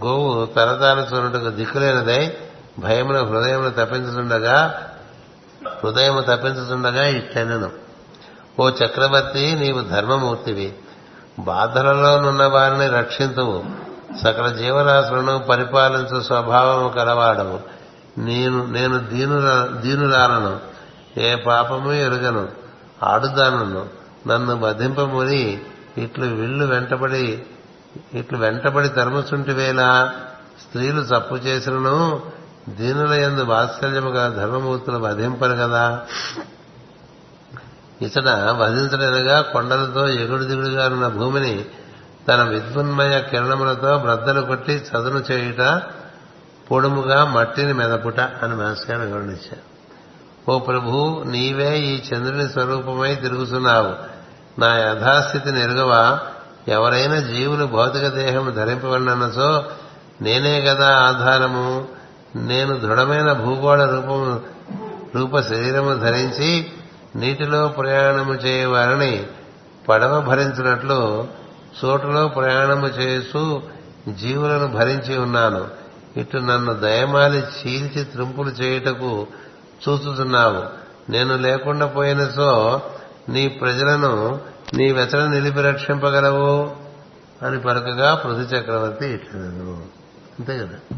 గోవు 0.06 0.46
తరతాను 0.46 1.02
చూడటకు 1.02 1.50
దిక్కులేనిదై 1.50 2.38
భయమున 2.80 3.18
హృదయమును 3.18 3.70
తప్పించుతుండగా 3.70 4.88
హృదయము 5.84 6.22
తప్పించుతుండగా 6.22 7.08
ఇట్లనను 7.08 7.86
ఓ 8.60 8.70
చక్రవర్తి 8.70 9.56
నీవు 9.60 9.82
ధర్మమూర్తివి. 9.82 10.74
బాధలలోనున్న 11.40 12.46
వారిని 12.46 12.88
రక్షింతువు. 12.88 13.64
సకల 14.24 14.48
జీవరాశులను 14.48 15.40
పరిపాలించు 15.40 16.22
స్వభావము 16.22 16.90
కలవాడవు. 16.90 17.60
నేను 18.18 18.66
నేను 18.66 18.98
దీనుల 18.98 19.68
దీనురాలను. 19.72 20.60
ఏ 21.20 21.36
పాపము 21.36 21.94
ఎరుగను. 21.94 22.48
ఆడుదానను. 23.04 23.86
నన్ను 24.28 24.60
వధింపముని 24.60 25.62
ఇట్లు 25.98 26.26
విల్లు 26.36 26.66
వెంటబడి 26.66 27.26
ఇట్లు 28.14 28.38
వెంటబడి 28.38 28.90
తరుముచుంటివేలా 28.90 29.90
స్త్రీలు 30.62 31.02
తప్పు 31.04 31.36
చేసినను 31.36 31.98
దీనుల 32.70 33.14
ఎందు 33.14 33.42
వాత్సల్యముగా 33.44 34.30
ధర్మమూర్తులు 34.30 34.98
వధింపరు 34.98 35.56
కదా. 35.56 35.84
ఇతడ 38.02 38.30
వధించడనగా 38.58 39.42
కొండలతో 39.42 40.08
ఎగుడు 40.16 40.44
దిగుడుగా 40.44 40.88
ఉన్న 40.88 41.08
భూమిని 41.08 41.54
తన 42.28 42.42
విద్యున్మయ 42.44 43.20
కిరణములతో 43.30 43.98
బ్రద్దలు 43.98 44.42
కొట్టి 44.42 44.74
చదును 44.88 45.24
చేయుట 45.32 45.62
పొడుముగా 46.72 47.26
మట్టిని 47.26 47.74
మెదపుట 47.74 48.20
అని 48.44 48.56
మాస్గారు 48.56 49.00
వివరణించారు 49.02 49.64
ఓ 50.48 50.60
ప్రభు 50.60 50.92
నీవే 51.26 51.80
ఈ 51.82 52.04
చంద్రుని 52.08 52.50
స్వరూపమై 52.50 53.16
తిరుగుతున్నావు 53.16 53.92
నా 54.60 54.78
యథాస్థితిని 54.78 55.62
ఎరుగవా 55.62 56.20
ఎవరైనా 56.68 57.20
జీవులు 57.20 57.66
భౌతిక 57.66 58.08
దేహం 58.08 58.54
ధరింపవన్ననసో 58.56 59.66
నేనే 60.22 60.62
కదా 60.62 60.96
ఆధారము. 60.96 61.88
నేను 62.36 62.78
దృఢమైన 62.78 63.32
భూగోళ 63.32 63.86
రూపము 63.86 64.42
రూప 65.16 65.40
శరీరము 65.40 65.94
ధరించి 65.94 66.72
నీటిలో 67.16 67.68
ప్రయాణము 67.68 68.34
చేయవారిని 68.34 69.28
పడవ 69.90 70.22
భరించినట్లు 70.22 71.28
చోటులో 71.86 72.28
ప్రయాణము 72.28 72.88
చేస్తూ 72.88 73.62
జీవులను 74.10 74.68
భరించి 74.68 75.18
ఉన్నాను. 75.18 75.68
ఇటు 76.18 76.38
నన్ను 76.38 76.74
దయమాలి 76.74 77.40
చీల్చి 77.40 78.04
త్రింపులు 78.04 78.50
చేయుటకు 78.50 79.28
చూస్తున్నావు 79.90 80.64
నేను 81.12 81.38
లేకుండా 81.38 81.86
పోయిన 81.86 82.24
సో 82.24 82.82
నీ 83.30 83.48
ప్రజలను 83.48 84.42
నీ 84.74 84.92
వెతన 84.92 85.28
నిలిపి 85.28 85.62
రక్షింపగలవు 85.62 86.76
అని 87.42 87.60
పరకగా 87.60 88.16
పృథు 88.16 88.40
చక్రవర్తి 88.40 89.08
ఇట్లేదు 89.08 89.86
అంతే 90.40 90.58
కదా? 90.58 90.98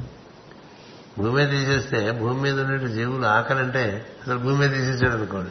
భూమి 1.18 1.46
తీసేస్తే 1.46 2.12
భూమి 2.12 2.42
మీద 2.42 2.62
ఉండే 2.62 2.88
జీవులు 2.88 3.26
ఆకలంటే 3.26 4.06
అసలు 4.24 4.38
భూమి 4.38 4.58
మీద 4.58 4.70
తీసేసాడు 4.70 5.12
అనుకోండి. 5.12 5.50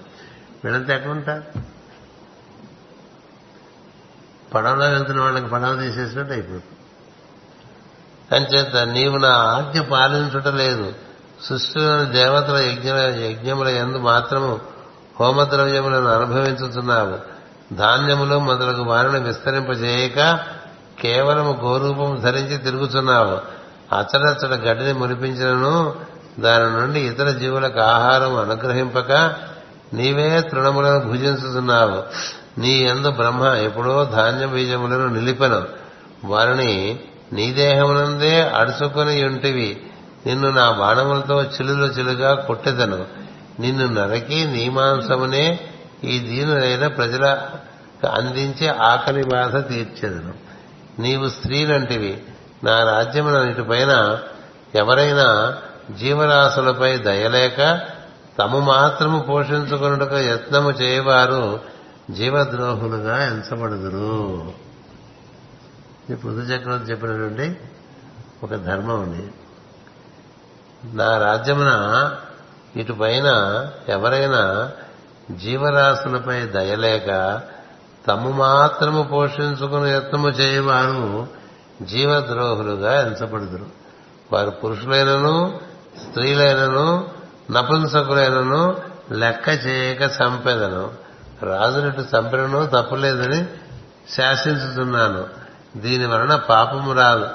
వీళ్ళంతా 0.65 0.95
ఎక్కడుంటారు 0.95 1.45
పడవలో 4.55 4.91
వెళ్తున్న 4.91 5.21
వాళ్ళకి 5.21 5.47
పడవ 5.47 5.81
తీసేసినట్టు 5.81 6.33
అయిపోతుంది. 6.33 6.63
అంచేత 8.37 8.77
నీవు 8.77 9.17
నా 9.17 9.29
ఆజ్ఞ 9.29 9.81
పాలించుట 9.81 10.49
లేదు. 10.49 10.95
సృష్టిలోని 11.43 12.13
దేవతల 12.13 12.57
యజ్ఞ 12.57 12.89
యజ్ఞముల 13.27 13.69
ఎందు 13.69 13.99
మాత్రము 13.99 14.76
హోమద్రవ్యములను 15.21 16.07
అనుభవించుతున్నావు 16.07 17.37
ధాన్యములు 17.75 18.39
మొదలగు 18.39 18.83
వారిని 18.83 19.21
విస్తరింపజేయక 19.21 20.39
కేవలము 21.01 21.59
గోరూపం 21.65 22.21
ధరించి 22.25 22.57
తిరుగుతున్నావు 22.59 23.57
అచడచడ 23.97 24.55
గడ్డిని 24.55 24.93
మునిపించినను 24.93 25.95
దాని 26.41 26.65
నుండి 26.65 27.01
ఇతర 27.01 27.31
జీవులకు 27.31 27.81
ఆహారం 27.81 28.37
అనుగ్రహింపక 28.37 29.13
నీవే 29.95 30.41
తృణములను 30.41 30.99
భుజించుతున్నావు 30.99 32.03
నీ 32.61 32.73
ఎందు 32.73 33.11
బ్రహ్మ 33.11 33.45
ఎప్పుడో 33.45 34.05
ధాన్య 34.05 34.47
బీజములను 34.47 35.07
నిలిపెను. 35.07 35.63
వారిని 36.25 37.01
నీ 37.33 37.53
దేహమునందే 37.53 38.43
అడుచుకొని 38.43 39.25
ఉంటివి 39.25 39.87
నిన్ను 40.27 40.51
నా 40.51 40.71
బాణములతో 40.71 41.43
చిలులు 41.43 41.87
చిలుగా 41.87 42.35
కొట్టెదను. 42.35 43.26
నిన్ను 43.61 43.87
నరకి 43.87 44.45
నీ 44.45 44.69
మాంసమునే 44.69 45.61
ఈ 46.05 46.19
దీనులైన 46.19 46.87
ప్రజల 46.87 47.41
అందించే 48.13 48.69
ఆకలి 48.69 49.25
బాధ 49.25 49.69
తీర్చెదను. 49.69 50.35
నీవు 50.99 51.29
స్త్రీలంటివి. 51.29 52.23
నా 52.65 52.85
రాజ్యమున 52.85 53.43
నీటిపైన 53.43 54.19
ఎవరైనా 54.75 55.57
జీవరాశులపై 55.91 56.99
దయలేక 56.99 57.81
తము 58.39 58.59
మాత్రము 58.59 59.19
పోషించుకున్నట్టుక 59.19 60.13
యత్నము 60.13 60.71
చేయవారు 60.71 61.61
జీవద్రోహులుగా 62.11 63.25
ఎంచబడుదురు. 63.25 64.53
ఇది 66.11 66.17
పృథు 66.17 66.41
చక్రవర్తి 66.41 66.91
చెప్పినటువంటి 66.91 67.57
ఒక 68.43 68.55
ధర్మం 68.55 69.03
ఉంది 69.03 69.31
నా 70.97 71.19
రాజ్యమున 71.19 71.71
ఇటుపైన 72.77 73.27
ఎవరైనా 73.89 74.71
జీవరాశులపై 75.31 76.41
దయలేక 76.41 77.41
తము 78.09 78.31
మాత్రము 78.31 79.03
పోషించుకుని 79.03 79.91
యత్నము 79.91 80.29
చేయవారు 80.29 81.27
జీవద్రోహులుగా 81.83 83.01
ఎంచబడుదురు. 83.01 83.67
వారు 84.33 84.51
పురుషులైనను 84.51 85.61
స్త్రీలైనను 86.09 87.09
నపుంసకులైనను 87.51 88.77
లెక్క 89.13 89.49
చేయక 89.49 90.03
చంపెదను. 90.03 90.91
రాజునిటు 91.43 92.01
చంపినను 92.01 92.67
తప్పులేదని 92.67 93.47
శాసించుతున్నాను 94.17 95.25
దీని 95.77 96.07
వలన 96.07 96.37
పాపము 96.37 96.93
రాదు. 96.93 97.29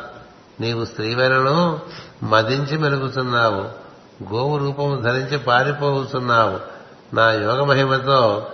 నీవు 0.60 0.86
స్త్రీవైనను 0.86 1.80
మదించి 2.24 2.78
మెలుగుతున్నావు 2.78 3.81
గోవు 4.34 4.58
రూపము 4.58 5.02
ధరించి 5.02 5.38
పారిపోతున్నావు. 5.38 6.60
నా 7.16 7.32
యోగ 7.32 7.64
మహిమతో 7.64 8.48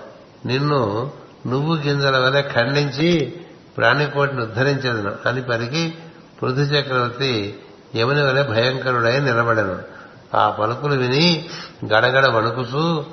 నిన్ను 0.46 1.12
నువ్వు 1.48 1.76
గింజల 1.76 2.18
వలె 2.18 2.42
ఖండించి 2.42 3.42
ప్రాణికోటిని 3.78 4.42
ఉద్ధరించదును. 4.42 5.16
అని 5.26 5.42
పలికి 5.42 5.96
పృథు 6.42 6.62
చక్రవర్తి 6.62 7.60
యముని 7.96 8.22
వలె 8.22 8.44
భయంకరుడై 8.44 9.20
నిలబడను. 9.20 9.80
ఆ 10.36 10.50
పలుకులు 10.50 10.96
విని 10.96 11.50
గడగడ 11.86 12.26
వణుకుతూ 12.26 13.06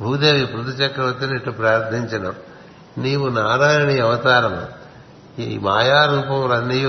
భూదేవి 0.00 0.46
పృథు 0.46 0.70
చక్రవర్తిని 0.70 1.36
ఇటు 1.36 1.50
ప్రార్థించను. 1.50 2.32
నీవు 2.98 3.28
నారాయణి 3.28 4.00
అవతారము. 4.00 4.80
ఈ 5.40 5.58
మాయారూపములన్నీ 5.58 6.84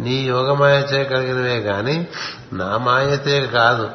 నీ 0.00 0.14
యోగమాయచే 0.14 1.04
కలిగినవే 1.04 1.56
గాని 1.56 2.06
నా 2.52 2.78
మాయతే 2.78 3.46
కాదు. 3.46 3.88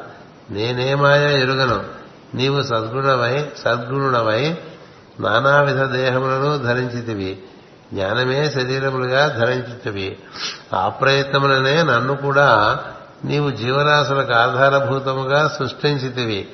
నేనే 0.50 0.94
మాయ 0.94 1.40
ఎరుగను. 1.40 1.84
నీవు 2.34 2.62
సద్గుణవై 2.62 3.48
సద్గుణుడవై 3.64 4.58
నానావిధ 5.20 5.82
దేహములను 5.82 6.58
ధరించితివి. 6.58 7.42
జ్ఞానమే 7.92 8.50
శరీరములుగా 8.50 9.28
ధరించితివి. 9.28 10.18
ఆ 10.74 10.88
ప్రయత్నములనే 10.88 11.82
నన్ను 11.82 12.16
కూడా 12.16 12.78
నీవు 13.24 13.50
జీవరాశులకు 13.50 14.32
ఆధారభూతముగా 14.32 15.56
సృష్టించితివి. 15.58 16.48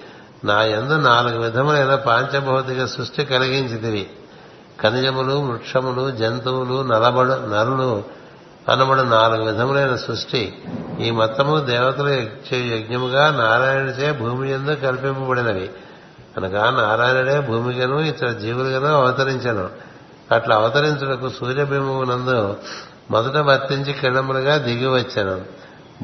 నా 0.45 0.63
యందు 0.63 0.95
నాలుగు 0.95 1.43
విధములైన 1.43 1.95
పాంచభౌతిక 1.95 2.85
సృష్టి 2.85 3.25
కలిగించితివి. 3.25 4.11
ఖనిజములు 4.83 5.33
వృక్షములు 5.33 6.11
జంతువులు 6.11 6.83
నలబడు 6.83 7.29
నరులు 7.29 8.05
అనబడు 8.69 9.03
నాలుగు 9.03 9.45
విధములైన 9.45 9.97
సృష్టి. 9.97 10.63
ఈ 11.01 11.11
మొత్తము 11.11 11.61
దేవతలు 11.61 12.09
యజ్ఞముగా 12.57 13.31
నారాయణచే 13.31 14.13
భూమి 14.13 14.53
ఎందు 14.53 14.75
కల్పింపబడినవి. 14.75 15.71
అనగా 16.37 16.71
నారాయణుడే 16.71 17.41
భూమిగను 17.41 17.99
ఇతర 17.99 18.29
జీవులుగాను 18.29 18.87
అవతరించను. 18.87 19.69
అట్లా 20.33 20.57
అవతరించుటకు 20.57 21.29
సూర్యబింబమునందు 21.29 22.57
మొదట 23.11 23.37
వర్తించి 23.37 23.93
కిరణములుగా 23.93 24.57
దిగి 24.57 24.87
వచ్చాను. 24.87 25.41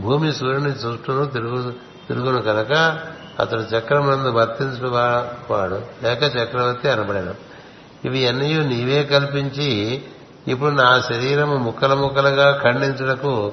భూమి 0.01 0.33
సూర్యుని 0.33 0.71
చుట్టూను 0.71 1.27
తిరుగు 1.27 1.73
తిరుగును 2.09 2.43
కనుక 2.43 2.99
అతడు 3.41 3.61
చక్రమునందు 3.61 4.29
వర్తించు 4.29 4.89
వాడు 5.51 5.83
లేక 6.03 6.23
చక్రవర్తి 6.23 6.89
అనబడను. 6.89 7.35
ఇవి 8.05 8.29
అన్నీ 8.29 8.59
నీవే 8.59 9.03
కల్పించి 9.03 10.03
ఇప్పుడు 10.49 10.71
నా 10.71 11.01
శరీరము 11.01 11.57
ముక్కల 11.57 11.95
ముక్కలుగా 11.95 12.61
ఖండించుటకు 12.63 13.53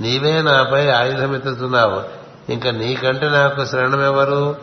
నీవే 0.00 0.42
నాపై 0.42 0.88
ఆయుధమెత్తుతున్నావు 0.88 2.02
ఇంకా 2.52 2.70
నీకంటే 2.70 3.28
నాకు 3.28 3.64
శరణమెవరు 3.64 4.56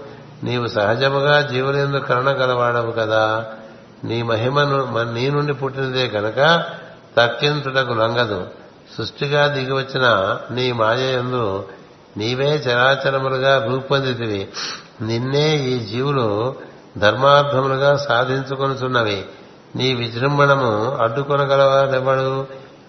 నీవు 0.44 0.68
సహజముగా 0.68 1.42
జీవులందు 1.42 1.98
కరుణ 1.98 2.30
గలవాడవు 2.30 2.92
కదా. 2.92 3.46
నీ 4.04 4.22
మహిమను 4.22 5.04
నీ 5.14 5.30
నుండి 5.30 5.54
పుట్టినదే 5.54 6.08
కనుక 6.08 6.64
తక్కించుటకు 7.18 7.94
లంగదు 7.94 8.48
సృష్టిగా 8.98 9.48
దిగివచ్చిన 9.48 10.38
నీ 10.52 10.72
మాయందు 10.72 11.66
నీవే 12.18 12.56
చరాచరములుగా 12.56 13.66
రూపొందితివి. 13.66 14.48
నిన్నే 15.02 15.56
ఈ 15.56 15.80
జీవులు 15.80 16.56
ధర్మార్థములుగా 16.98 17.98
సాధించుకొనుచున్నవి. 17.98 19.26
నీ 19.78 19.94
విజృంభణము 19.94 20.96
అడ్డుకొనగలవాడెవడు 20.96 22.48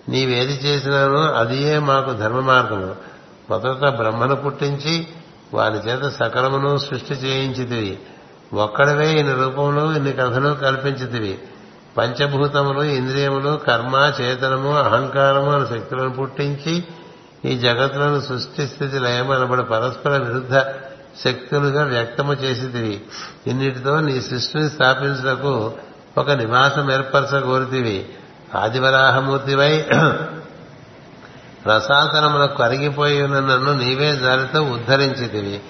నీవేది 0.08 0.52
చేసినానో 0.52 1.20
అదియే 1.20 1.78
మాకు 1.78 2.12
ధర్మ 2.12 2.40
మార్గము 2.40 2.96
మొదట 3.50 3.88
బ్రహ్మను 3.88 4.36
పుట్టించి 4.36 5.06
వారి 5.54 5.76
చేత 5.76 6.08
సకలమును 6.08 6.78
సృష్టి 6.78 7.14
చేయించితివి. 7.14 7.98
ఒక్కడవే 8.52 9.20
ఇన్ని 9.20 9.34
రూపములు 9.34 9.94
ఇన్ని 9.94 10.12
కథలు 10.12 10.54
కల్పించితివి. 10.54 11.38
పంచభూతములు 11.96 12.82
ఇంద్రియములు 12.82 13.56
కర్మ 13.56 14.12
చేతనము 14.20 14.76
అహంకారము 14.78 15.50
అనే 15.50 15.78
శక్తులను 15.78 16.10
పుట్టించి 16.10 16.84
ఈ 17.44 17.58
జగత్తులను 17.58 18.20
సృష్టి 18.20 18.66
స్థితి 18.66 18.98
లయం 18.98 19.30
అనబడి 19.30 19.62
పరస్పర 19.62 20.16
విరుద్ధ 20.16 20.58
శక్తులుగా 21.24 21.84
వ్యక్తము 21.84 22.32
చేసితివి. 22.32 23.00
ఇన్నిటితో 23.46 24.00
నీ 24.00 24.20
సృష్టిని 24.20 24.70
స్థాపించుటకు 24.70 25.72
ఒక 26.18 26.30
నివాసం 26.30 26.92
ఏర్పరచగోరితివి. 26.92 28.08
ఆదివరాహమూర్తివై 28.54 29.84
రసాతనములకు 31.66 32.56
కరిగిపోయి 32.56 33.22
ఉన్న 33.22 33.40
నన్ను 33.40 33.72
నీవే 33.72 34.16
జాలితో 34.16 34.62
ఉద్ధరించితివి. 34.62 35.60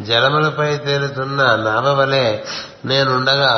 జలములపై 0.00 0.76
తేలుతున్న 0.76 1.42
నాభవలె 1.42 2.38
నేనుండగా 2.84 3.52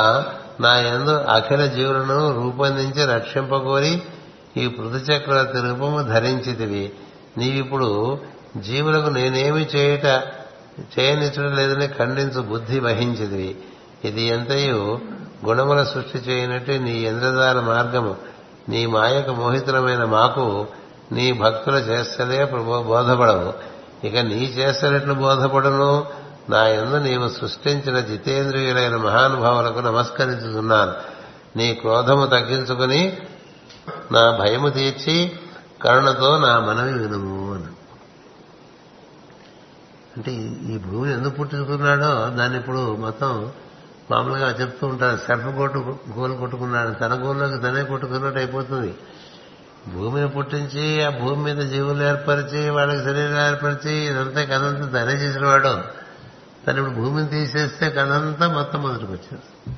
నా 0.61 0.73
యందు 0.79 1.15
అఖిల 1.29 1.65
జీవులను 1.65 2.43
రూపొందించి 2.43 3.05
రక్షింపగోరి 3.05 4.01
ఈ 4.57 4.67
పృథు 4.67 5.11
చక్రవర్తి 5.11 5.59
రూపము 5.61 6.01
ధరించితివి. 6.01 6.93
నీవిప్పుడు 7.37 8.19
జీవులకు 8.57 9.09
నేనేమి 9.09 9.67
చేయట 9.75 10.05
చేయనిచ్చడం 10.99 11.51
లేదని 11.55 11.87
ఖండించు 11.87 12.41
బుద్ధి 12.41 12.79
వహించిదివి 12.79 13.55
ఇది 14.05 14.21
ఎంతయు 14.21 14.99
గుణముల 15.45 15.83
సృష్టి 15.83 16.17
చేయనట్టు 16.17 16.71
నీ 16.71 16.91
ఇంద్రజాల 16.91 17.59
మార్గము 17.59 18.15
నీ 18.69 18.85
మాయకు 18.85 19.31
మోహితులమైన 19.31 20.03
మాకు 20.03 20.67
నీ 21.11 21.31
భక్తుల 21.31 21.75
చేస్తలే 21.75 22.45
బోధపడవు. 22.81 23.53
ఇక 24.07 24.17
నీ 24.17 24.45
చేస్తున్నట్లు 24.45 25.13
బోధపడను. 25.13 26.07
నా 26.49 26.67
ఎందు 26.67 26.95
నీవు 26.95 27.29
సృష్టించిన 27.29 27.99
జితేంద్రియులైన 27.99 28.95
మహానుభావులకు 28.95 29.79
నమస్కరించుతున్నాను 29.79 30.93
నీ 31.55 31.73
క్రోధము 31.73 32.25
తగ్గించుకుని 32.25 33.17
నా 34.11 34.37
భయము 34.37 34.69
తీర్చి 34.69 35.31
కరుణతో 35.81 36.37
నా 36.37 36.59
మనవి 36.59 36.99
వినుము 36.99 37.53
అని. 37.53 37.63
అంటే 40.17 40.31
ఈ 40.73 40.77
భూమి 40.77 41.13
ఎందుకు 41.13 41.33
పుట్టించుకున్నాడో 41.33 42.29
దాన్ని 42.35 42.59
ఇప్పుడు 42.59 42.95
మొత్తం 42.95 43.51
మామూలుగా 44.11 44.49
చెప్తూ 44.51 44.87
ఉంటారు 44.87 45.17
సెల్ఫ్ 45.17 45.57
కొట్టు 45.57 45.99
గోలు 46.17 46.33
కొట్టుకున్నాడు. 46.33 46.93
తన 46.93 47.13
గోల్లోకి 47.23 47.57
తనే 47.63 47.83
కొట్టుకున్నట్టు 47.83 48.39
అయిపోతుంది. 48.39 48.95
భూమిని 49.87 50.29
పుట్టించి 50.29 51.03
ఆ 51.03 51.09
భూమి 51.09 51.41
మీద 51.43 51.71
జీవులు 51.71 52.03
ఏర్పరిచి 52.03 52.69
వాళ్ళకి 52.69 53.03
శరీరం 53.03 53.47
ఏర్పరిచి 53.47 53.93
ఇదంతా 53.93 54.43
కథంతా 54.43 54.87
తనే 54.87 55.13
చేసిన 55.13 55.45
వాడు. 55.45 55.73
తను 56.67 56.77
ఇప్పుడు 56.77 56.95
భూమిని 56.95 57.27
తీసేస్తే 57.27 57.89
కథంతా 57.89 58.47
మొత్తం 58.47 58.81
మొదటికి 58.81 59.11
వచ్చింది 59.11 59.75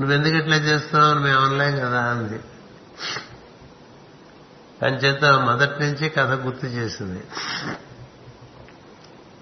నువ్వెందుకు 0.00 0.36
ఇట్లా 0.36 0.56
చేస్తున్నావు? 0.56 1.18
మేము 1.18 1.40
అనలేం 1.40 1.76
కదా 1.76 2.00
అంది. 2.00 2.40
చేత 5.06 5.24
మొదటి 5.24 5.82
నుంచి 5.82 6.08
కథ 6.08 6.30
గుర్తు 6.46 6.66
చేసింది. 6.66 7.22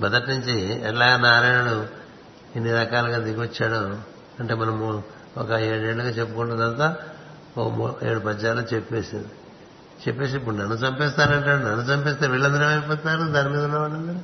మొదటి 0.01 0.31
నుంచి 0.31 0.85
ఎలా 0.89 1.17
నారాయణుడు 1.17 2.06
ఇన్ని 2.57 2.73
రకాలుగా 2.73 3.19
దిగొచ్చాడు. 3.19 3.99
అంటే 4.41 4.55
మనము 4.55 5.03
ఒక 5.39 5.51
ఏడేళ్ళుగా 5.51 6.09
చెప్పుకుంటుందంతా 6.09 6.97
ఓ 7.59 7.89
ఏడు 8.03 8.21
పద్యాలు 8.21 8.75
చెప్పేసింది. 8.75 9.29
చెప్పేసి 10.09 10.37
ఇప్పుడు 10.37 10.57
నన్ను 10.57 10.75
చంపేస్తానంటాడు 10.75 11.63
నన్ను 11.63 11.83
చంపేస్తే 11.83 12.27
వీళ్ళందరూ 12.27 12.67
అయిపోతారు 12.67 13.23
దాని 13.23 13.49
మీద 13.49 13.65
ఉన్నవాళ్ళందరూ 13.65 14.19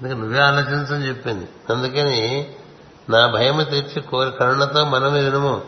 అందుకే 0.00 0.14
నువ్వే 0.14 0.38
ఆలోచించని 0.38 1.08
చెప్పింది. 1.08 1.48
అందుకని 1.72 2.46
నా 3.10 3.26
భయము 3.26 3.62
తెచ్చి 3.62 4.02
కోరి 4.02 4.30
కరుణతో 4.30 4.84
మనం 4.84 5.12
వినుము 5.12 5.62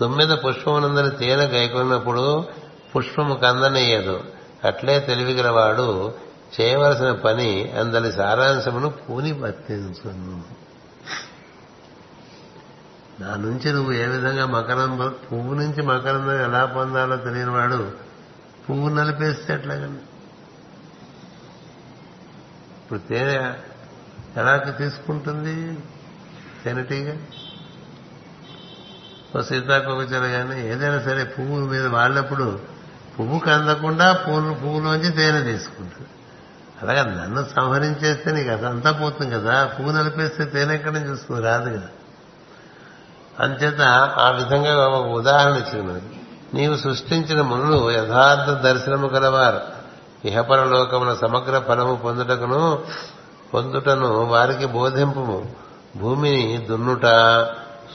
తొమ్మిది 0.00 0.36
పుష్పమునందరి 0.36 1.16
తేనె 1.16 1.44
గైకొన్నప్పుడు 1.44 2.44
పుష్పము 2.96 3.34
కందనయ్యదు 3.34 4.24
అట్లే 4.64 5.00
తెలివిగలవాడు 5.00 6.14
చేయవలసిన 6.60 7.12
పని 7.12 7.72
అందరి 7.72 8.12
సారాంశమును 8.12 8.88
పూని 8.88 9.32
వర్తించును 9.32 10.60
నా 13.20 13.36
నుంచి 13.36 13.72
నువ్వు 13.72 13.92
ఏ 13.92 14.06
విధంగా 14.06 14.46
మకరం 14.46 15.14
పువ్వు 15.32 15.54
నుంచి 15.54 15.82
మకరందం 15.82 16.44
ఎలా 16.44 16.64
పొందాలో 16.64 17.16
తెలియని 17.16 17.50
వాడు 17.50 17.90
పువ్వు 18.70 18.88
నలిపేస్తే 18.88 19.54
ఎట్లాగండి 19.54 20.02
ఇప్పుడు 22.82 22.98
తేనె 22.98 23.52
ఎలా 24.36 24.56
తీసుకుంటుంది? 24.56 25.78
తేనెటీగా? 26.64 27.16
ఓ 29.38 29.42
సీతాకోకచర 29.42 30.28
కానీ 30.28 30.68
ఏదైనా 30.68 31.00
సరే 31.00 31.24
పువ్వు 31.24 31.66
మీద 31.66 31.86
వాళ్ళప్పుడు 31.86 32.60
పువ్వు 33.18 33.38
కందకుండా 33.38 34.12
పువ్వు 34.12 34.54
పువ్వులోంచి 34.54 35.10
తేనె 35.10 35.42
తీసుకుంటుంది. 35.42 36.09
అలాగే 36.82 37.02
నన్ను 37.02 37.46
సంహరించేస్తే 37.56 38.32
నీకు 38.32 38.50
అదంతా 38.50 38.92
పోతుంది 38.92 39.34
కదా. 39.34 39.66
పువ్వు 39.66 39.92
నలిపేస్తే 39.92 40.44
తేనె 40.44 40.74
ఎక్కడి 40.74 40.94
నుంచి 40.94 41.12
వస్తుంది? 41.12 41.42
రాదు 41.42 41.70
కదా. 41.70 41.88
అంచేత 43.40 43.80
ఆ 44.18 44.30
విధంగా 44.30 44.88
ఒక 44.88 45.06
ఉదాహరణ 45.06 45.52
ఇచ్చింది 45.52 45.92
మనకి. 45.92 46.20
నీవు 46.54 46.76
సృష్టించిన 46.76 47.40
మునులు 47.40 47.90
యథార్థ 47.90 48.60
దర్శనము 48.60 49.06
గలవారు. 49.06 49.60
ఇహపరలోకముల 50.24 51.14
సమగ్ర 51.14 51.58
ఫలము 51.68 51.94
పొందుటకును 51.94 52.82
పొందుటను 53.54 54.24
వారికి 54.24 54.66
బోధింపు 54.66 55.44
భూమిని 55.96 56.66
దున్నుట 56.70 57.02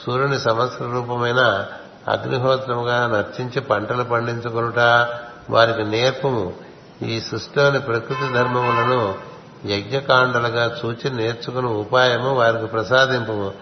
సూర్యుని 0.06 0.38
సంవత్సర 0.38 0.84
రూపమైన 0.84 1.66
అగ్నిహోత్రముగా 2.08 3.06
నర్చించి 3.06 3.60
పంటలు 3.60 4.04
పండించుకొనుట 4.04 4.78
వారికి 5.50 5.84
నేర్పము. 5.84 6.65
ఈ 7.02 7.20
సృష్టిలోని 7.20 7.80
ప్రకృతి 7.80 8.32
ధర్మములను 8.32 9.14
యజ్ఞకాండలుగా 9.66 10.80
చూచి 10.84 11.10
నేర్చుకుని 11.10 11.66
ఉపాయము 11.66 12.34
వారికి 12.34 12.66
ప్రసాదింపము. 12.66 13.54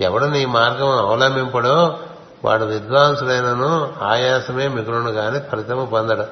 ఎవడు 0.00 0.24
నీ 0.24 0.46
మార్గం 0.46 0.88
అవలంబింపడో 0.88 1.98
వాడు 2.44 2.64
విద్వాంసుడైనను 2.64 3.94
ఆయాసమే 4.02 4.68
మిగులును 4.68 5.10
గాని 5.10 5.40
ఫలితము 5.40 5.86
పొందడం. 5.86 6.26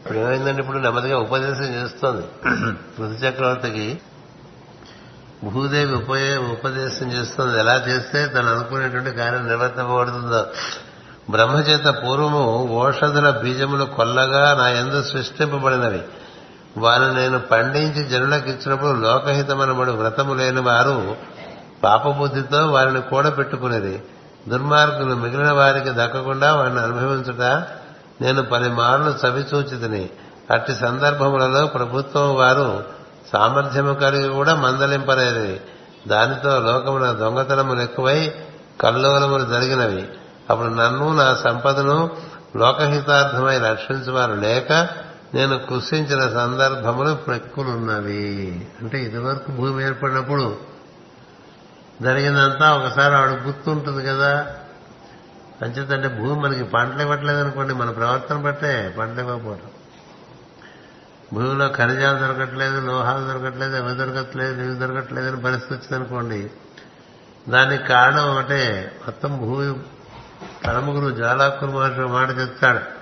ఇప్పుడు 0.00 0.18
ఏమైందంటే 0.18 0.62
ఇప్పుడు 0.62 0.78
నెమ్మదిగా 0.78 1.18
ఉపదేశం 1.18 1.82
చేస్తోంది. 1.82 2.26
పృథు 2.98 3.24
చక్రవర్తికి 3.24 4.00
భూదేవి 5.44 5.94
ఉపయ 5.94 6.36
ఉపదేశం 6.36 7.12
చేస్తుంది. 7.12 7.58
ఎలా 7.58 7.74
చేస్తే 7.88 8.26
తను 8.26 8.50
అనుకునేటువంటి 8.50 9.10
కార్యం 9.10 9.46
నిర్వర్తింపబడుతుందో. 9.46 10.46
బ్రహ్మచేత 11.30 11.84
పూర్వము 11.84 12.68
ఓషధుల 12.72 13.30
బీజములు 13.30 13.84
కొల్లగా 13.84 14.54
నా 14.58 14.68
ఎందు 14.68 15.02
సృష్టింపబడినవి. 15.02 16.02
వారు 16.76 17.04
నేను 17.04 17.38
పండించి 17.38 18.04
జనులకిచ్చినప్పుడు 18.04 18.90
లోకహితమనబడి 18.90 19.90
వ్రతము 19.90 20.34
లేని 20.34 20.60
వారు 20.60 21.16
పాపబుద్ధితో 21.84 22.66
వారిని 22.66 23.00
కూడబెట్టుకునేది. 23.02 24.02
దుర్మార్గులు 24.48 25.14
మిగిలిన 25.14 25.52
వారికి 25.52 25.90
దక్కకుండా 25.90 26.56
వారిని 26.56 26.80
అనుభవించుట 26.80 27.40
నేను 28.20 28.42
పలుమార్లు 28.42 29.14
చవిచూచితిని 29.26 30.10
అట్టి 30.50 30.74
సందర్భములలో 30.74 31.66
ప్రభుత్వం 31.66 32.34
వారు 32.34 32.84
సామర్థ్యము 33.32 33.94
కలిగి 33.94 34.28
కూడా 34.28 34.54
మందలింపలేదు 34.54 35.60
దానితో 36.06 36.60
లోకమున 36.60 37.12
దొంగతనములు 37.12 37.80
ఎక్కువై 37.80 38.32
కల్లోలములు 38.80 39.44
జరిగినవి. 39.44 40.08
అప్పుడు 40.50 40.68
నన్ను 40.68 41.16
నా 41.16 41.34
సంపదను 41.34 42.16
లోకహితార్థమై 42.56 43.58
రక్షించువారు 43.58 44.34
లేక 44.34 44.72
నేను 45.34 45.58
కృషించిన 45.58 46.20
సందర్భములు 46.20 47.14
ప్రక్కులున్నవి. 47.14 48.66
అంటే 48.80 49.02
ఇదివరకు 49.02 49.52
భూమి 49.52 49.84
ఏర్పడినప్పుడు 49.84 50.58
జరిగిందంతా 52.02 52.72
ఒకసారి 52.72 53.14
ఆవిడ 53.14 53.40
గుర్తుంటుంది 53.40 54.06
కదా. 54.06 54.56
అంచేతంటే 55.62 56.08
భూమి 56.08 56.40
మనకి 56.40 56.64
పంటలు 56.64 57.02
ఇవ్వట్లేదు 57.02 57.40
అనుకోండి 57.40 57.74
మన 57.74 57.90
ప్రవర్తన 57.90 58.36
బట్టే 58.36 58.94
పంటలు 58.98 59.20
ఇవ్వకపోవడం 59.20 59.70
భూమిలో 61.34 61.68
ఖనిజాలు 61.68 62.18
దొరకట్లేదు 62.18 62.86
లోహాలు 62.86 63.24
దొరకట్లేదు 63.24 63.76
అవి 63.76 63.94
దొరకట్లేదు 63.94 64.62
ఇవి 64.62 64.74
దొరకట్లేదు 64.74 65.32
అని 65.32 65.42
పరిస్థితి 65.42 65.74
వచ్చిందనుకోండి 65.74 66.50
దానికి 67.48 67.84
కారణం 67.84 68.30
ఒకటే 68.30 68.92
మొత్తం 69.06 69.38
భూమి 69.38 69.74
పరమగురు 70.66 71.14
జ్వాలాకులు 71.14 71.70
మాట 71.70 71.98
మాట 71.98 72.38
చెప్తాడు. 72.38 73.00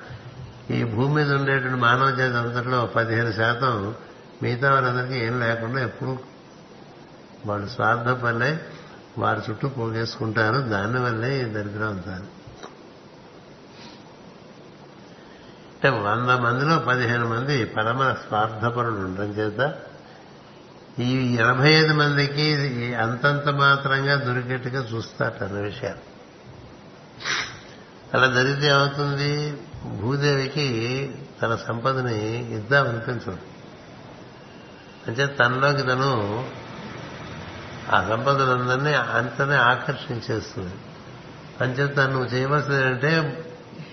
ఈ 0.73 0.85
భూమి 0.85 1.15
మీద 1.15 1.33
ఉండేటువంటి 1.33 1.77
మానవ 1.77 2.11
జాతి 2.11 2.37
అంతట్లో 2.37 2.87
పదిహేను 2.87 3.33
శాతం 3.33 3.95
మిగతా 4.43 4.73
వారందరికీ 4.75 5.15
ఏం 5.15 5.41
లేకుండా 5.41 5.83
ఎప్పుడు 5.83 6.19
వాళ్ళు 7.47 7.67
స్వార్థపల్లే 7.67 8.61
వారి 9.19 9.41
చుట్టూ 9.51 9.69
పోగేసుకుంటారు. 9.69 10.59
దానివల్లే 10.61 11.41
ఈ 11.41 11.45
దరిద్రం 11.45 11.89
అంతారు 11.89 12.39
అంటే 15.73 15.89
వంద 15.89 16.31
మందిలో 16.31 16.79
పదిహేను 16.79 17.29
మంది 17.29 17.65
పరమ 17.65 18.13
స్వార్థపరులు 18.13 19.01
ఉండడం 19.01 19.31
చేత 19.31 19.75
ఈ 20.99 21.37
ఎనభై 21.37 21.71
ఐదు 21.71 21.93
మందికి 21.93 22.47
అంతంత 22.95 23.49
మాత్రంగా 23.49 24.15
దొరికేట్టుగా 24.15 24.81
చూస్తారు 24.83 25.45
అన్న 25.45 25.61
విషయాలు. 25.61 26.18
అలా 28.15 28.27
జరిగితే 28.27 28.67
ఏమవుతుంది? 28.67 29.57
భూదేవికి 29.87 30.67
తన 31.43 31.59
సంపదని 31.69 32.55
ఇద్దామనిపించదు 32.55 33.39
అంటే 35.07 35.27
తనలోకి 35.27 35.83
తను 35.83 36.45
ఆ 37.93 38.07
సంపదలందరినీ 38.09 38.95
అంతనే 38.95 39.57
ఆకర్షించేస్తుంది. 39.57 40.75
అంచేత 41.61 41.97
తను 41.97 42.19
చేయవలసింది 42.19 42.77
ఏంటంటే 42.77 43.45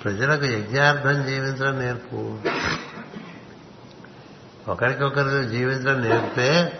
ప్రజలకు 0.03 0.45
యజ్ఞార్థం 0.45 1.25
జీవించడం 1.25 1.79
నేర్పు. 1.79 2.39
ఒకరికొకరు 4.67 5.43
జీవించడం 5.43 6.01
నేర్పితే 6.01 6.79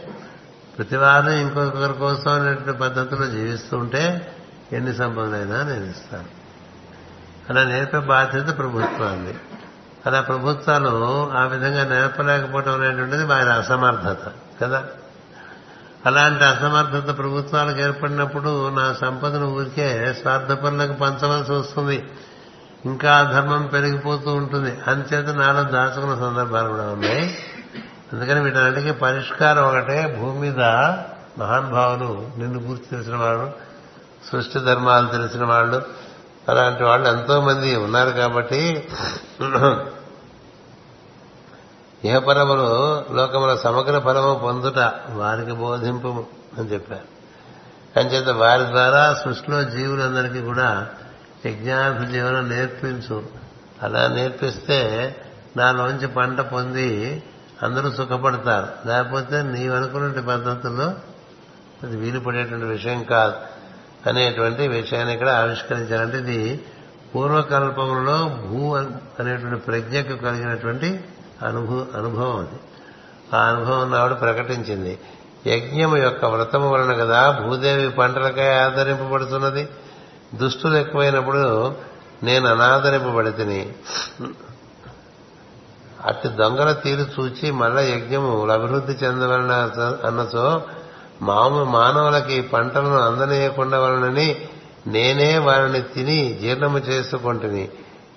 ప్రతివారం 0.78 1.30
ఇంకొకరి 1.30 1.94
కోసం 1.94 2.32
అనేటువంటి 2.32 2.80
పద్ధతిలో 2.80 3.26
జీవిస్తుంటే 3.26 4.36
ఎన్ని 4.72 4.96
సంపదలైనా 4.96 5.64
నేను 5.64 5.86
ఇస్తాను. 5.86 6.35
అలా 7.50 7.64
నేర్పే 7.64 8.00
బాధ్యత 8.00 8.58
ప్రభుత్వాన్ని 8.58 9.34
అలా 10.06 10.22
ప్రభుత్వాలు 10.22 11.32
ఆ 11.32 11.44
విధంగా 11.46 11.84
నేర్పలేకపోవడం 11.84 12.82
అనేటువంటిది 12.82 13.24
వారి 13.24 13.54
అసమర్థత 13.54 14.32
కదా? 14.62 14.84
అలాంటి 16.06 16.44
అసమర్థత 16.44 17.18
ప్రభుత్వాలకు 17.18 17.80
ఏర్పడినప్పుడు 17.80 18.70
నా 18.70 18.94
సంపదను 19.02 19.46
ఊరికే 19.46 20.16
స్వార్థపరులకు 20.22 20.94
పంచవలసి 20.94 21.52
వస్తుంది. 21.52 22.06
ఇంకా 22.86 23.32
ధర్మం 23.34 23.68
పెరిగిపోతూ 23.68 24.34
ఉంటుంది. 24.34 24.78
అంతేత 24.88 25.26
నాలో 25.26 25.64
దాచుకున్న 25.64 26.16
సందర్భాలు 26.16 26.68
కూడా 26.68 26.84
ఉన్నాయి. 26.84 27.38
అందుకని 28.14 28.40
వీటన్నిటికీ 28.40 28.92
పరిష్కారం 28.92 29.68
ఒకటే. 29.68 30.18
భూమి 30.20 30.40
మీద 30.40 30.60
మహానుభావులు 31.40 32.32
నిన్ను 32.38 32.60
గుర్తు 32.60 32.92
తెలిసిన 32.92 33.16
వాడు 33.16 33.50
సృష్టి 34.32 34.60
ధర్మాలు 34.60 35.08
తెలిసిన 35.08 35.46
వాళ్ళు 35.46 36.05
అలాంటి 36.50 36.84
వాళ్ళు 36.84 37.10
ఎంతో 37.10 37.42
మంది 37.42 37.76
ఉన్నారు 37.76 38.10
కాబట్టి 38.10 38.88
ఇహపరములు 42.04 42.66
లోకముల 43.12 43.56
సమగ్ర 43.56 44.00
ఫలము 44.00 44.40
పొందుట 44.44 44.80
వారికి 45.10 45.52
బోధింపు 45.52 46.26
అని 46.58 46.68
చెప్పారు. 46.68 47.16
అంచేత 48.00 48.30
వారి 48.30 48.64
ద్వారా 48.64 49.14
సృష్టిలో 49.14 49.64
జీవులందరికీ 49.64 50.42
కూడా 50.42 50.90
యజ్ఞార్థ 51.46 52.12
జీవనం 52.12 52.50
నేర్పించు. 52.50 53.24
అలా 53.84 54.08
నేర్పిస్తే 54.08 55.16
నాలోంచి 55.58 56.08
పంట 56.08 56.40
పొంది 56.40 57.24
అందరూ 57.64 57.92
సుఖపడతారు. 57.92 58.88
లేకపోతే 58.88 59.42
నీవు 59.42 59.76
అనుకున్న 59.76 60.22
పద్ధతుల్లో 60.22 60.94
అది 61.84 61.98
వీలు 61.98 62.20
పడేటువంటి 62.20 62.66
విషయం 62.66 63.04
కాదు. 63.04 63.34
అనేటువంటి 64.08 64.68
విషయాన్ని 64.68 65.14
ఇక్కడ 65.14 65.30
ఆవిష్కరించారంటే 65.30 66.18
ఇది 66.18 66.66
పూర్వకల్పంలో 67.16 68.38
భూ 68.48 68.76
అనేటువంటి 68.76 69.56
ప్రజ్ఞకు 69.56 70.16
కలిగినటువంటి 70.16 71.04
అనుభవ 71.46 71.86
అనుభవం 71.96 72.40
అది. 72.40 72.60
ఆ 73.34 73.42
అనుభవం 73.42 73.92
నాడు 73.92 74.14
ప్రకటించింది. 74.14 75.00
యజ్ఞము 75.48 75.98
యొక్క 75.98 76.26
వ్రతము 76.26 76.70
వలన 76.70 76.94
కదా 76.94 77.32
భూదేవి 77.32 77.90
పంటలకై 77.90 78.54
ఆదరింపబడుతున్నది. 78.54 79.70
దుష్టులు 80.36 80.78
ఎక్కువైనప్పుడు 80.78 81.76
నేను 82.24 82.48
అనాదరింపబడితిని. 82.48 83.76
అట్టి 86.06 86.28
దొంగల 86.28 86.72
తీరు 86.72 87.06
చూచి 87.20 87.52
మళ్ళా 87.52 87.82
యజ్ఞము 87.82 88.48
అభివృద్ధి 88.48 89.06
చెందవలన 89.06 89.70
అన్నచో 90.06 90.62
మాము 91.22 91.64
మానవులకి 91.64 92.42
పంటలను 92.42 92.98
అందనీయకుండా 92.98 93.80
వలనని 93.80 94.48
నేనే 94.88 95.38
వారిని 95.38 95.82
తిని 95.82 96.40
జీర్ణము 96.42 96.78
చేసుకుంటుని. 96.78 97.70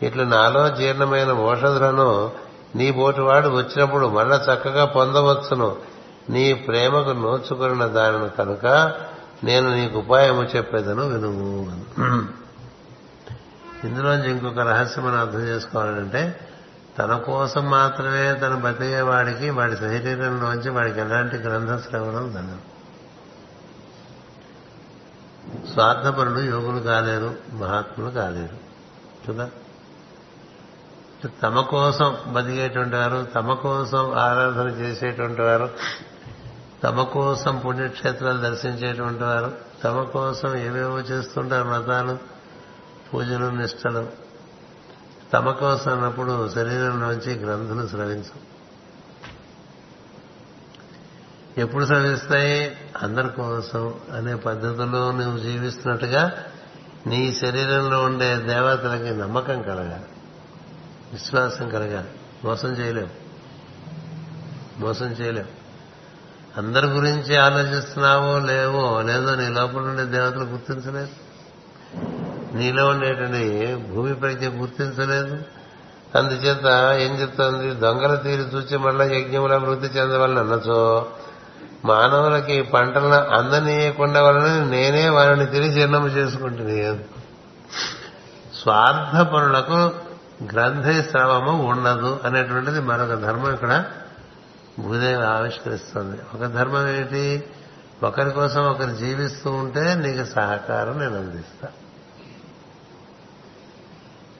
ఇట్లు 0.02 0.22
నాలో 0.22 0.68
జీర్ణమైన 0.68 1.32
ఓషధులను 1.32 2.32
నీ 2.76 2.90
బోటివాడు 2.90 3.48
వచ్చినప్పుడు 3.48 4.06
మళ్ళా 4.06 4.36
చక్కగా 4.36 4.84
పొందవచ్చును. 4.84 5.76
నీ 6.30 6.54
ప్రేమకు 6.54 7.10
నోచుకున్న 7.10 7.86
దానిని 7.86 8.28
కనుక 8.28 8.94
నేను 9.44 9.74
నీకు 9.74 9.98
ఉపాయము 9.98 10.42
చెప్పేదను 10.42 11.08
వినుము 11.08 11.82
ఇందులోంచి 13.84 14.30
ఇంకొక 14.30 14.58
రహస్యం 14.58 15.06
మనం 15.06 15.20
అర్థం 15.20 15.40
చేసుకోవాలంటే 15.40 16.40
తన 16.98 17.16
కోసం 17.16 17.70
మాత్రమే 17.70 18.34
తను 18.34 18.56
బతికేవాడికి 18.56 19.50
వాడి 19.50 19.76
శరీరంలోంచి 19.76 20.70
వాడికి 20.70 21.00
ఎలాంటి 21.00 21.36
గ్రంథ 21.36 21.78
శ్రవణం 21.78 22.34
దండం 22.34 22.58
స్వార్థపరులు 25.72 26.40
యోగులు 26.40 26.78
కాలేరు 26.80 27.36
మహాత్ములు 27.52 28.10
కాలేరు. 28.10 28.68
కదా 29.32 29.50
తమ 31.42 31.60
కోసం 31.60 32.16
బతికేటువంటి 32.28 32.96
వారు 32.96 33.26
తమ 33.34 33.54
కోసం 33.54 34.18
ఆరాధన 34.18 34.68
చేసేటువంటి 34.68 35.42
వారు 35.42 35.70
తమ 36.82 37.02
కోసం 37.02 37.58
పుణ్యక్షేత్రాలు 37.58 38.38
దర్శించేటువంటి 38.38 39.24
వారు 39.24 39.52
తమ 39.84 40.02
కోసం 40.02 40.56
ఏవేవో 40.56 40.98
చేస్తుంటారు 40.98 41.68
వ్రతాలు 41.68 42.18
పూజలు 43.14 43.46
నిష్టలు. 43.46 44.06
తమ 45.32 45.50
కోసం 45.50 45.92
అన్నప్పుడు 45.92 46.48
శరీరం 46.48 47.00
నుంచి 47.00 47.34
గ్రంథులు 47.34 47.86
స్రవించం 47.86 48.40
ఎప్పుడు 51.58 51.84
సవిస్తాయి 51.84 52.76
అందరి 53.02 53.28
కోసం 53.28 53.94
అనే 54.16 54.34
పద్ధతిలో 54.34 55.10
నువ్వు 55.10 55.38
జీవిస్తున్నట్టుగా 55.38 56.32
నీ 57.06 57.32
శరీరంలో 57.32 58.02
ఉండే 58.02 58.36
దేవతలకి 58.36 59.18
నమ్మకం 59.18 59.62
కలగాలి. 59.62 60.04
విశ్వాసం 61.12 61.68
కలగాలి. 61.68 62.08
మోసం 62.44 62.68
చేయలేవు. 62.68 63.08
మోసం 64.80 65.06
చేయలేవు. 65.06 65.58
అందరి 66.60 66.86
గురించి 66.86 67.36
ఆలోచిస్తున్నావో 67.36 68.38
లేవో 68.38 69.02
లేదో 69.02 69.34
నీ 69.34 69.48
లోపల 69.48 69.78
ఉండే 69.78 70.04
దేవతలు 70.04 70.44
గుర్తించలేదు. 70.44 71.08
నీలో 72.56 72.86
ఉండేటువంటి 72.86 73.74
భూమి 73.74 74.14
ప్రజ్ఞ 74.14 74.46
గుర్తించలేదు. 74.46 75.38
అందుచేత 76.14 76.66
ఏం 77.00 77.20
చెప్తోంది? 77.20 77.74
దొంగల 77.74 78.14
తీరు 78.14 78.42
చూచి 78.42 78.78
మళ్ళా 78.78 79.04
యజ్ఞముల 79.04 79.54
అభివృద్ధి 79.54 79.98
చెందవలని 79.98 80.38
అన్నచో 80.38 81.10
మానవులకి 81.84 82.62
పంటలను 82.62 83.14
అందనీయకుండా 83.14 84.22
వలన 84.22 84.64
నేనే 84.64 85.08
వారిని 85.08 85.46
తిరిగి 85.46 85.72
జీర్ణము 85.72 86.08
స్వార్థ 88.56 89.20
పనులకు 89.20 90.08
గ్రంథ 90.52 91.00
స్రవము 91.10 91.66
ఉండదు 91.66 92.20
అనేటువంటిది 92.24 92.80
మరొక 92.80 93.14
ధర్మం 93.14 93.52
ఇక్కడ 93.52 93.84
భూదేవి 94.78 95.24
ఆవిష్కరిస్తుంది. 95.24 96.18
ఒక 96.34 96.46
ధర్మం 96.46 96.88
ఏంటి? 96.88 97.44
ఒకరి 98.02 98.30
కోసం 98.30 98.62
ఒకరు 98.64 98.90
జీవిస్తూ 98.90 99.50
ఉంటే 99.50 99.94
నీకు 99.94 100.24
సహకారం 100.24 100.98
నేను 100.98 101.16
అందిస్తా. 101.18 101.68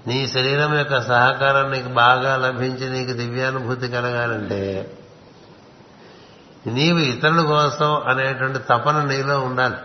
నీ 0.06 0.28
శరీరం 0.28 0.78
యొక్క 0.78 1.00
సహకారం 1.00 1.70
నీకు 1.70 1.88
బాగా 1.88 2.36
లభించి 2.36 2.90
నీకు 2.90 3.12
దివ్యానుభూతి 3.12 3.88
కలగాలంటే 3.88 4.92
నీవు 6.70 6.98
ఇతరుల 6.98 7.40
కోసం 7.40 8.02
అనేటువంటి 8.06 8.58
తపన 8.58 9.04
నీలో 9.04 9.40
ఉండాలి. 9.40 9.76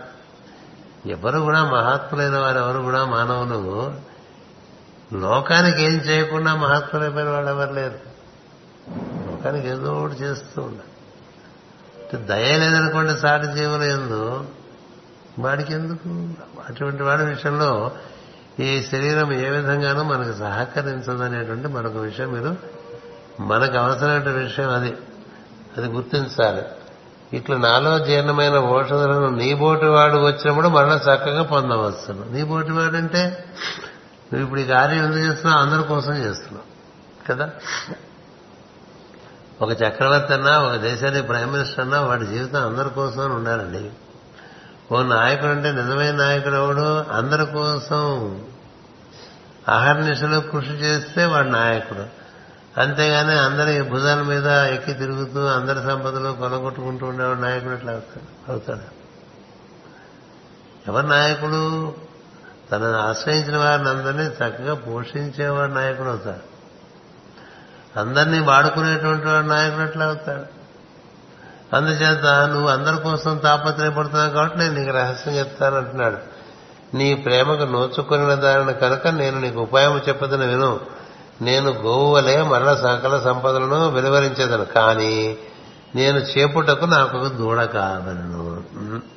ఎవరు 1.10 1.38
కూడా 1.38 1.64
మహాత్ములైన 1.64 2.38
వారు 2.38 2.58
ఎవరు 2.58 2.82
కూడా 2.82 3.04
మానవులు 3.04 3.94
లోకానికి 5.18 5.82
ఏం 5.82 5.92
చేయకుండా 5.92 6.54
మహాత్ములైపోయిన 6.54 7.28
వాళ్ళు 7.28 7.50
ఎవరు 7.50 7.72
లేరు. 7.72 7.98
లోకానికి 9.30 9.68
ఏదో 9.68 9.94
ఒకటి 9.94 10.14
చేస్తూ 10.14 10.62
ఉండాలి. 10.62 10.80
దయ 12.26 12.56
లేదనుకోండి 12.56 13.18
సాటి 13.18 13.46
జీవులు 13.46 13.82
ఎందు 13.82 14.44
వాడికి 15.38 15.72
ఎందుకు 15.72 16.28
అటువంటి 16.68 17.02
వాడి 17.02 17.24
విషయంలో 17.24 17.92
ఈ 18.60 18.82
శరీరం 18.82 19.32
ఏ 19.32 19.48
విధంగానూ 19.48 20.02
మనకు 20.02 20.38
సహకరించదనేటువంటి 20.38 21.68
మరొక 21.68 21.96
విషయం 21.96 22.32
మీరు 22.32 22.56
మనకు 23.40 23.78
అవసరమైన 23.78 24.30
విషయం 24.30 24.70
అది. 24.70 24.96
అది 25.76 25.86
గుర్తించాలి. 25.86 26.62
ఇట్లా 27.36 27.56
నాలో 27.56 27.98
జీర్ణమైన 27.98 28.58
ఓషధులను 28.58 29.28
నీ 29.28 29.54
వాడు 29.54 30.16
వచ్చినప్పుడు 30.16 30.68
మళ్ళీ 30.68 30.96
చక్కగా 30.96 31.42
పొందవచ్చును. 31.42 32.32
నీ 32.32 32.44
బోటి 32.44 32.72
వాడంటే 32.72 33.44
నువ్వు 34.32 34.42
ఇప్పుడు 34.42 34.60
ఈ 34.60 34.64
కార్యం 34.64 35.04
ఎందుకు 35.04 35.18
చేస్తున్నావు? 35.18 35.62
అందరి 35.62 35.88
కోసం 35.88 36.14
చేస్తున్నావు. 36.14 36.74
కదా? 37.28 37.50
ఒక 39.62 39.82
చక్రవర్తి 39.82 40.34
అన్నా 40.34 40.58
ఒక 40.58 40.76
దేశానికి 40.76 41.26
ప్రైమ్ 41.26 41.52
మినిస్టర్ 41.52 41.80
అన్నా 41.80 42.00
వాడి 42.00 42.26
జీవితం 42.26 42.66
అందరి 42.66 42.90
కోసం 42.90 43.30
ఉండాలండి. 43.30 43.90
ఓ 44.92 45.02
నాయకుడు 45.02 45.50
అంటే 45.50 45.72
నిజమైన 45.72 46.14
నాయకుడు 46.14 46.54
ఎవడు? 46.54 47.04
అందరి 47.12 47.46
కోసం 47.46 48.40
అహర్నిశలో 49.68 50.40
కృషి 50.40 50.72
చేస్తే 50.72 51.24
వాడు 51.24 51.48
నాయకుడు. 51.48 52.23
అంతేగాని 52.80 53.38
అందరి 53.38 53.82
భుజాల 53.82 54.22
మీద 54.22 54.46
ఎక్కి 54.46 54.92
తిరుగుతూ 54.94 55.46
అందరి 55.46 55.78
సంపదలు 55.78 56.32
కొనగొట్టుకుంటూ 56.32 57.06
ఉండేవాడు 57.06 57.38
నాయకుడు 57.38 57.74
ఎట్లా 57.74 57.92
అవుతాడు? 57.92 58.50
అవుతాడు. 58.52 59.04
ఎవరు 60.88 61.06
నాయకుడు? 61.06 61.94
తనను 62.72 62.98
ఆశ్రయించిన 62.98 63.56
వారిని 63.56 63.88
అందరినీ 63.88 64.24
చక్కగా 64.24 64.74
పోషించేవాడు 64.74 65.72
నాయకుడు 65.72 66.08
అవుతాడు. 66.08 66.54
అందరినీ 68.00 68.38
వాడుకునేటువంటి 68.38 69.26
వాడు 69.26 69.46
నాయకుడు 69.46 69.82
ఎట్లా 69.82 70.06
అవుతాడు? 70.06 70.64
అందుచేత 71.76 72.26
నువ్వు 72.26 72.68
అందరి 72.68 72.96
కోసం 72.96 73.36
తాపత్రయపడుతున్నావు 73.36 74.30
కాబట్టి 74.30 74.58
నేను 74.58 74.74
నీకు 74.74 74.90
రహస్యం 74.90 75.34
చెప్తాను 75.34 75.76
అంటున్నాడు. 75.76 76.16
నీ 76.96 77.14
ప్రేమకు 77.14 77.64
నోచుకుని 77.64 78.36
దానిని 78.36 78.74
కనుక 78.74 79.08
నేను 79.08 79.40
నీకు 79.40 79.60
ఉపాయం 79.60 80.00
చెప్పదని 80.08 80.46
విను. 80.46 81.03
నేను 81.42 81.70
గోవులే 81.70 82.42
మరల 82.42 82.64
మరణ 82.64 82.74
సకల 82.74 83.20
సంపదలను 83.20 83.90
వెలువరించేదను. 83.90 84.64
కానీ 84.64 85.38
నేను 85.94 86.18
చేపుటకు 86.18 86.84
నాకు 86.84 87.28
దూడ 87.28 87.64
కాదను 87.64 89.14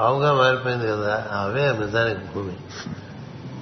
ఆవుగా 0.00 0.32
మారిపోయింది 0.32 0.88
కదా 0.88 1.26
అవే 1.32 1.72
నిజానికి 1.72 2.34
భూమి. 2.34 2.56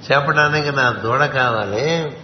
చేపడానికి 0.07 0.71
నా 0.71 0.91
దూడ 0.91 1.25
కావాలి 1.25 2.17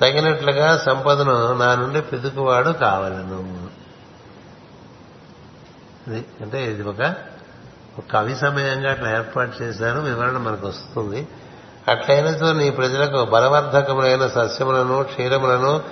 తగినట్లుగా 0.00 0.76
సంపదను 0.76 1.52
నా 1.52 1.74
నుండి 1.74 2.00
పితుకువాడు 2.00 2.70
కావాలను. 2.70 3.68
ఇది 6.06 6.26
అంటే 6.40 6.72
ఇది 6.72 6.82
ఒక 6.82 7.14
కవి 8.02 8.36
సమయంగా 8.36 8.90
అట్లా 8.90 9.10
ఏర్పాటు 9.10 9.62
చేశారు 9.62 10.00
వివరణ 10.00 10.36
మనకు 10.36 10.66
వస్తుంది. 10.66 11.28
అట్లయినతో 11.88 12.52
నీ 12.52 12.70
ప్రజలకు 12.70 13.24
బలవర్ధకములైన 13.24 14.26
సస్యములను 14.26 15.02
క్షీరములను 15.02 15.84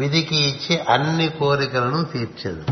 పిదికి 0.00 0.36
ఇచ్చి 0.36 0.80
అన్ని 0.80 1.28
కోరికలను 1.28 2.04
తీర్చదు. 2.04 2.64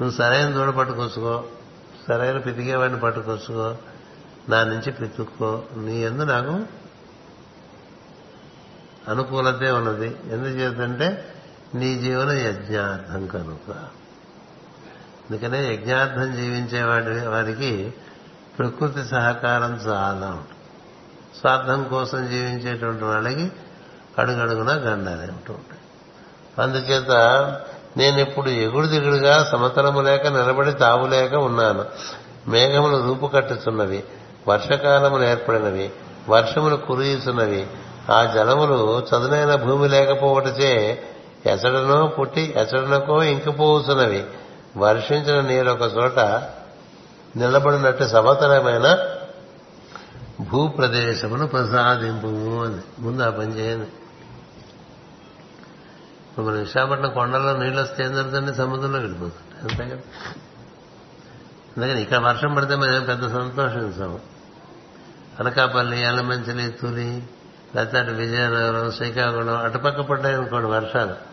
నువ్వు 0.00 0.10
సరైన 0.10 0.50
దూడ 0.50 0.70
పట్టుకొచ్చుకో 0.70 1.44
సరైన 2.08 2.38
పితికేవాడిని 2.38 3.00
పట్టుకొచ్చుకో 3.00 3.76
నా 4.48 4.64
నుంచి 4.64 4.92
పితుక్కో 4.92 5.62
నీ 5.76 6.02
ఎందు 6.02 6.22
నాకు 6.22 6.62
అనుకూలతే 9.08 9.70
ఉన్నది. 9.70 10.16
ఎందుచేతంటే 10.30 11.34
నీ 11.74 11.98
జీవన 11.98 12.30
యజ్ఞార్థం 12.30 13.26
కనుక. 13.26 14.01
అందుకనే 15.32 15.74
యజ్ఞార్థం 15.74 16.36
జీవించే 16.36 16.82
వాడి 16.82 17.26
వారికి 17.28 17.94
ప్రకృతి 18.58 19.04
సహకారం 19.04 19.74
చాలా 19.74 20.26
ఉంటుంది. 20.26 20.58
స్వార్థం 21.40 21.84
కోసం 21.84 22.26
జీవించేటువంటి 22.30 23.04
వాళ్ళకి 23.04 23.52
అడుగడుగున 24.18 24.72
గండాలే 24.72 25.22
ఉంటుంటాయి 25.22 25.80
అందుచేత 26.58 27.10
నేను 27.96 28.20
ఇప్పుడు 28.20 28.48
ఎగుడు 28.48 28.86
దిగుడుగా 28.86 29.44
సమతలము 29.44 30.00
లేక 30.00 30.26
నిలబడి 30.26 30.72
తావులేక 30.72 31.34
ఉన్నాను. 31.34 31.84
మేఘములు 32.48 33.06
రూపుకట్టుచున్నవి 33.06 34.04
వర్షకాలములు 34.48 35.24
ఏర్పడినవి 35.24 35.90
వర్షములు 36.28 36.76
కురియుచున్నవి 36.76 37.66
ఆ 38.10 38.24
జలములు 38.24 39.06
చదునైన 39.08 39.54
భూమి 39.54 39.88
లేకపోవటచే 39.88 41.02
ఎసడనో 41.46 42.06
పుట్టి 42.06 42.54
ఎసడనకో 42.56 43.22
ఇంకిపోతున్నవి 43.22 44.24
వర్షించిన 44.76 45.46
నీరు 45.46 45.70
ఒక 45.70 45.80
చోట 45.80 46.18
నిలబడినట్టు 47.36 48.04
సమతలమైన 48.04 49.16
భూప్రదేశమును 50.40 51.46
ప్రసాదింపు 51.46 52.26
అని. 52.64 53.02
ముందు 53.02 53.22
ఆ 53.22 53.30
పని 53.30 53.58
చేయండి. 53.58 53.86
ఇప్పుడు 56.30 56.46
మన 56.46 56.52
విశాఖపట్నం 56.52 57.10
కొండల్లో 57.10 57.56
నీళ్ళు 57.56 57.82
వస్తే 57.82 58.04
ఏం 58.04 58.14
జరుగుతుంది? 58.14 58.54
సముద్రంలో 58.54 58.98
వెళ్ళిపోతుంది. 58.98 59.72
అంతే 59.72 59.94
కదా? 59.94 60.02
అందుకని 61.76 62.02
ఇక్కడ 62.02 62.18
వర్షం 62.18 62.54
పడితే 62.54 62.74
మనం 62.74 63.04
పెద్ద 63.04 63.32
సంతోషించాము 63.32 64.20
అనకాపల్లి 65.40 66.00
ఎల్లమంచిలి 66.00 66.70
తులి 66.70 67.22
లేకపోతే 67.76 67.98
అటు 67.98 68.10
విజయనగరం 68.10 68.92
శ్రీకాకుళం 68.92 69.56
అటుపక్క 69.56 70.00
పడ్డాయి 70.00 70.36
అనుకోండి 70.36 70.68
వర్షాలు. 70.68 71.31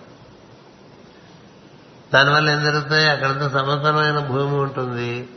దానివల్ల 2.14 2.50
ఏం 2.50 2.64
జరుగుతాయి? 2.64 3.10
అక్కడంతా 3.10 3.50
సమతలమైన 3.50 4.20
భూమి 4.20 4.56
ఉంటుంది. 4.56 5.30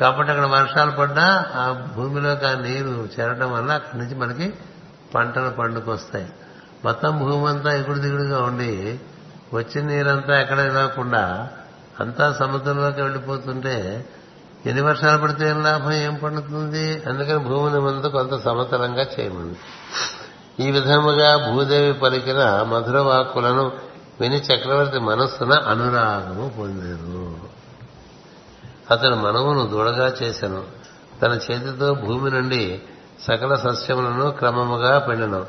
కాబట్టి 0.00 0.32
అక్కడ 0.32 0.46
వర్షాలు 0.46 0.90
పడ్డా 0.90 1.46
ఆ 1.54 1.86
భూమిలోకి 1.96 2.46
ఆ 2.46 2.52
నీరు 2.54 3.08
చేరడం 3.20 3.52
వల్ల 3.52 3.72
అక్కడి 3.72 4.02
నుంచి 4.02 4.14
మనకి 4.14 4.54
పంటలు 5.14 5.50
పండుకొస్తాయి. 5.50 6.26
మొత్తం 6.84 7.18
భూమి 7.18 7.48
అంతా 7.48 7.72
ఎగుడు 7.72 7.98
దిగుడుగా 7.98 8.42
ఉండి 8.42 9.00
వచ్చిన 9.54 9.86
నీరంతా 9.86 10.40
ఎక్కడ 10.40 10.58
ఇవ్వకుండా 10.58 11.48
అంతా 12.00 12.32
సముద్రంలోకి 12.32 13.02
వెళ్ళిపోతుంటే 13.02 14.06
ఎన్ని 14.66 14.82
వర్షాలు 14.82 15.22
పడితే 15.22 15.50
ఏం 15.50 15.62
లాభం 15.62 15.92
ఏం 15.92 16.14
పండుతుంది? 16.14 17.02
అందుకని 17.06 17.38
భూమిని 17.38 17.80
ముందు 17.80 18.06
కొంత 18.06 18.42
సమతలంగా 18.42 19.06
చేయమంది 19.20 19.58
ఈ 20.64 20.70
విధముగా 20.70 21.50
భూదేవి 21.50 21.92
పలికిన 21.92 22.62
మధుర 22.62 22.98
వాక్కులను 22.98 23.72
విని 24.20 24.36
చక్రవర్తి 24.36 24.98
మనస్సున 24.98 25.52
అనురాగము 25.52 26.48
పొందేరు 26.58 27.36
అతను 28.90 29.16
మనవును 29.16 29.66
దూడగా 29.66 30.14
చేశాను 30.22 30.64
తన 31.22 31.32
చేతితో 31.32 31.94
భూమి 31.94 32.30
నుండి 32.30 32.82
సకల 33.22 33.54
సస్యములను 33.54 34.30
క్రమముగా 34.30 34.98
పెండను. 34.98 35.46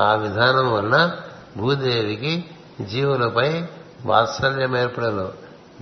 ఆ 0.00 0.14
విధానం 0.14 0.72
వలన 0.72 1.10
భూదేవికి 1.56 2.44
జీవులపై 2.84 3.64
వాత్సల్యం 4.06 4.76
ఏర్పడను 4.76 5.32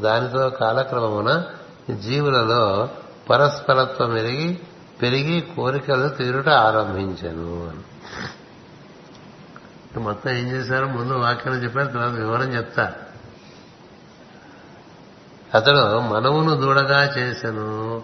దానితో 0.01 0.51
కాలక్రమమున 0.51 1.45
జీవులలో 1.91 2.89
పరస్పరత్వం 3.31 4.17
ఎరిగి 4.17 4.61
పెరిగి 5.03 5.41
కోరికలు 5.41 6.09
తీరుట 6.09 6.49
ఆరంభించను. 6.49 7.69
అని 7.69 7.81
మొత్తం 9.99 10.31
ఏం 10.31 10.49
చేశారు 10.49 10.87
ముందు 10.87 11.13
వాక్యం 11.13 11.55
చెప్పారు 11.55 11.87
తర్వాత 11.87 12.13
వివరం 12.13 12.53
చెప్తా. 12.53 12.95
అతడు 15.55 15.99
మనవును 15.99 16.57
దూడగా 16.57 17.05
చేశాను 17.05 18.03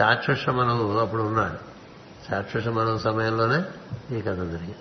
చాక్షుష 0.00 0.48
మనవు 0.48 0.98
అప్పుడు 0.98 1.22
ఉన్నాడు. 1.22 1.58
చాక్షుష 2.32 2.68
మనవు 2.68 2.98
సమయంలోనే 2.98 3.64
ఈ 4.16 4.20
కథ 4.20 4.36
జరిగింది. 4.36 4.76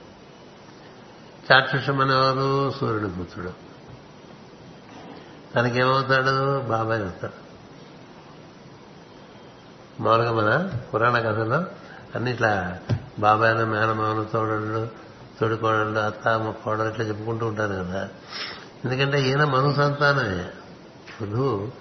చాక్షుష 1.52 1.90
సూర్యుడు 1.92 2.72
సూర్యుడి 2.72 3.08
పుత్రుడు. 3.08 3.54
తనకేమవుతాడు? 5.56 6.60
బాబాయ్ 6.62 7.02
అవుతాడు. 7.02 7.52
మామూలుగా 10.02 10.32
మన 10.32 10.70
పురాణ 10.94 11.20
కథలో 11.20 11.66
అన్నిట్లా 12.16 12.80
బాబాయ్లు 13.20 13.66
మేనమామలు 13.66 14.24
తోడి 15.42 15.58
కోడళ్ళు 15.58 16.00
అత్త 16.00 16.54
కోడలు 16.66 16.90
ఇట్లా 16.90 17.06
చెప్పుకుంటూ 17.06 17.46
ఉంటారు 17.46 17.74
కదా. 17.74 18.10
ఎందుకంటే 18.86 19.22
ఈయన 19.22 19.44
మను 19.44 19.74
సంతానమే 19.74 20.50
ఇప్పుడు 21.10 21.72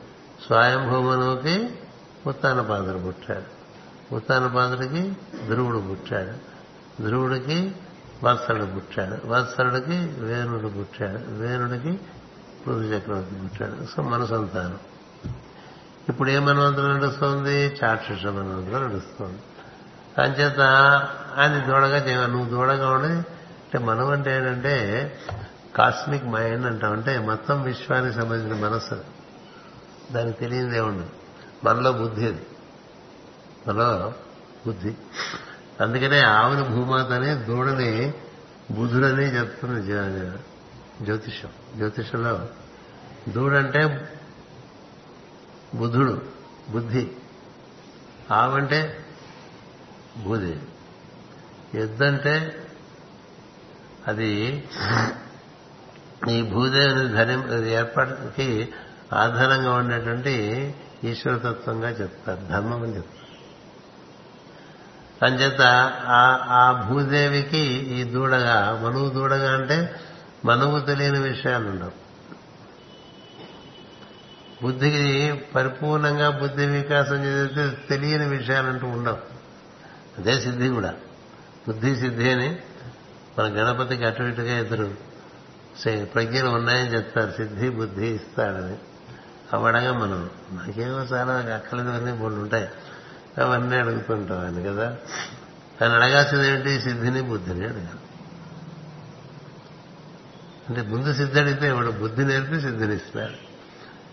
స్వయంభూమనుకి 0.47 1.79
ఉత్తానపాదుడు 2.27 2.99
పుట్టాడు. 2.99 3.61
ఉత్తాన 4.15 4.45
ఉత్తానపాదుడికి 4.45 5.17
ధ్రువుడు 5.47 5.79
పుట్టాడు. 5.79 6.51
ధ్రువుడికి 7.03 7.75
వత్సరుడు 8.25 8.65
పుట్టాడు. 8.65 9.29
వత్సరుడికి 9.29 9.97
వేణుడు 10.25 10.69
పుట్టాడు. 10.69 11.19
వేణుడికి 11.29 12.01
పృథు 12.67 12.79
చక్రవర్తి 12.79 13.35
పుట్టాడు. 13.35 13.87
సో 13.97 14.03
మన 14.03 14.25
సంతానం 14.25 14.79
ఇప్పుడు 16.09 16.31
ఏ 16.31 16.39
మనవంతులు 16.39 16.93
నడుస్తోంది? 16.93 17.79
చాక్షుష 17.85 18.27
మనవంతులు 18.27 18.85
నడుస్తోంది. 18.85 19.39
అంచేత 20.23 20.61
ఆయన 21.37 21.67
దూడగా 21.71 22.27
నువ్వు 22.27 22.51
దూడగా 22.51 22.91
ఉండి 22.91 23.39
అంటే 23.71 23.87
మనం 23.87 24.09
అంటే 24.09 24.37
ఏంటంటే 24.37 25.18
కాస్మిక్ 25.77 26.25
మైండ్ 26.25 26.66
అంటాం. 26.66 26.93
అంటే 26.93 27.18
మొత్తం 27.18 27.62
విశ్వానికి 27.62 28.21
సంబంధించిన 28.21 28.68
మనస్సు. 28.68 29.05
దానికి 30.12 30.39
తెలియదే 30.39 30.81
ఉండదు 30.81 31.11
మనలో 31.64 31.93
బుద్ధి 31.93 32.27
అది. 32.27 32.47
మనలో 33.66 34.14
బుద్ధి. 34.66 34.95
అందుకనే 35.81 36.21
ఆవుని 36.21 36.68
భూమాత 36.68 37.12
అని 37.12 37.35
దూడని 37.35 38.14
బుధుడని 38.71 39.23
చెప్తుంది 39.23 39.83
జ్యోతిషం 41.05 41.49
జ్యోతిషంలో 41.77 42.49
దూడంటే 43.29 44.09
బుధుడు 45.75 46.23
బుద్ధి. 46.71 47.11
ఆవంటే 48.31 49.05
భూదేవి 50.25 50.61
ఎద్దంటే 51.81 52.60
అది 54.11 54.65
ఈ 56.31 56.43
భూదేవిని 56.43 57.09
ధనం 57.09 57.65
ఏర్పాటుకి 57.65 58.69
ఆధారంగా 59.13 59.73
ఉండేటువంటి 59.73 60.35
ఈశ్వరతత్వంగా 61.05 61.91
చెప్తారు 61.91 62.41
ధర్మం 62.41 62.83
అని 62.83 62.97
చెప్తారు. 62.97 63.21
అంచేత 65.25 65.61
ఆ 66.49 66.87
భూదేవికి 66.89 67.59
ఈ 67.69 68.05
దూడగా 68.05 68.81
మనువు 68.85 69.09
దూడగా 69.09 69.53
అంటే 69.53 70.01
మనువు 70.45 70.81
తెలియని 70.81 71.19
విషయాలు 71.19 71.69
ఉండవు. 71.69 72.11
బుద్ధికి 74.63 75.33
పరిపూర్ణంగా 75.55 76.31
బుద్ధి 76.31 76.67
వికాసం 76.67 77.25
చేస్తే 77.25 77.87
తెలియని 77.91 78.29
విషయాలంటూ 78.29 78.87
ఉండవు. 78.87 79.19
అదే 80.19 80.41
సిద్ధి 80.41 80.69
కూడా. 80.69 80.95
బుద్ధి 81.69 81.97
సిద్ధి 81.97 82.31
అని 82.31 82.57
మన 83.39 83.45
గణపతికి 83.47 84.05
అటు 84.05 84.22
ఇటుగా 84.22 84.59
ఇద్దరు 84.59 84.95
ప్రజ్ఞలు 86.05 86.49
ఉన్నాయని 86.49 86.95
చెప్తారు 86.95 87.31
సిద్ధి 87.31 87.68
బుద్ధి 87.68 88.07
ఇస్తాడని. 88.07 88.78
అవడగా 89.53 89.93
మనం. 89.93 90.31
నాకేమో 90.53 90.99
చాలా 91.01 91.55
అక్కలేనివన్నీ 91.55 92.12
మూడు 92.12 92.35
ఉంటాయి. 92.35 92.68
అవన్నీ 93.41 93.76
అడుగుతుంటాం 93.76 94.45
ఆయన 94.45 94.66
కదా. 94.66 94.97
ఆయన 95.83 95.93
అడగాల్సింది 95.93 96.49
ఏంటి? 96.49 96.81
సిద్ధిని 96.81 97.22
బుద్ధిని 97.22 97.64
అడగాలి. 97.64 97.89
అంటే 100.68 100.83
ముందు 100.83 101.14
సిద్ధి 101.14 101.41
అడిగితే 101.41 101.70
ఇప్పుడు 101.70 101.91
బుద్ధి 101.91 102.24
నేర్పి 102.24 102.61
సిద్ధిని 102.61 102.97
ఇస్తున్నాడు 102.97 103.51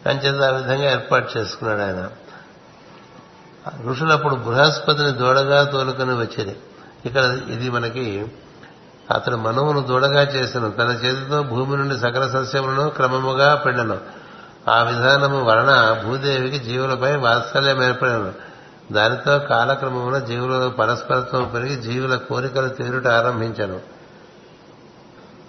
అంచేత 0.10 0.42
ఆ 0.42 0.58
విధంగా 0.58 0.92
ఏర్పాటు 0.92 1.38
చేసుకున్నాడు 1.38 1.82
ఆయన. 1.82 2.12
ఋషులప్పుడు 3.86 4.36
బృహస్పతిని 4.36 5.12
దూడగా 5.12 5.64
తోలుకొని 5.64 6.14
వచ్చేది. 6.14 6.60
ఇక్కడ 7.06 7.24
ఇది 7.24 7.70
మనకి 7.70 8.26
అతడు 9.12 9.36
మనవును 9.36 9.80
దూడగా 9.80 10.22
చేసిన. 10.22 10.70
తన 10.70 10.90
చేతితో 10.90 11.44
భూమి 11.44 11.78
నుండి 11.78 11.98
సకల 11.98 12.28
సస్యములను 12.28 12.90
క్రమముగా 12.90 13.56
పిండను. 13.56 13.98
ఆ 14.70 14.84
విధానము 14.84 15.44
వలన 15.44 16.02
భూదేవికి 16.06 16.60
జీవులపై 16.60 17.16
వాత్సల్యం 17.16 17.84
ఏర్పడను. 17.84 18.34
దానితో 18.92 19.40
కాలక్రమంలో 19.40 20.20
జీవులలో 20.20 20.70
పరస్పరత్వం 20.70 21.52
పెరిగి 21.54 21.76
జీవుల 21.76 22.16
కోరికలు 22.16 22.68
తీరుట 22.68 23.08
ఆరంభించను. 23.08 23.80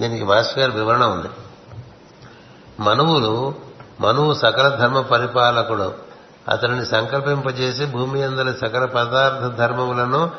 దీనికి 0.01 0.25
మాస్టర్ 0.25 0.59
గారి 0.59 0.73
వివరణ 0.73 1.05
ఉంది. 1.05 1.29
మనువులు 2.83 3.55
మనువు 4.01 4.35
సకల 4.35 4.69
ధర్మ 4.69 5.01
పరిపాలకుడు. 5.01 5.95
అతనిని 6.49 6.87
సంకల్పింపజేసి 6.87 7.85
భూమి 7.85 8.23
అందరి 8.23 8.53
సకల 8.53 8.85
పదార్థ 8.85 9.57
ధర్మములను 9.57 10.31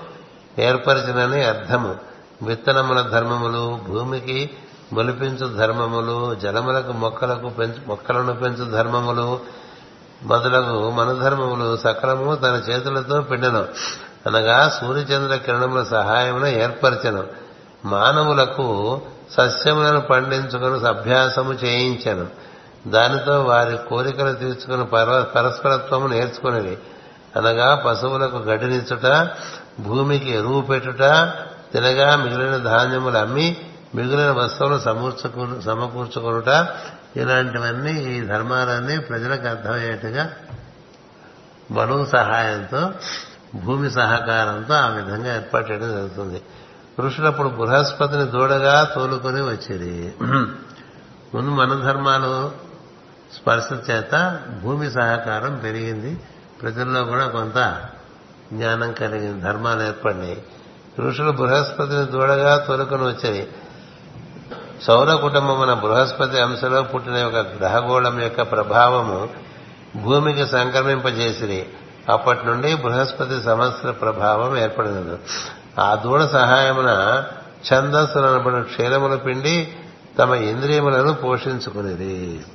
ఏర్పరిచినని 0.60 1.44
అర్థము. 1.44 2.09
విత్తనముల 2.42 3.02
ధర్మములు 3.02 3.80
భూమికి 3.88 4.50
మొలిపించు 4.94 5.58
ధర్మములు 5.58 6.36
జలములకు 6.36 6.92
మొక్కలకు 6.92 7.50
పెంచు 7.50 7.88
మొక్కలను 7.88 8.34
పెంచు 8.34 8.72
ధర్మములు 8.72 9.40
మొదలగు 10.24 10.90
మనధర్మములు 10.90 11.78
సకలము 11.78 12.36
తన 12.36 12.62
చేతులతో 12.70 13.22
పిండను. 13.22 13.66
అనగా 14.28 14.78
సూర్యచంద్ర 14.82 15.36
కిరణముల 15.36 15.84
సహాయమున 15.84 16.46
ఏర్పరచను. 16.46 17.24
మానవులకు 17.86 19.02
సస్యములను 19.32 20.02
పండించుకుని 20.02 20.88
అభ్యాసము 20.88 21.54
చేయించను. 21.54 22.28
దానితో 22.88 23.42
వారి 23.44 23.78
కోరికలు 23.90 24.34
తీర్చుకుని 24.34 24.86
పరస్పరత్వము 25.36 26.08
నేర్చుకునేవి 26.08 26.78
అనగా 27.36 27.76
పశువులకు 27.76 28.38
గడ్డినిచ్చుట 28.38 29.30
భూమికి 29.80 30.32
ఎరువు 30.32 30.62
పెట్టుట 30.62 31.34
తినగా 31.74 32.16
మిగిలిన 32.16 32.58
ధాన్యములు 32.58 33.18
అమ్మి 33.18 33.58
మిగిలిన 33.96 34.32
వస్తువులు 34.32 34.80
సమూర్చుకు 34.80 35.62
సమకూర్చుకునుట. 35.62 36.68
ఇలాంటివన్నీ 37.16 37.94
ఈ 38.04 38.22
ధర్మాలన్నీ 38.22 39.00
ప్రజలకు 39.00 39.48
అర్థమయ్యేట్టుగా 39.48 40.32
బరువు 41.72 42.06
సహాయంతో 42.06 42.92
భూమి 43.56 43.92
సహకారంతో 43.92 44.74
ఆ 44.74 44.88
విధంగా 44.88 45.36
ఏర్పాటు 45.36 45.72
చేయడం 45.72 45.90
జరుగుతుంది. 45.90 46.42
ఋషులప్పుడు 47.00 47.50
బృహస్పతిని 47.50 48.26
దూడగా 48.26 48.84
తోలుకొని 48.96 49.42
వచ్చేది 49.42 50.14
ముందు 51.36 51.50
మన 51.50 51.82
ధర్మాలు 51.84 52.52
స్పర్శ 53.36 53.90
చేత 53.90 54.40
భూమి 54.64 54.92
సహకారం 54.92 55.56
పెరిగింది. 55.56 56.22
ప్రజల్లో 56.62 57.04
కూడా 57.06 57.28
కొంత 57.28 57.82
జ్ఞానం 58.54 58.94
కలిగింది. 58.94 59.42
ధర్మాలు 59.42 59.84
ఏర్పడినాయి. 59.84 60.44
ఋషులు 61.08 61.32
బృహస్పతిని 61.32 62.06
దూడగా 62.06 62.58
తొలుకొని 62.58 63.04
వచ్చేది 63.04 63.48
సౌర 64.82 65.14
కుటుంబమున 65.14 65.74
బృహస్పతి 65.74 66.40
అంశలో 66.40 66.84
పుట్టిన 66.84 67.26
ఒక 67.26 67.36
గ్రహగోళం 67.36 68.22
యొక్క 68.22 68.42
ప్రభావము 68.42 69.30
భూమికి 69.96 70.48
సంక్రమింపజేసిరి. 70.48 71.68
అప్పటి 72.10 72.46
నుండి 72.46 72.76
బృహస్పతి 72.76 73.44
సంవత్సర 73.44 73.92
ప్రభావం 73.92 74.58
ఏర్పడినది. 74.58 75.18
ఆ 75.82 75.96
దూడ 75.96 76.26
సహాయమున 76.26 77.24
ఛందస్సులనబడిన 77.74 78.62
క్షీరములు 78.62 79.18
పిండి 79.18 79.74
తమ 80.18 80.34
ఇంద్రియములను 80.34 81.14
పోషించుకునేది. 81.14 82.46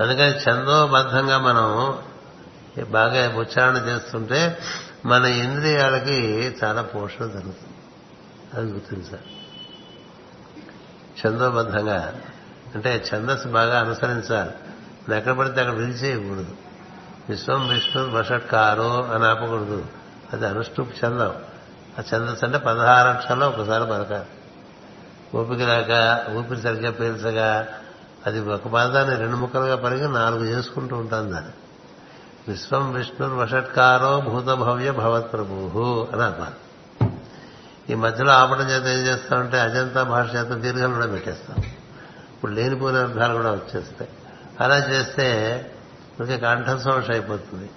అందుకని 0.00 0.34
ఛందోబద్ధంగా 0.50 1.38
మనం 1.38 1.98
బాగా 2.90 3.34
ఉచ్చారణ 3.36 3.76
చేస్తుంటే 3.76 4.58
మన 5.04 5.24
ఇంద్రియాలకి 5.24 6.54
చాలా 6.64 6.82
పోషణ 6.82 7.24
జరుగుతుంది. 7.24 7.76
అది 8.54 8.72
గుర్తించాలి 8.72 9.22
చందోబద్ధంగా 11.26 12.20
అంటే 12.74 13.04
ఛందస్సు 13.14 13.48
బాగా 13.48 13.80
అనుసరించాలి. 13.80 14.50
ఎక్కడ 15.16 15.32
పడితే 15.32 15.60
అక్కడ 15.60 15.74
విరిచేయకూడదు 15.74 16.56
విశ్వం 17.28 17.68
విష్ణు 17.68 18.10
వషట్కారో 18.10 19.02
అని 19.02 19.24
ఆపకూడదు. 19.24 19.86
అది 20.32 20.46
అనుష్ఠుప్ 20.46 21.04
చందం 21.04 21.34
ఆ 21.98 22.02
ఛందస్సు 22.14 22.44
అంటే 22.44 22.58
పదహారు 22.58 23.08
అక్షరాలు 23.08 23.44
ఒకసారి 23.44 23.84
పలకాలి. 23.84 24.28
ఊపికి 25.36 25.64
రాక 25.64 26.24
ఊపిరి 26.30 26.60
సరిగ్గా 26.60 26.90
పీల్చగా 26.90 27.68
అది 28.26 28.40
ఒక 28.40 28.68
పదాన్ని 28.68 29.16
రెండు 29.16 29.36
ముక్కలుగా 29.36 29.76
పరిగి 29.76 30.08
నాలుగు 30.08 30.44
చేసుకుంటూ 30.44 30.96
ఉంటాను 30.96 31.30
దాన్ని. 31.30 31.50
విశ్వం 32.48 32.92
విష్ణు 32.92 33.36
వషట్కారో 33.36 34.20
భూత 34.20 34.44
భవ్య 34.44 34.90
భవత్ 34.90 35.32
ప్రభు 35.32 36.08
అని 36.12 36.22
అన్నారు. 36.22 36.72
ఈ 37.92 37.94
మధ్యలో 37.94 38.32
ఆపడం 38.32 38.70
చేత 38.70 38.82
ఏం 38.82 39.06
చేస్తామంటే 39.06 39.60
అజంతా 39.60 40.02
భాష 40.02 40.34
చేత 40.34 40.46
దీర్ఘాలు 40.46 40.92
కూడా 40.92 41.06
పెట్టేస్తాం. 41.06 41.56
ఇప్పుడు 42.34 42.52
లేనిపోయిన 42.52 42.98
అర్థాలు 42.98 43.34
కూడా 43.34 43.50
వచ్చేస్తాయి. 43.50 44.10
అలా 44.60 44.76
చేస్తే 44.76 45.26
మనకి 46.20 46.38
కంఠశోష 46.38 47.10
అయిపోతుంది. 47.10 47.70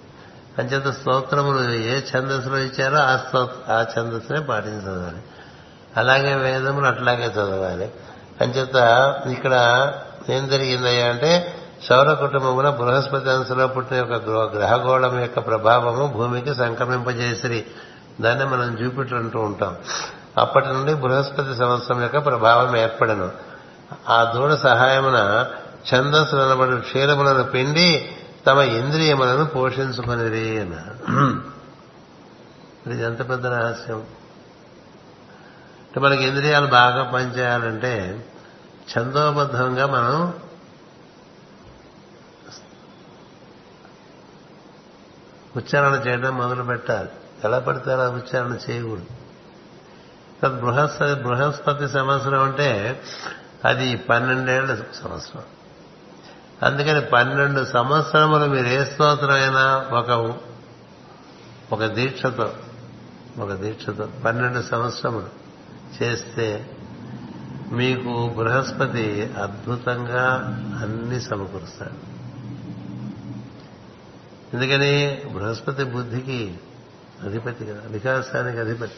అంచేత 0.58 0.94
స్తోత్రములు 0.94 1.70
ఏ 1.70 2.00
ఛందస్సులో 2.16 2.58
ఇచ్చారో 2.58 2.96
ఆ 2.96 3.16
స్తోత్ర 3.16 3.72
ఆ 3.72 3.80
ఛందస్సునే 3.80 4.40
పాటించి 4.40 4.82
చదవాలి 4.82 5.22
అలాగే 5.96 6.34
వేదములు 6.34 6.86
అట్లాగే 6.86 7.26
చదవాలి. 7.26 7.90
అంచేత 8.40 8.76
ఇక్కడ 9.26 9.54
ఏం 10.30 10.48
జరిగిందయ్యా 10.48 11.06
అంటే 11.06 11.55
శౌర 11.84 12.14
కుటుంబమున 12.14 12.70
బృహస్పతి 12.70 13.30
అంశలో 13.30 13.66
పుట్టిన 13.66 13.96
యొక్క 13.96 14.12
గ్రహగోళం 14.56 15.20
యొక్క 15.20 15.38
ప్రభావము 15.38 16.06
భూమికి 16.06 16.54
సంక్రమింపజేసిరి. 16.54 17.66
దాన్ని 18.20 18.44
మనం 18.44 18.76
జూపిటర్ 18.76 19.14
అంటూ 19.14 19.40
ఉంటాం. 19.40 19.76
అప్పటి 20.38 20.66
నుండి 20.66 20.94
బృహస్పతి 20.94 21.54
సంవత్సరం 21.58 22.02
యొక్క 22.02 22.24
ప్రభావం 22.24 22.76
ఏర్పడను. 22.76 23.30
ఆ 24.08 24.32
దూడ 24.36 24.54
సహాయమున 24.54 25.46
ఛందస్సు 25.94 26.36
నిలబడి 26.36 26.80
క్షీరములను 26.80 27.44
పిండి 27.44 28.16
తమ 28.46 28.58
ఇంద్రియములను 28.58 29.44
పోషించుకునిరి 29.44 30.60
అన్నారు 30.60 30.94
ఇది 32.90 33.04
ఎంత 33.04 33.30
పెద్ద 33.30 33.46
రహస్యం. 33.46 33.96
అంటే 35.86 36.00
మనకి 36.00 36.24
ఇంద్రియాలు 36.24 36.66
బాగా 36.66 37.02
పనిచేయాలంటే 37.02 38.24
ఛందోబద్ధంగా 38.98 39.86
మనం 39.86 40.34
ఉచ్చారణ 45.56 46.08
చేయడం 46.08 46.36
మొదలు 46.36 46.62
పెట్టాలి. 46.62 47.08
ఎలా 47.44 47.58
పడితే 47.58 47.92
అలా 47.92 48.10
ఉచ్చారణ 48.10 48.58
చేయకూడదు. 48.70 49.06
బృహస్పతి 50.60 51.22
బృహస్పతి 51.22 51.88
సంవత్సరం 51.88 52.42
అంటే 52.42 53.02
అది 53.64 53.96
పన్నెండేళ్ళ 53.96 54.74
సంవత్సరం. 54.74 55.42
అందుకని 56.62 57.00
పన్నెండు 57.00 57.64
సంవత్సరములు 57.64 58.44
మీరు 58.44 58.66
ఏ 58.66 58.84
స్తోత్రమైనా 58.84 59.86
ఒక 59.90 60.38
ఒక 61.72 61.84
దీక్షతో 61.84 62.52
ఒక 63.38 63.52
దీక్షతో 63.52 64.08
పన్నెండు 64.24 64.62
సంవత్సరములు 64.62 65.26
చేస్తే 66.02 66.70
మీకు 67.72 68.34
బృహస్పతి 68.36 69.34
అద్భుతంగా 69.42 70.34
అన్ని 70.82 71.20
సమకూరుస్తాడు. 71.20 72.16
ఎందుకని 74.56 75.22
బృహస్పతి 75.32 75.84
బుద్ధికి 75.84 76.58
అధిపతి 77.24 77.64
కదా 77.64 77.78
వికాసానికి 77.86 78.58
అధిపతి. 78.58 78.92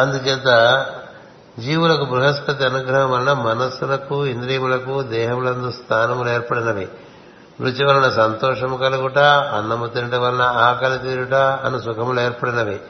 అందుచేత 0.00 0.86
జీవులకు 1.58 2.04
బృహస్పతి 2.04 2.64
అనుగ్రహం 2.64 3.10
వలన 3.10 3.32
మనస్సులకు 3.32 4.26
ఇంద్రియములకు 4.26 5.02
దేహములందు 5.02 5.70
స్థానములు 5.70 6.30
ఏర్పడినవి. 6.30 6.88
రుచి 7.60 7.84
వలన 7.84 8.08
సంతోషము 8.08 8.76
కలుగుట 8.76 9.18
అన్నము 9.18 9.86
తినటం 9.86 10.22
వలన 10.22 10.42
ఆకలి 10.42 10.98
తీరుట 10.98 11.34
అను 11.34 11.78
సుఖములు 11.78 12.20
ఏర్పడినవి. 12.20 12.80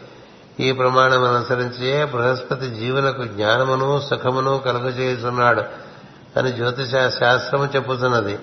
ఈ 0.61 0.73
ప్రమాణం 0.73 1.25
అనుసరించి 1.25 2.05
బృహస్పతి 2.05 2.71
జీవులకు 2.71 3.25
జ్ఞానమును 3.25 4.01
సుఖమును 4.11 4.59
కలుగజేస్తున్నాడు 4.59 5.63
అని 6.39 6.53
జ్యోతిష 6.53 6.91
శాస్త్రము 6.91 7.65
చెప్పుతున్నది. 7.77 8.39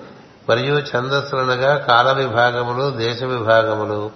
మరియు 0.50 0.74
ఛందస్సులనగా 0.74 1.76
కాల 1.76 2.12
విభాగములు 2.12 2.90
దేశ 2.90 3.22
విభాగములు 3.22 4.10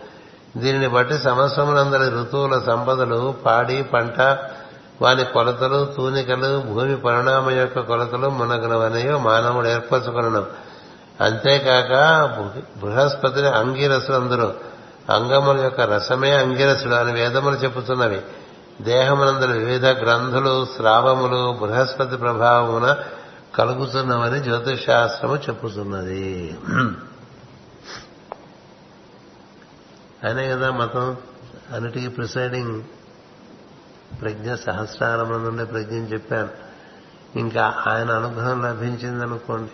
దీనిని 0.56 0.88
బట్టి 0.88 1.18
సంవత్సరములందరి 1.18 2.10
ఋతువుల 2.10 2.58
సంపదలు 2.66 3.34
పాడి 3.46 3.82
పంట 3.82 4.20
వాని 5.02 5.24
కొలతలు 5.24 5.94
తూనికలు 5.96 6.60
భూమి 6.60 6.96
పరిణామ 6.96 7.50
యొక్క 7.50 7.80
కొలతలు 7.80 8.28
మునగనవనేయో 8.28 9.18
మానవుడు 9.18 9.68
ఏర్పరచుకున్నాం. 9.68 10.46
అంతేకాక 11.20 11.92
బృహస్పతిని 12.80 13.48
అంగీరసులు 13.48 14.16
అందరూ 14.16 14.52
అంగముల 15.10 15.60
యొక్క 15.60 15.80
రసమే 15.80 16.30
అంగిరసుడు 16.32 16.94
అని 16.94 17.12
వేదములు 17.12 17.54
చెప్పుతున్నవి 17.54 18.20
దేహమునందరి 18.80 19.52
వివిధ 19.52 19.86
గ్రంథులు 19.86 20.66
స్రావములు 20.76 21.58
బృహస్పతి 21.62 22.16
ప్రభావమున 22.16 22.96
కలుగుతున్నామని 23.54 24.40
జ్యోతిషాస్త్రము 24.40 25.36
చెప్పుతున్నది. 25.36 26.58
అయినా 30.24 30.56
కదా 30.56 30.70
మతం 30.70 31.16
అన్నిటికీ 31.74 32.08
ప్రిసైడింగ్ 32.08 32.82
ప్రజ్ఞ 34.20 34.54
సహస్రారముల 34.54 35.36
నుండి 35.36 35.66
ప్రజ్ఞని 35.66 36.12
చెప్పాను 36.12 36.48
ఇంకా 37.38 37.84
ఆయన 37.88 38.10
అనుగ్రహం 38.10 38.62
లభించిందనుకోండి. 38.62 39.72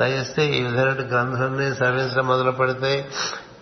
లభిస్తే 0.00 0.46
ఈ 0.46 0.62
విధమైన 0.62 1.08
గ్రంథాన్ని 1.08 1.74
సవించడం 1.74 2.26
మొదలు 2.26 2.50
పెడితే 2.50 3.08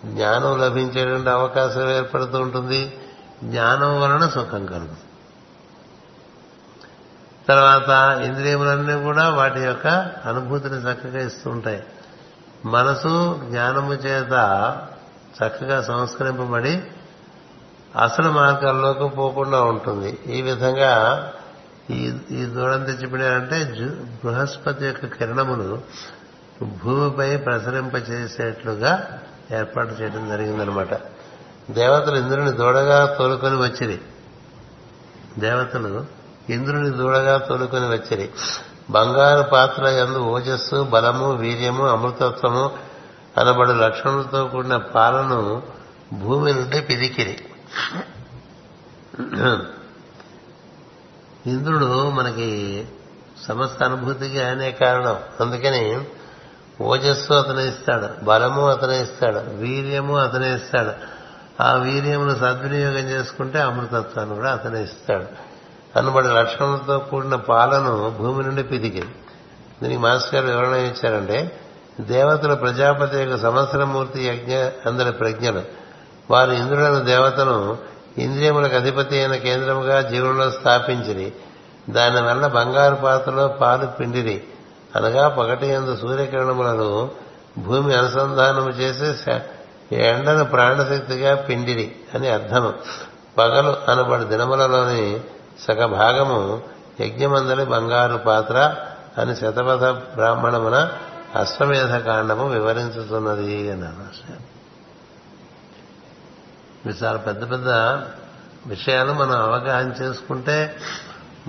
జ్ఞానం 0.04 0.58
లభించేటువంటి 0.58 1.30
అవకాశం 1.30 1.90
ఏర్పడుతూ 1.90 2.38
ఉంటుంది. 2.38 3.00
జ్ఞానం 3.44 4.00
వలన 4.00 4.28
సుఖం 4.28 4.66
కలుగుతుంది. 4.66 5.03
తర్వాత 7.48 8.20
ఇంద్రియములన్నీ 8.22 9.02
కూడా 9.02 9.30
వాటి 9.30 9.60
యొక్క 9.60 9.86
అనుభూతిని 10.24 10.76
చక్కగా 10.76 11.26
ఇస్తూ 11.26 11.50
ఉంటాయి. 11.50 11.82
మనసు 12.64 13.40
జ్ఞానము 13.44 13.92
చేత 13.92 14.32
చక్కగా 15.42 15.82
సంస్కరింపబడి 15.82 16.82
అసలు 18.02 18.30
మార్గాల్లోకి 18.30 19.08
పోకుండా 19.08 19.62
ఉంటుంది. 19.62 20.18
ఈ 20.26 20.42
విధంగా 20.42 21.32
ఈ 21.90 22.18
ఈ 22.30 22.44
దూరం 22.44 22.84
తెచ్చిపోయారంటే 22.84 23.64
బృహస్పతి 24.24 24.86
యొక్క 24.86 25.06
కిరణములు 25.06 25.80
భూమిపై 26.62 27.36
ప్రసరింపచేసేట్లుగా 27.36 29.20
ఏర్పాటు 29.52 30.02
చేయడం 30.02 30.28
జరిగిందనమాట. 30.28 30.94
దేవతలు 31.70 32.16
ఇంద్రుని 32.16 32.52
దూడగా 32.52 33.14
తోలుకొని 33.18 33.56
వచ్చిరి. 33.56 34.00
దేవతలు 35.38 36.23
ఇంద్రుని 36.50 36.90
దూడగా 36.90 37.38
తోలుకొని 37.38 37.88
వచ్చిరి. 37.88 38.30
బంగారు 38.90 39.48
పాత్ర 39.48 39.84
ఎందు 39.86 40.18
ఓజస్సు 40.18 40.82
బలము 40.82 41.32
వీర్యము 41.32 41.88
అమృతత్వము 41.88 42.70
అనబడు 43.38 43.72
లక్షణాలతో 43.72 44.44
కూడిన 44.44 44.76
పాలను 44.76 45.62
భూమి 46.12 46.52
నుండి 46.52 46.80
పిదికిరి. 46.80 47.44
ఇంద్రుడు 51.46 52.10
మనకి 52.10 52.88
సమస్త 53.48 53.82
అనుభూతికి 53.82 54.42
ఆయనే 54.42 54.70
కారణం. 54.70 55.18
అందుకని 55.40 56.00
ఓజస్సు 56.80 57.32
అతనే 57.32 57.68
ఇస్తాడు 57.68 58.24
బలము 58.24 58.68
అతనే 58.68 59.02
ఇస్తాడు 59.02 59.38
వీర్యము 59.38 60.16
అతనే 60.16 60.54
ఇస్తాడు. 60.54 60.92
ఆ 61.62 61.72
వీర్యమును 61.72 62.34
సద్వినియోగం 62.34 63.08
చేసుకుంటే 63.08 63.60
అమృతత్వాన్ని 63.60 64.34
కూడా 64.34 64.52
అతనే 64.52 64.82
ఇస్తాడు. 64.82 65.53
కనబడి 65.94 66.28
లక్షణంతో 66.28 66.98
కూడిన 66.98 67.34
పాలను 67.34 68.16
భూమి 68.18 68.44
నుండి 68.44 68.62
పిదికింది 68.62 69.14
దీనికి 69.82 70.00
మాస్టర్ 70.00 70.44
గారు 70.44 70.46
వివరణ 70.46 70.76
ఇచ్చారంటే 70.76 71.60
దేవతలు 72.00 72.54
ప్రజాపతి 72.54 73.18
యొక్క 73.18 73.36
సంవత్సరమూర్తి 73.42 74.28
యజ్ఞ 74.28 74.54
అందరి 74.86 75.12
ప్రజ్ఞలు. 75.12 75.62
వారు 76.30 76.50
ఇంద్రుడైన 76.50 76.98
దేవతను 76.98 77.78
ఇంద్రియములకు 78.18 78.76
అధిపతి 78.76 79.18
అయిన 79.18 79.34
కేంద్రముగా 79.36 80.00
జీవుల్లో 80.00 80.50
స్థాపించిరి. 80.50 81.32
దానివల్ల 81.90 82.46
బంగారు 82.46 82.94
పాత్రలో 82.94 83.48
పాలు 83.48 83.86
పిండిరి. 83.86 84.42
అనగా 84.96 85.28
పగటి 85.28 85.66
ఎందు 85.66 85.96
సూర్యకిరణములను 85.96 87.10
భూమి 87.58 87.94
అనుసంధానము 87.94 88.68
చేసి 88.68 89.32
ఎండను 89.96 90.44
ప్రాణశక్తిగా 90.44 91.34
పిండిరి 91.34 91.96
అని 92.14 92.28
అర్థము. 92.28 92.74
పగలు 93.38 93.90
అనబడి 93.90 94.24
దినములలోని 94.24 95.20
సగభాగము 95.60 96.62
యజ్ఞమందలి 97.00 97.64
బంగారు 97.64 98.16
పాత్ర 98.16 98.76
అని 99.18 99.36
శతపథ 99.36 99.84
బ్రాహ్మణమున 100.14 100.92
అశ్వమేధ 101.34 101.96
కాండము 101.96 102.48
వివరించుతున్నది 102.48 103.70
అన్నారు. 103.70 104.44
ఇవి 106.88 107.04
చాలా 107.04 107.18
పెద్ద 107.18 107.50
పెద్ద 107.50 107.68
విషయాలు 108.66 109.12
మనం 109.12 109.42
అవగాహన 109.42 109.92
చేసుకుంటే 110.02 110.76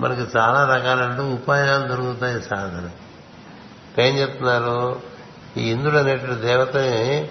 మనకి 0.00 0.38
చాలా 0.38 0.74
రకాలంటూ 0.74 1.22
ఉపాయాలు 1.34 1.88
దొరుకుతాయి 1.88 2.42
సాధన. 2.42 2.90
ఏం 4.02 4.18
చెప్తున్నారు? 4.18 5.00
ఈ 5.56 5.70
ఇంద్రుడు 5.70 5.96
అనేటువంటి 5.96 6.40
దేవతని 6.40 7.28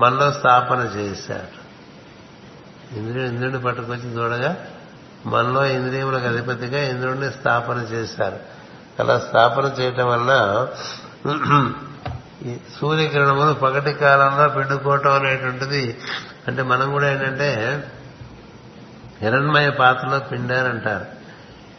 మనలో 0.00 0.32
స్థాపన 0.32 0.90
చేశాడు. 0.96 1.64
ఇంద్రుడు 2.96 3.24
ఇంద్రుడిని 3.24 3.60
పట్టుకొచ్చి 3.60 4.16
చూడగా 4.16 4.66
మనలో 5.26 5.66
ఇంద్రియములకు 5.66 6.26
అధిపతిగా 6.26 6.80
ఇంద్రుడిని 6.88 7.30
స్థాపన 7.30 7.78
చేశారు. 7.92 8.38
అలా 9.00 9.18
స్థాపన 9.18 9.64
చేయటం 9.80 10.06
వలన 10.08 10.66
సూర్యకిరణములు 12.80 13.52
పగటి 13.54 13.92
కాలంలో 13.92 14.48
పిండుకోవటం 14.48 15.12
అనేటువంటిది 15.12 15.98
అంటే 16.48 16.62
మనం 16.62 16.92
కూడా 16.92 17.10
ఏంటంటే 17.10 17.50
హిరణ్మయ 19.22 19.70
పాత్రలో 19.70 20.18
పిండారంటారు. 20.18 21.06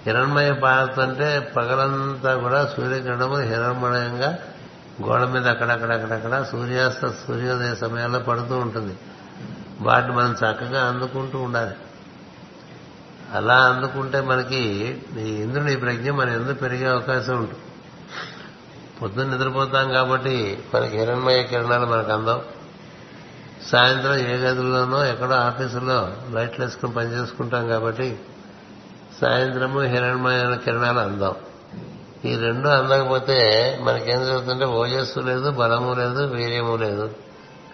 హిరణ్మయ 0.06 0.52
పాత్ర 0.54 1.02
అంటే 1.02 1.54
పగలంతా 1.56 2.36
కూడా 2.36 2.60
సూర్యకిరణములు 2.66 3.42
హిరణ్మయంగా 3.42 4.38
గోడ 5.04 5.24
మీద 5.24 5.48
అక్కడక్కడక్కడక్కడ 5.48 6.44
సూర్యాస్త 6.52 7.08
సూర్యోదయ 7.28 7.76
సమయాల్లో 7.76 8.20
పడుతూ 8.20 8.58
ఉంటుంది. 8.58 8.96
వాటిని 9.82 10.14
మనం 10.14 10.32
చక్కగా 10.32 10.82
అందుకుంటూ 10.86 11.38
ఉండాలి. 11.40 11.76
అలా 13.36 13.56
అందుకుంటే 13.56 14.22
మనకి 14.22 14.98
ఈ 15.18 15.22
ఇంద్రుని 15.22 15.76
ప్రజ్ఞ 15.76 16.12
మన 16.12 16.30
ఎందుకు 16.30 16.54
పెరిగే 16.54 16.86
అవకాశం 16.86 17.38
ఉంటుంది. 17.38 17.60
పొద్దున్న 19.02 19.36
నిద్రపోతాం 19.36 19.92
కాబట్టి 19.92 20.64
మనకి 20.76 20.98
హిరణ్మయ 20.98 21.44
కిరణాలు 21.44 21.86
మనకు 21.86 22.12
అందం 22.12 22.42
సాయంత్రం 23.68 24.16
ఏ 24.16 24.38
గదుల్లోనో 24.38 25.06
ఎక్కడో 25.06 25.34
ఆఫీసులో 25.34 26.12
లైట్లు 26.32 26.66
వేసుకుని 26.66 26.94
పనిచేసుకుంటాం 26.94 27.68
కాబట్టి 27.68 28.20
సాయంత్రము 29.22 29.80
హిరణ్మయ 29.80 30.56
కిరణాలు 30.56 31.00
అందం 31.00 31.36
ఈ 32.26 32.36
రెండు 32.36 32.68
అందకపోతే 32.68 33.38
మనకేం 33.82 34.26
జరుగుతుంటే 34.26 34.66
ఓజస్సు 34.66 35.20
లేదు 35.20 35.52
బలము 35.52 35.94
లేదు 35.94 36.24
వీర్యము 36.24 36.76
లేదు. 36.76 37.12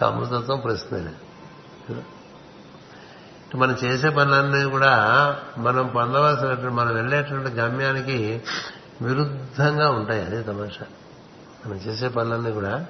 అమృతత్వం 0.06 0.60
ప్రశ్న 0.60 0.98
లేదు. 0.98 2.21
మనం 3.56 3.78
చేసే 3.84 4.10
పనులన్నీ 4.10 4.64
కూడా 4.64 4.94
మనం 5.58 5.88
పొందవలసినటువంటి 5.88 6.76
మనం 6.76 6.94
వెళ్ళేటువంటి 6.94 7.50
గమ్యానికి 7.50 8.42
విరుద్ధంగా 9.02 9.90
ఉంటాయి. 9.90 10.26
అదే 10.26 10.42
తమాషా. 10.42 10.86
మనం 11.66 11.76
చేసే 11.76 12.08
పనులన్నీ 12.08 12.52
కూడా 12.52 12.86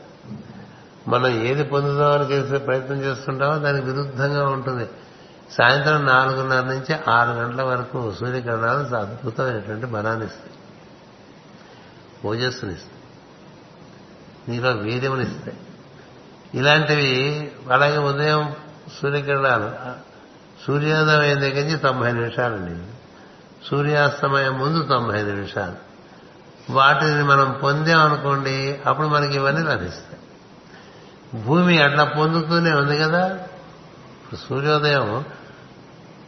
మనం 1.07 1.27
ఏది 1.27 1.63
పొందుదామని 1.63 2.31
చేసే 2.31 2.57
ప్రయత్నం 2.57 2.97
చేస్తుంటామో 3.01 3.57
దానికి 3.57 3.85
విరుద్ధంగా 3.85 4.49
ఉంటుంది. 4.49 4.89
సాయంత్రం 5.51 6.05
నాలుగున్నర 6.05 6.63
నుంచి 6.63 6.95
ఆరు 7.09 7.29
గంటల 7.31 7.61
వరకు 7.61 8.13
సూర్యకిరణాలు 8.19 8.95
అద్భుతమైనటువంటి 8.95 9.85
బలాన్ని 9.85 10.25
ఇస్తాయి. 10.25 10.53
ఓజస్సునిస్తాయి 12.27 12.91
నీలో 14.47 14.71
వీర్యమునిస్తాయి 14.71 15.57
ఇలాంటివి 16.53 17.51
అలాగే 17.71 17.97
ఉదయం 17.97 18.55
సూర్యకిరణాలు 19.01 20.10
సూర్యోదయం 20.67 21.41
దగ్గర 21.41 21.63
నుంచి 21.63 21.77
తొంభై 21.77 22.11
నిమిషాలండి 22.11 22.91
సూర్యాస్తమయం 23.69 24.59
ముందు 24.59 24.83
తొంభై 24.83 25.21
నిమిషాలు. 25.21 25.91
వాటిని 26.71 27.23
మనం 27.23 27.59
పొందామనుకోండి 27.63 28.79
అప్పుడు 28.85 29.07
మనకి 29.07 29.35
ఇవన్నీ 29.35 29.61
లభిస్తాయి. 29.61 30.21
భూమి 31.43 31.81
అట్లా 31.81 32.03
పొందుతూనే 32.03 32.71
ఉంది 32.71 32.97
కదా? 32.97 33.39
సూర్యోదయం 34.49 35.25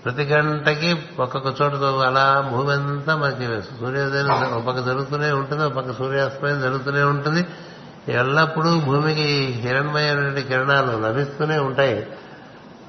ప్రతి 0.06 0.24
గంటకి 0.24 1.06
ఒక్కొక్క 1.20 1.62
చోట 1.62 1.74
అలా 2.08 2.50
భూమి 2.52 2.74
అంతా 2.74 3.16
మనకి 3.16 3.62
సూర్యోదయం 3.62 4.32
ఒక 4.32 4.68
పక్క 4.68 4.80
జరుగుతూనే 4.80 5.32
ఉంటుంది 5.32 5.64
ఒక 5.64 5.74
పక్క 5.74 5.94
సూర్యాస్తమయం 5.94 6.62
జరుగుతూనే 6.62 7.04
ఉంటుంది. 7.04 7.48
ఎల్లప్పుడూ 8.08 8.80
భూమికి 8.80 9.46
హిరణ్మయమైన 9.46 10.40
కిరణాలు 10.40 11.08
లభిస్తూనే 11.08 11.58
ఉంటాయి. 11.58 12.08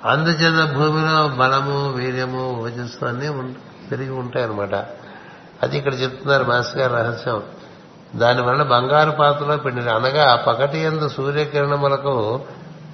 అందుచేత 0.05 0.75
భూమిలో 0.75 1.29
బలము 1.29 1.93
వీర్యము 1.93 2.63
ఓజస్సు 2.63 3.05
అన్నీ 3.05 3.55
పెరిగి 3.91 4.11
ఉంటాయన్నమాట. 4.11 4.75
అది 5.63 5.79
ఇక్కడ 5.79 5.95
చెప్తున్నారు 5.95 6.45
మాస్టర్ 6.45 6.79
గారి 6.79 6.95
రహస్యం. 6.95 7.43
దానివల్ల 8.17 8.63
బంగారు 8.63 9.11
పాత్రలో 9.11 9.57
పిండి 9.57 9.81
అనగా 9.81 10.37
పకటి 10.37 10.79
ఎందు 10.79 11.09
సూర్యకిరణములకు 11.09 12.41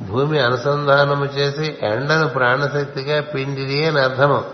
భూమి 0.03 0.41
అనుసంధానము 0.41 1.25
చేసి 1.25 1.79
ఎండను 1.83 2.29
ప్రాణశక్తిగా 2.29 3.21
పిండిది 3.21 3.87
అని 3.87 4.01
అర్థము. 4.01 4.45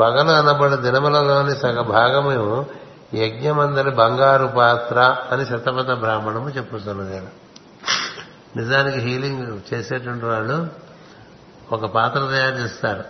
పగలు 0.00 0.30
అనబడి 0.30 0.76
దినములలోని 0.76 1.56
సగ 1.56 1.80
భాగము 1.80 2.66
యజ్ఞమందరి 3.14 3.90
బంగారు 3.90 4.46
పాత్ర 4.46 5.16
అని 5.32 5.46
శతపథ 5.46 5.90
బ్రాహ్మణము 5.90 6.48
చెప్పుతున్నది 6.48 7.22
నిజానికి 8.56 8.98
హీలింగ్ 8.98 9.74
చేసేటువంటి 9.74 10.24
వాళ్ళు 10.24 10.81
ఒక 11.72 11.84
పాత్ర 11.86 12.18
తయారు 12.18 12.54
చేస్తారు. 12.54 13.04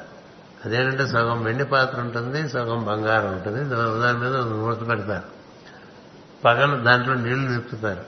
అదేంటంటే 0.64 1.06
సగం 1.06 1.42
వెండి 1.42 1.64
పాత్ర 1.64 2.00
ఉంటుంది 2.00 2.48
సగం 2.48 2.84
బంగారం 2.84 3.32
ఉంటుంది. 3.32 3.64
దాని 4.02 4.18
మీద 4.18 4.36
మూత 4.36 4.88
పెడతారు. 4.88 5.28
పగలు 6.44 6.82
దాంట్లో 6.82 7.14
నీళ్ళు 7.14 7.50
నింపుతారు. 7.50 8.04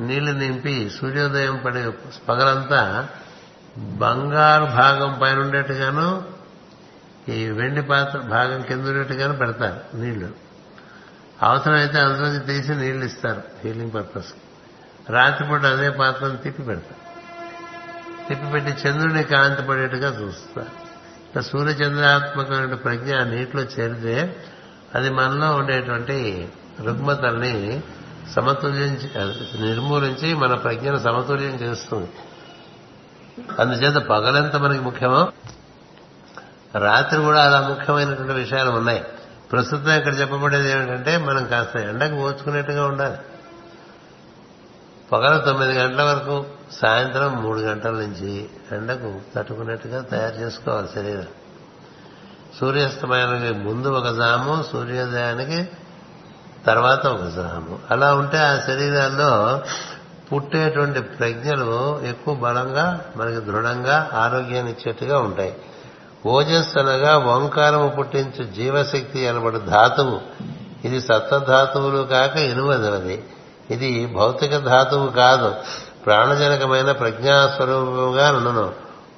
నీళ్ళు 0.00 0.32
నింపి 0.32 0.90
సూర్యోదయం 1.00 1.62
పడే 1.64 1.92
పగలంతా 2.28 3.08
బంగారు 3.78 4.64
భాగం 4.64 5.18
పైన 5.22 5.38
ఉండేట్టుగాను 5.38 6.24
ఈ 7.28 7.50
వెండి 7.50 7.82
పాత్ర 7.82 8.18
భాగం 8.18 8.62
కింద 8.62 8.86
ఉండేట్టుగాను 8.88 9.36
పెడతారు 9.36 9.96
నీళ్ళు. 9.96 10.30
అవసరమైతే 11.42 11.98
అందులోకి 12.00 12.46
తీసి 12.46 12.74
నీళ్ళు 12.74 13.04
ఇస్తారు 13.04 13.42
హీలింగ్ 13.64 13.94
పర్పస్ 13.94 14.32
రాత్రిపూట 15.10 15.64
అదే 15.64 15.90
పాత్రను 15.90 16.36
తిప్పి 16.36 16.62
పెడతారు. 16.62 17.05
తిప్పిపెట్టి 18.28 18.88
చంద్రుని 18.88 19.22
కాంతి 19.22 19.62
పడేట్టుగా 19.62 20.22
చూస్తారు 20.22 20.86
ఇట్లా 21.28 21.42
సూర్యచంద్రాత్మకమైన 21.42 22.74
ప్రజ్ఞ 22.74 23.16
నీటిలో 23.16 23.62
చేరితే 23.62 24.36
అది 24.94 25.10
మనలో 25.10 25.56
ఉండేటువంటి 25.56 26.48
రుగ్మతల్ని 26.80 27.82
సమతుల్యం 28.32 28.98
నిర్మూలించి 29.66 30.34
మన 30.34 30.54
ప్రజ్ఞను 30.54 30.98
సమతుల్యం 30.98 31.54
చేస్తుంది. 31.54 32.10
అందుచేత 33.58 33.94
పగలెంత 33.94 34.56
మనకి 34.56 34.80
ముఖ్యమో? 34.80 35.32
రాత్రి 36.78 37.20
కూడా 37.20 37.44
అలా 37.44 37.68
ముఖ్యమైనటువంటి 37.68 38.32
విషయాలు 38.32 38.70
ఉన్నాయి. 38.70 39.04
ప్రస్తుతం 39.52 39.90
ఇక్కడ 39.90 40.20
చెప్పబడేది 40.20 40.72
ఏమిటంటే 40.72 41.16
మనం 41.16 41.46
కాస్త 41.46 41.76
ఎండకు 41.76 42.14
ఓచుకునేట్టుగా 42.14 42.86
ఉండాలి. 42.86 43.16
పగల 45.12 45.38
తొమ్మిది 45.38 45.72
గంటల 45.72 46.02
వరకు 46.02 46.46
సాయంత్రం 46.72 47.42
మూడు 47.42 47.60
గంటల 47.60 47.90
నుంచి 47.90 48.48
ఎండకు 48.72 49.34
తట్టుకున్నట్టుగా 49.36 50.00
తయారు 50.00 50.34
చేసుకోవాలి 50.34 50.88
శరీరం. 50.94 51.26
సూర్యాస్తమయానికి 52.60 53.58
ముందు 53.58 53.88
ఒక 53.88 54.16
జాము 54.16 54.62
సూర్యోదయానికి 54.62 55.68
తర్వాత 56.66 57.06
ఒక 57.06 57.20
జాము. 57.20 57.78
అలా 57.90 58.14
ఉంటే 58.14 58.38
ఆ 58.38 58.60
శరీరాల్లో 58.66 59.62
పుట్టేటువంటి 60.32 61.00
ప్రజ్ఞలు 61.00 62.00
ఎక్కువ 62.00 62.34
బలంగా 62.34 63.00
మనకి 63.16 63.36
దృఢంగా 63.36 64.10
ఆరోగ్యాన్ని 64.14 64.72
ఇచ్చేట్టుగా 64.72 65.18
ఉంటాయి. 65.18 65.56
ఓజస్ 66.26 66.78
అనగా 66.78 67.18
ఓంకారము 67.18 67.88
పుట్టించు 67.88 68.44
జీవశక్తి 68.44 69.28
అనబడు 69.28 69.58
ధాతువు. 69.58 70.20
ఇది 70.84 71.00
సప్తధాతువులు 71.00 72.02
కాక 72.02 72.36
ఇనుమదవది. 72.36 73.24
ఇది 73.70 74.06
భౌతిక 74.06 74.58
ధాతువు 74.58 75.08
కాదు. 75.08 75.54
ప్రాణజనకమైన 76.06 76.92
ప్రజ్ఞాస్వరూపముగా 76.92 78.30
నుండును 78.30 78.72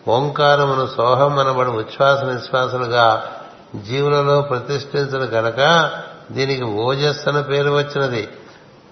ఓంకారమును 0.08 0.86
సోహం 0.86 1.38
అనబడి 1.38 1.70
ఉచ్ఛ్వాస 1.70 2.24
నిశ్వాసలుగా 2.24 3.32
జీవులలో 3.76 4.40
ప్రతిష్ఠించిన 4.42 5.24
గనక 5.24 5.60
దీనికి 6.30 6.64
ఓజస్సన 6.64 7.40
పేరు 7.40 7.70
వచ్చినది. 7.70 8.28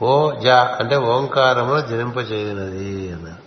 ఓ 0.03 0.33
జ 0.33 0.47
అంటే 0.81 0.97
ఓంకారమును 0.97 1.81
జనింపచేయునది 1.81 3.13
అన్నారు 3.13 3.43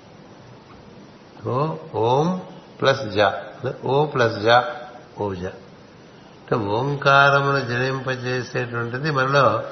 ఓ 1.50 1.76
ఓం 2.00 2.42
ప్లస్ 2.82 3.04
జ. 3.16 3.20
ఓ 3.86 4.06
ప్లస్ 4.06 4.40
జ 4.40 4.50
ఓజ 5.22 5.44
అంటే 6.42 6.56
ఓంకారమును 6.56 7.60
జనింపజేసేటువంటిది 7.60 9.12
మనలో 9.12 9.64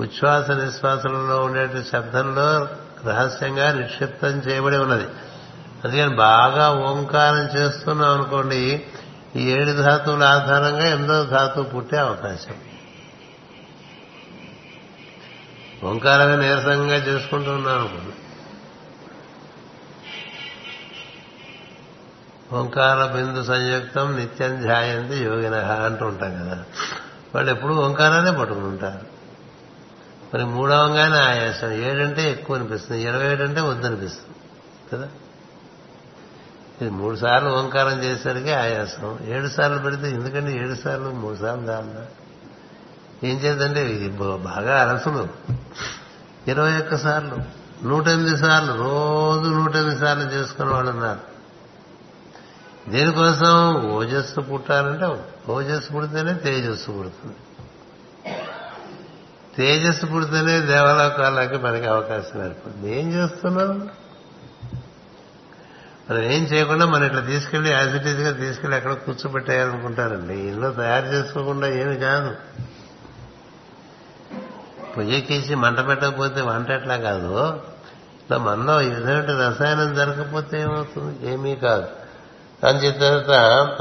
ఉచ్ఛ్వాస 0.00 0.50
నిశ్వాసంలో 0.50 1.44
ఉండే 1.44 1.82
శబ్దంలో 1.92 2.48
రహస్యంగా 3.06 3.72
నిక్షిప్తం 3.72 4.28
చేయబడి 4.28 4.76
ఉన్నది. 4.76 5.04
అందుకని 5.84 6.16
బాగా 6.16 6.70
ఓంకారం 6.70 7.58
చేస్తున్నాం 7.58 8.14
అనుకోండి 8.14 8.82
ఈ 9.36 9.50
ఏడు 9.50 9.72
ధాతువుల 9.72 10.24
ఆధారంగా 10.24 10.88
ఎనిమిదో 10.88 11.24
ధాతువు 11.24 11.64
పుట్టే 11.64 11.96
అవకాశం. 11.96 12.54
ఓంకారంగా 15.84 16.36
నీరసంగా 16.36 16.96
చేసుకుంటున్నాను 16.96 17.78
అనుకోండి. 17.78 18.16
ఓంకార 22.52 23.16
బిందు 23.16 23.44
సంయుక్తం 23.44 24.16
నిత్యం 24.16 24.60
ధ్యాయంతి 24.60 25.24
యోగిన 25.24 25.54
అంటూ 25.54 26.06
ఉంటాం 26.06 26.34
కదా. 26.34 26.64
వాళ్ళు 27.34 27.50
ఎప్పుడు 27.50 27.74
ఓంకారాన్ని 27.74 28.38
పట్టుకుంటారు. 28.38 29.15
మరి 30.36 30.44
మూడవంగానే 30.44 31.18
ఆయాసం. 31.18 31.72
ఏడంటే 31.72 32.30
ఎక్కువ 32.30 32.56
అనిపిస్తుంది 32.56 33.02
ఇరవై 33.02 33.32
ఏడు 33.32 33.42
అంటే 33.42 33.60
వద్దనిపిస్తుంది. 33.60 34.36
కదా? 34.92 35.08
ఇది 36.82 36.90
మూడు 36.90 37.16
సార్లు 37.16 37.50
ఓంకారం 37.50 38.04
చేసేసరికి 38.04 38.52
ఆయాసం. 38.52 39.18
ఏడు 39.24 39.48
సార్లు 39.48 39.78
పెడితే 39.78 40.10
ఎందుకంటే 40.10 40.56
ఏడు 40.56 40.74
సార్లు? 40.74 41.10
మూడు 41.10 41.36
సార్లు 41.36 41.66
దాన్నా 41.66 42.06
ఏం 43.28 43.36
చేద్దంటే 43.36 43.90
ఇది 43.90 44.08
బాగా 44.18 44.90
అలసలు. 44.90 45.28
ఇరవై 46.48 46.78
ఒక్క 46.78 46.96
సార్లు. 46.96 47.36
నూట 47.86 48.08
ఎనిమిది 48.08 48.36
సార్లు. 48.36 48.72
రోజు 48.72 49.50
నూట 49.50 49.76
ఎనిమిది 49.76 50.00
సార్లు 50.00 50.24
చేసుకున్న 50.24 50.70
వాళ్ళు 50.70 50.90
ఉన్నారు. 50.90 51.20
దేనికోసం? 52.90 53.74
ఓజస్సు 53.90 54.40
పుట్టాలంటే 54.40 55.24
ఓజస్సు 55.52 55.92
పుడితేనే 55.92 56.34
తేజస్సు 56.34 56.90
పుడుతుంది. 56.90 57.36
తేజస్సు 59.56 60.06
పుడితేనే 60.06 60.60
దేవలోకాలకి 60.60 61.58
మనకి 61.58 61.86
అవకాశం 61.86 62.44
ఏర్పడుతుంది 62.44 63.00
ఏం 63.00 63.12
చేస్తున్నాం 63.12 63.88
మనం 66.10 66.22
ఏం 66.22 66.42
చేయకుండా 66.42 66.86
మనం 66.86 67.04
ఇట్లా 67.04 67.20
తీసుకెళ్ళి 67.20 67.70
యాజిటీజ్గా 67.70 68.32
తీసుకెళ్ళి 68.32 68.76
ఎక్కడ 68.76 68.92
కూర్చోబెట్టేయాలనుకుంటారండి. 68.92 70.34
ఇల్లు 70.34 70.70
తయారు 70.70 71.06
చేసుకోకుండా 71.06 71.68
ఏమి 71.68 71.96
కాదు. 71.96 72.36
పొయ్యకేసి 74.96 75.54
మంట 75.54 75.88
పెట్టకపోతే 75.88 76.40
వంట 76.40 76.70
ఎట్లా 76.70 76.96
కాదు? 76.96 77.48
ఇట్లా 78.22 78.38
మనలో 78.38 78.80
ఏదైనా 78.80 79.48
రసాయనం 79.48 79.94
జరగకపోతే 79.94 80.60
ఏమవుతుంది? 80.60 81.32
ఏమీ 81.32 81.56
కాదు. 81.56 81.86
అని 82.66 82.90
తర్వాత 82.90 83.30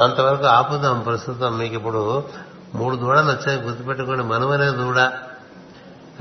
అంతవరకు 0.02 0.45
ఆపుదాం 0.45 0.99
ప్రస్తుతం. 0.99 1.57
మీకు 1.57 1.76
ఇప్పుడు 1.76 2.23
మూడు 2.76 2.95
దూడలు 2.95 3.31
వచ్చాయి. 3.31 3.60
గుర్తుపెట్టుకోండి. 3.61 4.23
మనమనే 4.23 4.69
దూడ. 4.69 5.11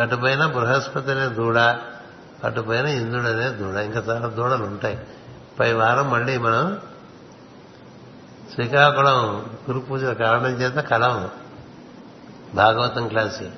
అటుపైన 0.00 0.46
బృహస్పతి 0.46 1.10
అనే 1.10 1.28
దూడ 1.28 1.58
అటుపైన 2.44 2.86
ఇంద్రుడు 2.86 3.28
అనే 3.28 3.48
దూడ. 3.48 3.74
ఇంకా 3.74 4.14
చాలా 4.14 4.26
దూడలు 4.26 4.64
ఉంటాయి. 4.64 4.98
పై 5.60 5.72
వారం 5.72 6.10
మళ్ళీ 6.10 6.38
మనం 6.38 6.78
శ్రీకాకుళం 8.54 9.46
గురు 9.68 9.78
పూజల 9.78 10.12
కారణం 10.12 10.50
చేత 10.50 10.74
కలం. 10.74 11.28
భాగవతం 12.54 13.08
క్లాసు. 13.08 13.50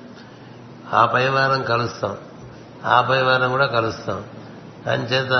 ఆ 0.93 1.05
పై 1.05 1.29
వారం 1.29 1.63
కలుస్తాం. 1.63 2.17
ఆ 2.85 3.01
పై 3.01 3.21
వారం 3.21 3.51
కూడా 3.51 3.65
కలుస్తాం. 3.65 4.23
అంచేత 4.87 5.33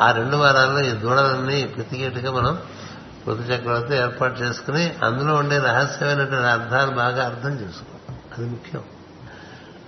ఆ 0.00 0.10
రెండు 0.10 0.36
వారాల్లో 0.36 0.80
ఈ 0.80 0.90
దూడలన్నీ 0.90 1.64
ప్రతికేటుగా 1.64 2.32
మనం 2.32 2.58
పృథు 3.26 3.42
చక్రవర్తి 3.42 3.96
ఏర్పాటు 3.96 4.40
చేసుకుని 4.40 4.94
అందులో 5.04 5.34
ఉండే 5.34 5.58
రహస్యమైనటువంటి 5.58 6.46
అర్థాలు 6.46 6.90
బాగా 6.90 7.26
అర్థం 7.26 7.50
చేసుకో 7.50 8.14
అది 8.38 8.50
ముఖ్యం. 8.50 8.82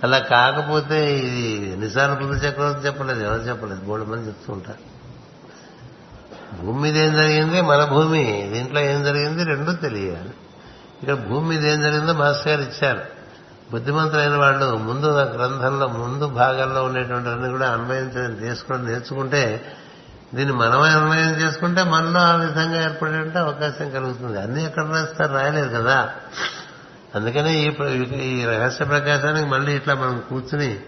అలా 0.03 0.19
కాకపోతే 0.19 1.19
ఇది 1.19 1.77
నిసార 1.77 2.13
బుద్ధి 2.13 2.47
చక్రవర్తి 2.47 2.87
చెప్పలేదు 2.87 3.23
ఎవరు 3.23 3.41
చెప్పలేదు. 3.41 3.81
బోర్డు 3.81 4.05
మంది 4.05 4.27
చెప్తూ 4.27 4.53
ఉంటారు. 4.53 4.99
భూమి 6.61 6.79
మీద 6.79 6.97
ఏం 6.97 7.13
జరిగింది? 7.13 7.61
మన 7.61 7.85
భూమి. 7.85 8.49
దీంట్లో 8.53 8.81
ఏం 8.81 9.03
జరిగింది? 9.03 9.43
రెండూ 9.43 9.71
తెలియాలి. 9.71 10.33
ఇక్కడ 11.03 11.13
భూమి 11.13 11.49
మీద 11.49 11.65
ఏం 11.65 11.81
జరిగిందో 11.81 12.13
మాస్టర్ 12.13 12.47
గారు 12.47 12.61
ఇచ్చారు. 12.61 13.01
బుద్ధిమంతులైన 13.71 14.35
వాళ్ళు 14.35 14.77
ముందు 14.77 15.05
గ్రంథంలో 15.05 15.87
ముందు 15.87 16.27
భాగాల్లో 16.27 16.83
ఉండేటువంటి 16.83 17.49
కూడా 17.49 17.69
అన్వయించడం 17.69 18.31
చేసుకోవడం 18.31 18.85
నేర్చుకుంటే 18.85 19.73
దీన్ని 20.35 20.55
మనమే 20.55 20.89
అన్వయం 20.89 21.31
చేసుకుంటే 21.31 21.83
మనలో 21.83 22.19
ఆ 22.19 22.35
విధంగా 22.35 22.83
ఏర్పడేటువంటి 22.83 23.37
అవకాశం 23.37 23.89
కలుగుతుంది. 23.89 24.41
అన్ని 24.41 24.65
ఎక్కడ 24.65 24.85
రాస్తారు? 24.85 25.33
రాయలేదు 25.33 25.77
కదా. 25.77 26.13
అందుకనే 27.15 27.59
ఈ 27.59 27.71
ఈ 28.19 28.45
రహస్య 28.45 28.85
ప్రకాశానికి 28.85 29.49
మళ్ళీ 29.49 29.75
ఇట్లా 29.75 29.95
మనం 29.95 30.23
కూర్చుని 30.29 30.79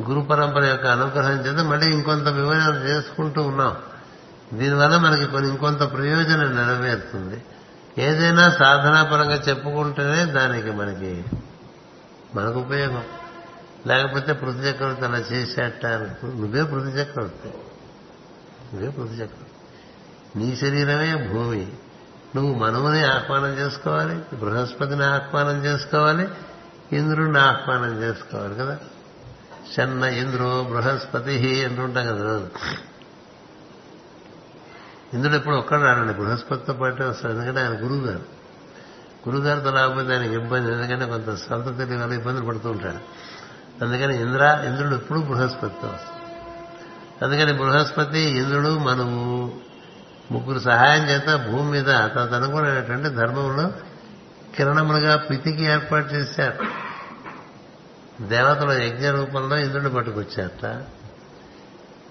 గురు 0.00 0.20
పరంపర 0.20 0.64
యొక్క 0.64 0.86
అనుగ్రహం 0.86 1.46
చేత 1.46 1.64
మళ్ళీ 1.64 1.92
ఇంకొంత 1.92 2.28
వివరణ 2.28 2.82
చేసుకుంటూ 2.88 3.42
ఉన్నాం. 3.42 3.76
దీనివల్ల 4.54 4.96
మనకి 4.96 5.26
కొన్ని 5.26 5.50
ఇంకొంత 5.50 5.92
ప్రయోజనం 5.92 6.56
నెరవేరుతుంది. 6.56 7.42
ఏదైనా 7.98 8.50
సాధనాపరంగా 8.50 9.34
చెప్పుకుంటేనే 9.34 10.24
దానికి 10.24 10.70
మనకి 10.70 11.24
మనకు 12.34 12.60
ఉపయోగం. 12.60 13.04
లేకపోతే 13.86 14.32
పృథు 14.32 14.58
చక్రవర్తి 14.58 15.04
అలా 15.04 15.18
చేసేట 15.18 15.86
నువ్వే 15.86 16.62
పృథు 16.64 16.88
చక్రవర్తి. 16.88 17.48
నువ్వే 18.72 18.88
పృథు 18.88 19.14
చక్రవర్తి. 19.14 20.38
నీ 20.38 20.56
శరీరమే 20.56 21.28
భూమి. 21.28 21.72
నువ్వు 22.36 22.54
మనముని 22.54 23.04
ఆహ్వానం 23.04 23.46
చేసుకోవాలి 23.46 24.36
బృహస్పతిని 24.36 25.04
ఆహ్వానం 25.04 25.64
చేసుకోవాలి 25.64 26.28
ఇంద్రుడిని 26.92 27.38
ఆహ్వానం 27.38 28.02
చేసుకోవాలి 28.02 28.54
కదా. 28.54 28.78
చెన్న 29.78 30.04
ఇంద్రో 30.04 30.64
బృహస్పతి 30.64 31.64
అంటుంటాం 31.64 32.06
కదా 32.06 32.48
ఇంద్రుడు 35.14 35.36
ఎప్పుడు 35.36 35.54
ఒక్కడు 35.56 35.80
రాడండి 35.80 36.12
బృహస్పతితో 36.12 36.72
పాటు 36.72 37.02
వస్తాడు. 37.02 37.34
ఎందుకంటే 37.34 37.60
ఆయన 37.60 37.72
గురువు 37.72 38.00
గారు 38.00 38.40
గురువు 39.28 39.70
రాకపోతే 39.70 40.12
ఆయనకి 40.12 40.34
ఇబ్బంది 40.34 40.72
ఎందుకంటే 40.72 41.06
కొంత 41.06 41.34
సంతతి 41.34 41.96
వల్ల 41.96 42.12
ఇబ్బందులు 42.12 42.44
పడుతూ 42.46 42.70
ఉంటాడు 42.70 43.30
అందుకని 43.84 44.22
ఇంద్ర 44.22 44.62
ఇంద్రుడు 44.66 44.94
ఎప్పుడు 44.94 45.20
బృహస్పతితో 45.20 45.88
వస్తాడు. 45.88 46.20
అందుకని 47.24 47.52
బృహస్పతి 47.52 48.18
ఇంద్రుడు 48.18 48.78
మనము 48.78 49.52
ముగ్గురు 50.30 50.58
సహాయం 50.58 51.04
చేత 51.04 51.50
భూమి 51.50 51.70
మీద 51.70 51.84
తనకు 51.84 52.34
అనుకునేటువంటి 52.34 53.08
ధర్మంలో 53.08 53.70
కిరణములుగా 54.56 55.16
పితికి 55.16 55.62
ఏర్పాటు 55.62 56.14
చేశారు. 56.14 56.90
దేవతల 58.22 58.82
యజ్ఞ 58.82 59.10
రూపంలో 59.10 59.56
ఇంద్రుడిని 59.56 59.94
పట్టుకొచ్చారట. 59.94 60.82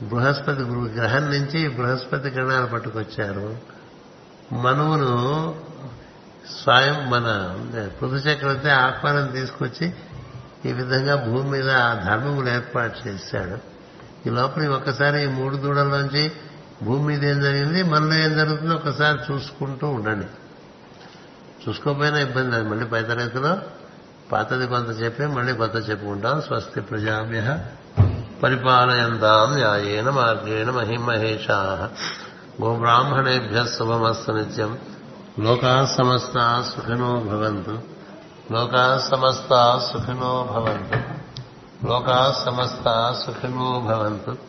బృహస్పతి 0.04 0.62
గురు 0.62 0.90
గ్రహం 0.90 1.26
నుంచి 1.26 1.68
బృహస్పతి 1.68 2.30
కిరణాలు 2.30 2.66
పట్టుకొచ్చారు. 2.66 3.58
మనువును 4.54 5.56
స్వయం 6.64 7.10
మన 7.10 7.28
పృథు 8.02 8.16
చక్రవర్తి 8.16 8.70
ఆహ్వానం 8.70 9.28
తీసుకొచ్చి 9.28 9.94
ఈ 10.66 10.74
విధంగా 10.74 11.16
భూమి 11.16 11.50
మీద 11.50 11.70
ఆ 11.70 11.94
ధర్మములు 11.94 12.50
ఏర్పాటు 12.50 13.08
చేశాడు. 13.08 13.58
ఈ 14.28 14.32
లోపల 14.32 14.68
ఒక్కసారి 14.68 15.24
ఈ 15.24 15.28
మూడు 15.28 15.56
దూడల్లోంచి 15.56 16.32
భూమి 16.84 17.06
మీద 17.08 17.26
ఏం 17.26 17.42
జరిగింది? 17.42 17.84
మనలో 17.84 18.14
ఏం 18.14 18.34
జరుగుతుందో 18.34 18.76
ఒకసారి 18.76 19.34
చూసుకుంటూ 19.34 19.88
ఉండండి. 19.88 20.26
చూసుకోకపోయినా 21.70 22.20
ఇబ్బంది 22.20 22.52
లేదు. 22.52 22.70
మళ్ళీ 22.70 22.86
పై 22.86 23.04
తరగతిలో 23.04 23.58
పాతది 24.32 24.68
కొంత 24.68 25.02
చెప్పి 25.02 25.26
మళ్ళీ 25.26 25.54
కొత్త 25.54 25.90
చెప్పుకుంటాం. 25.90 26.42
స్వస్తి 26.42 26.82
ప్రజాభ్య 26.82 27.60
పరిపాలయంతాం 28.44 29.54
న్యాయేన 29.54 30.10
మార్గేణ 30.10 30.70
మహిమహేషా 30.70 31.90
గోబ్రాహ్మణేభ్య 32.62 33.66
శుభమస్తు 33.66 34.32
నిత్యం. 34.32 34.78
లోకా 35.40 35.86
సమస్త 35.98 36.64
సుఖినో 36.76 37.20
భవంతు. 37.20 37.80
లోకా 38.52 39.08
సమస్త 39.12 39.82
సుఖినో 39.94 40.50
భవంతు. 40.52 40.98
లోకా 41.88 42.44
సమస్త 42.46 43.14
సుఖినో 43.26 43.84
భవంతు. 43.86 44.49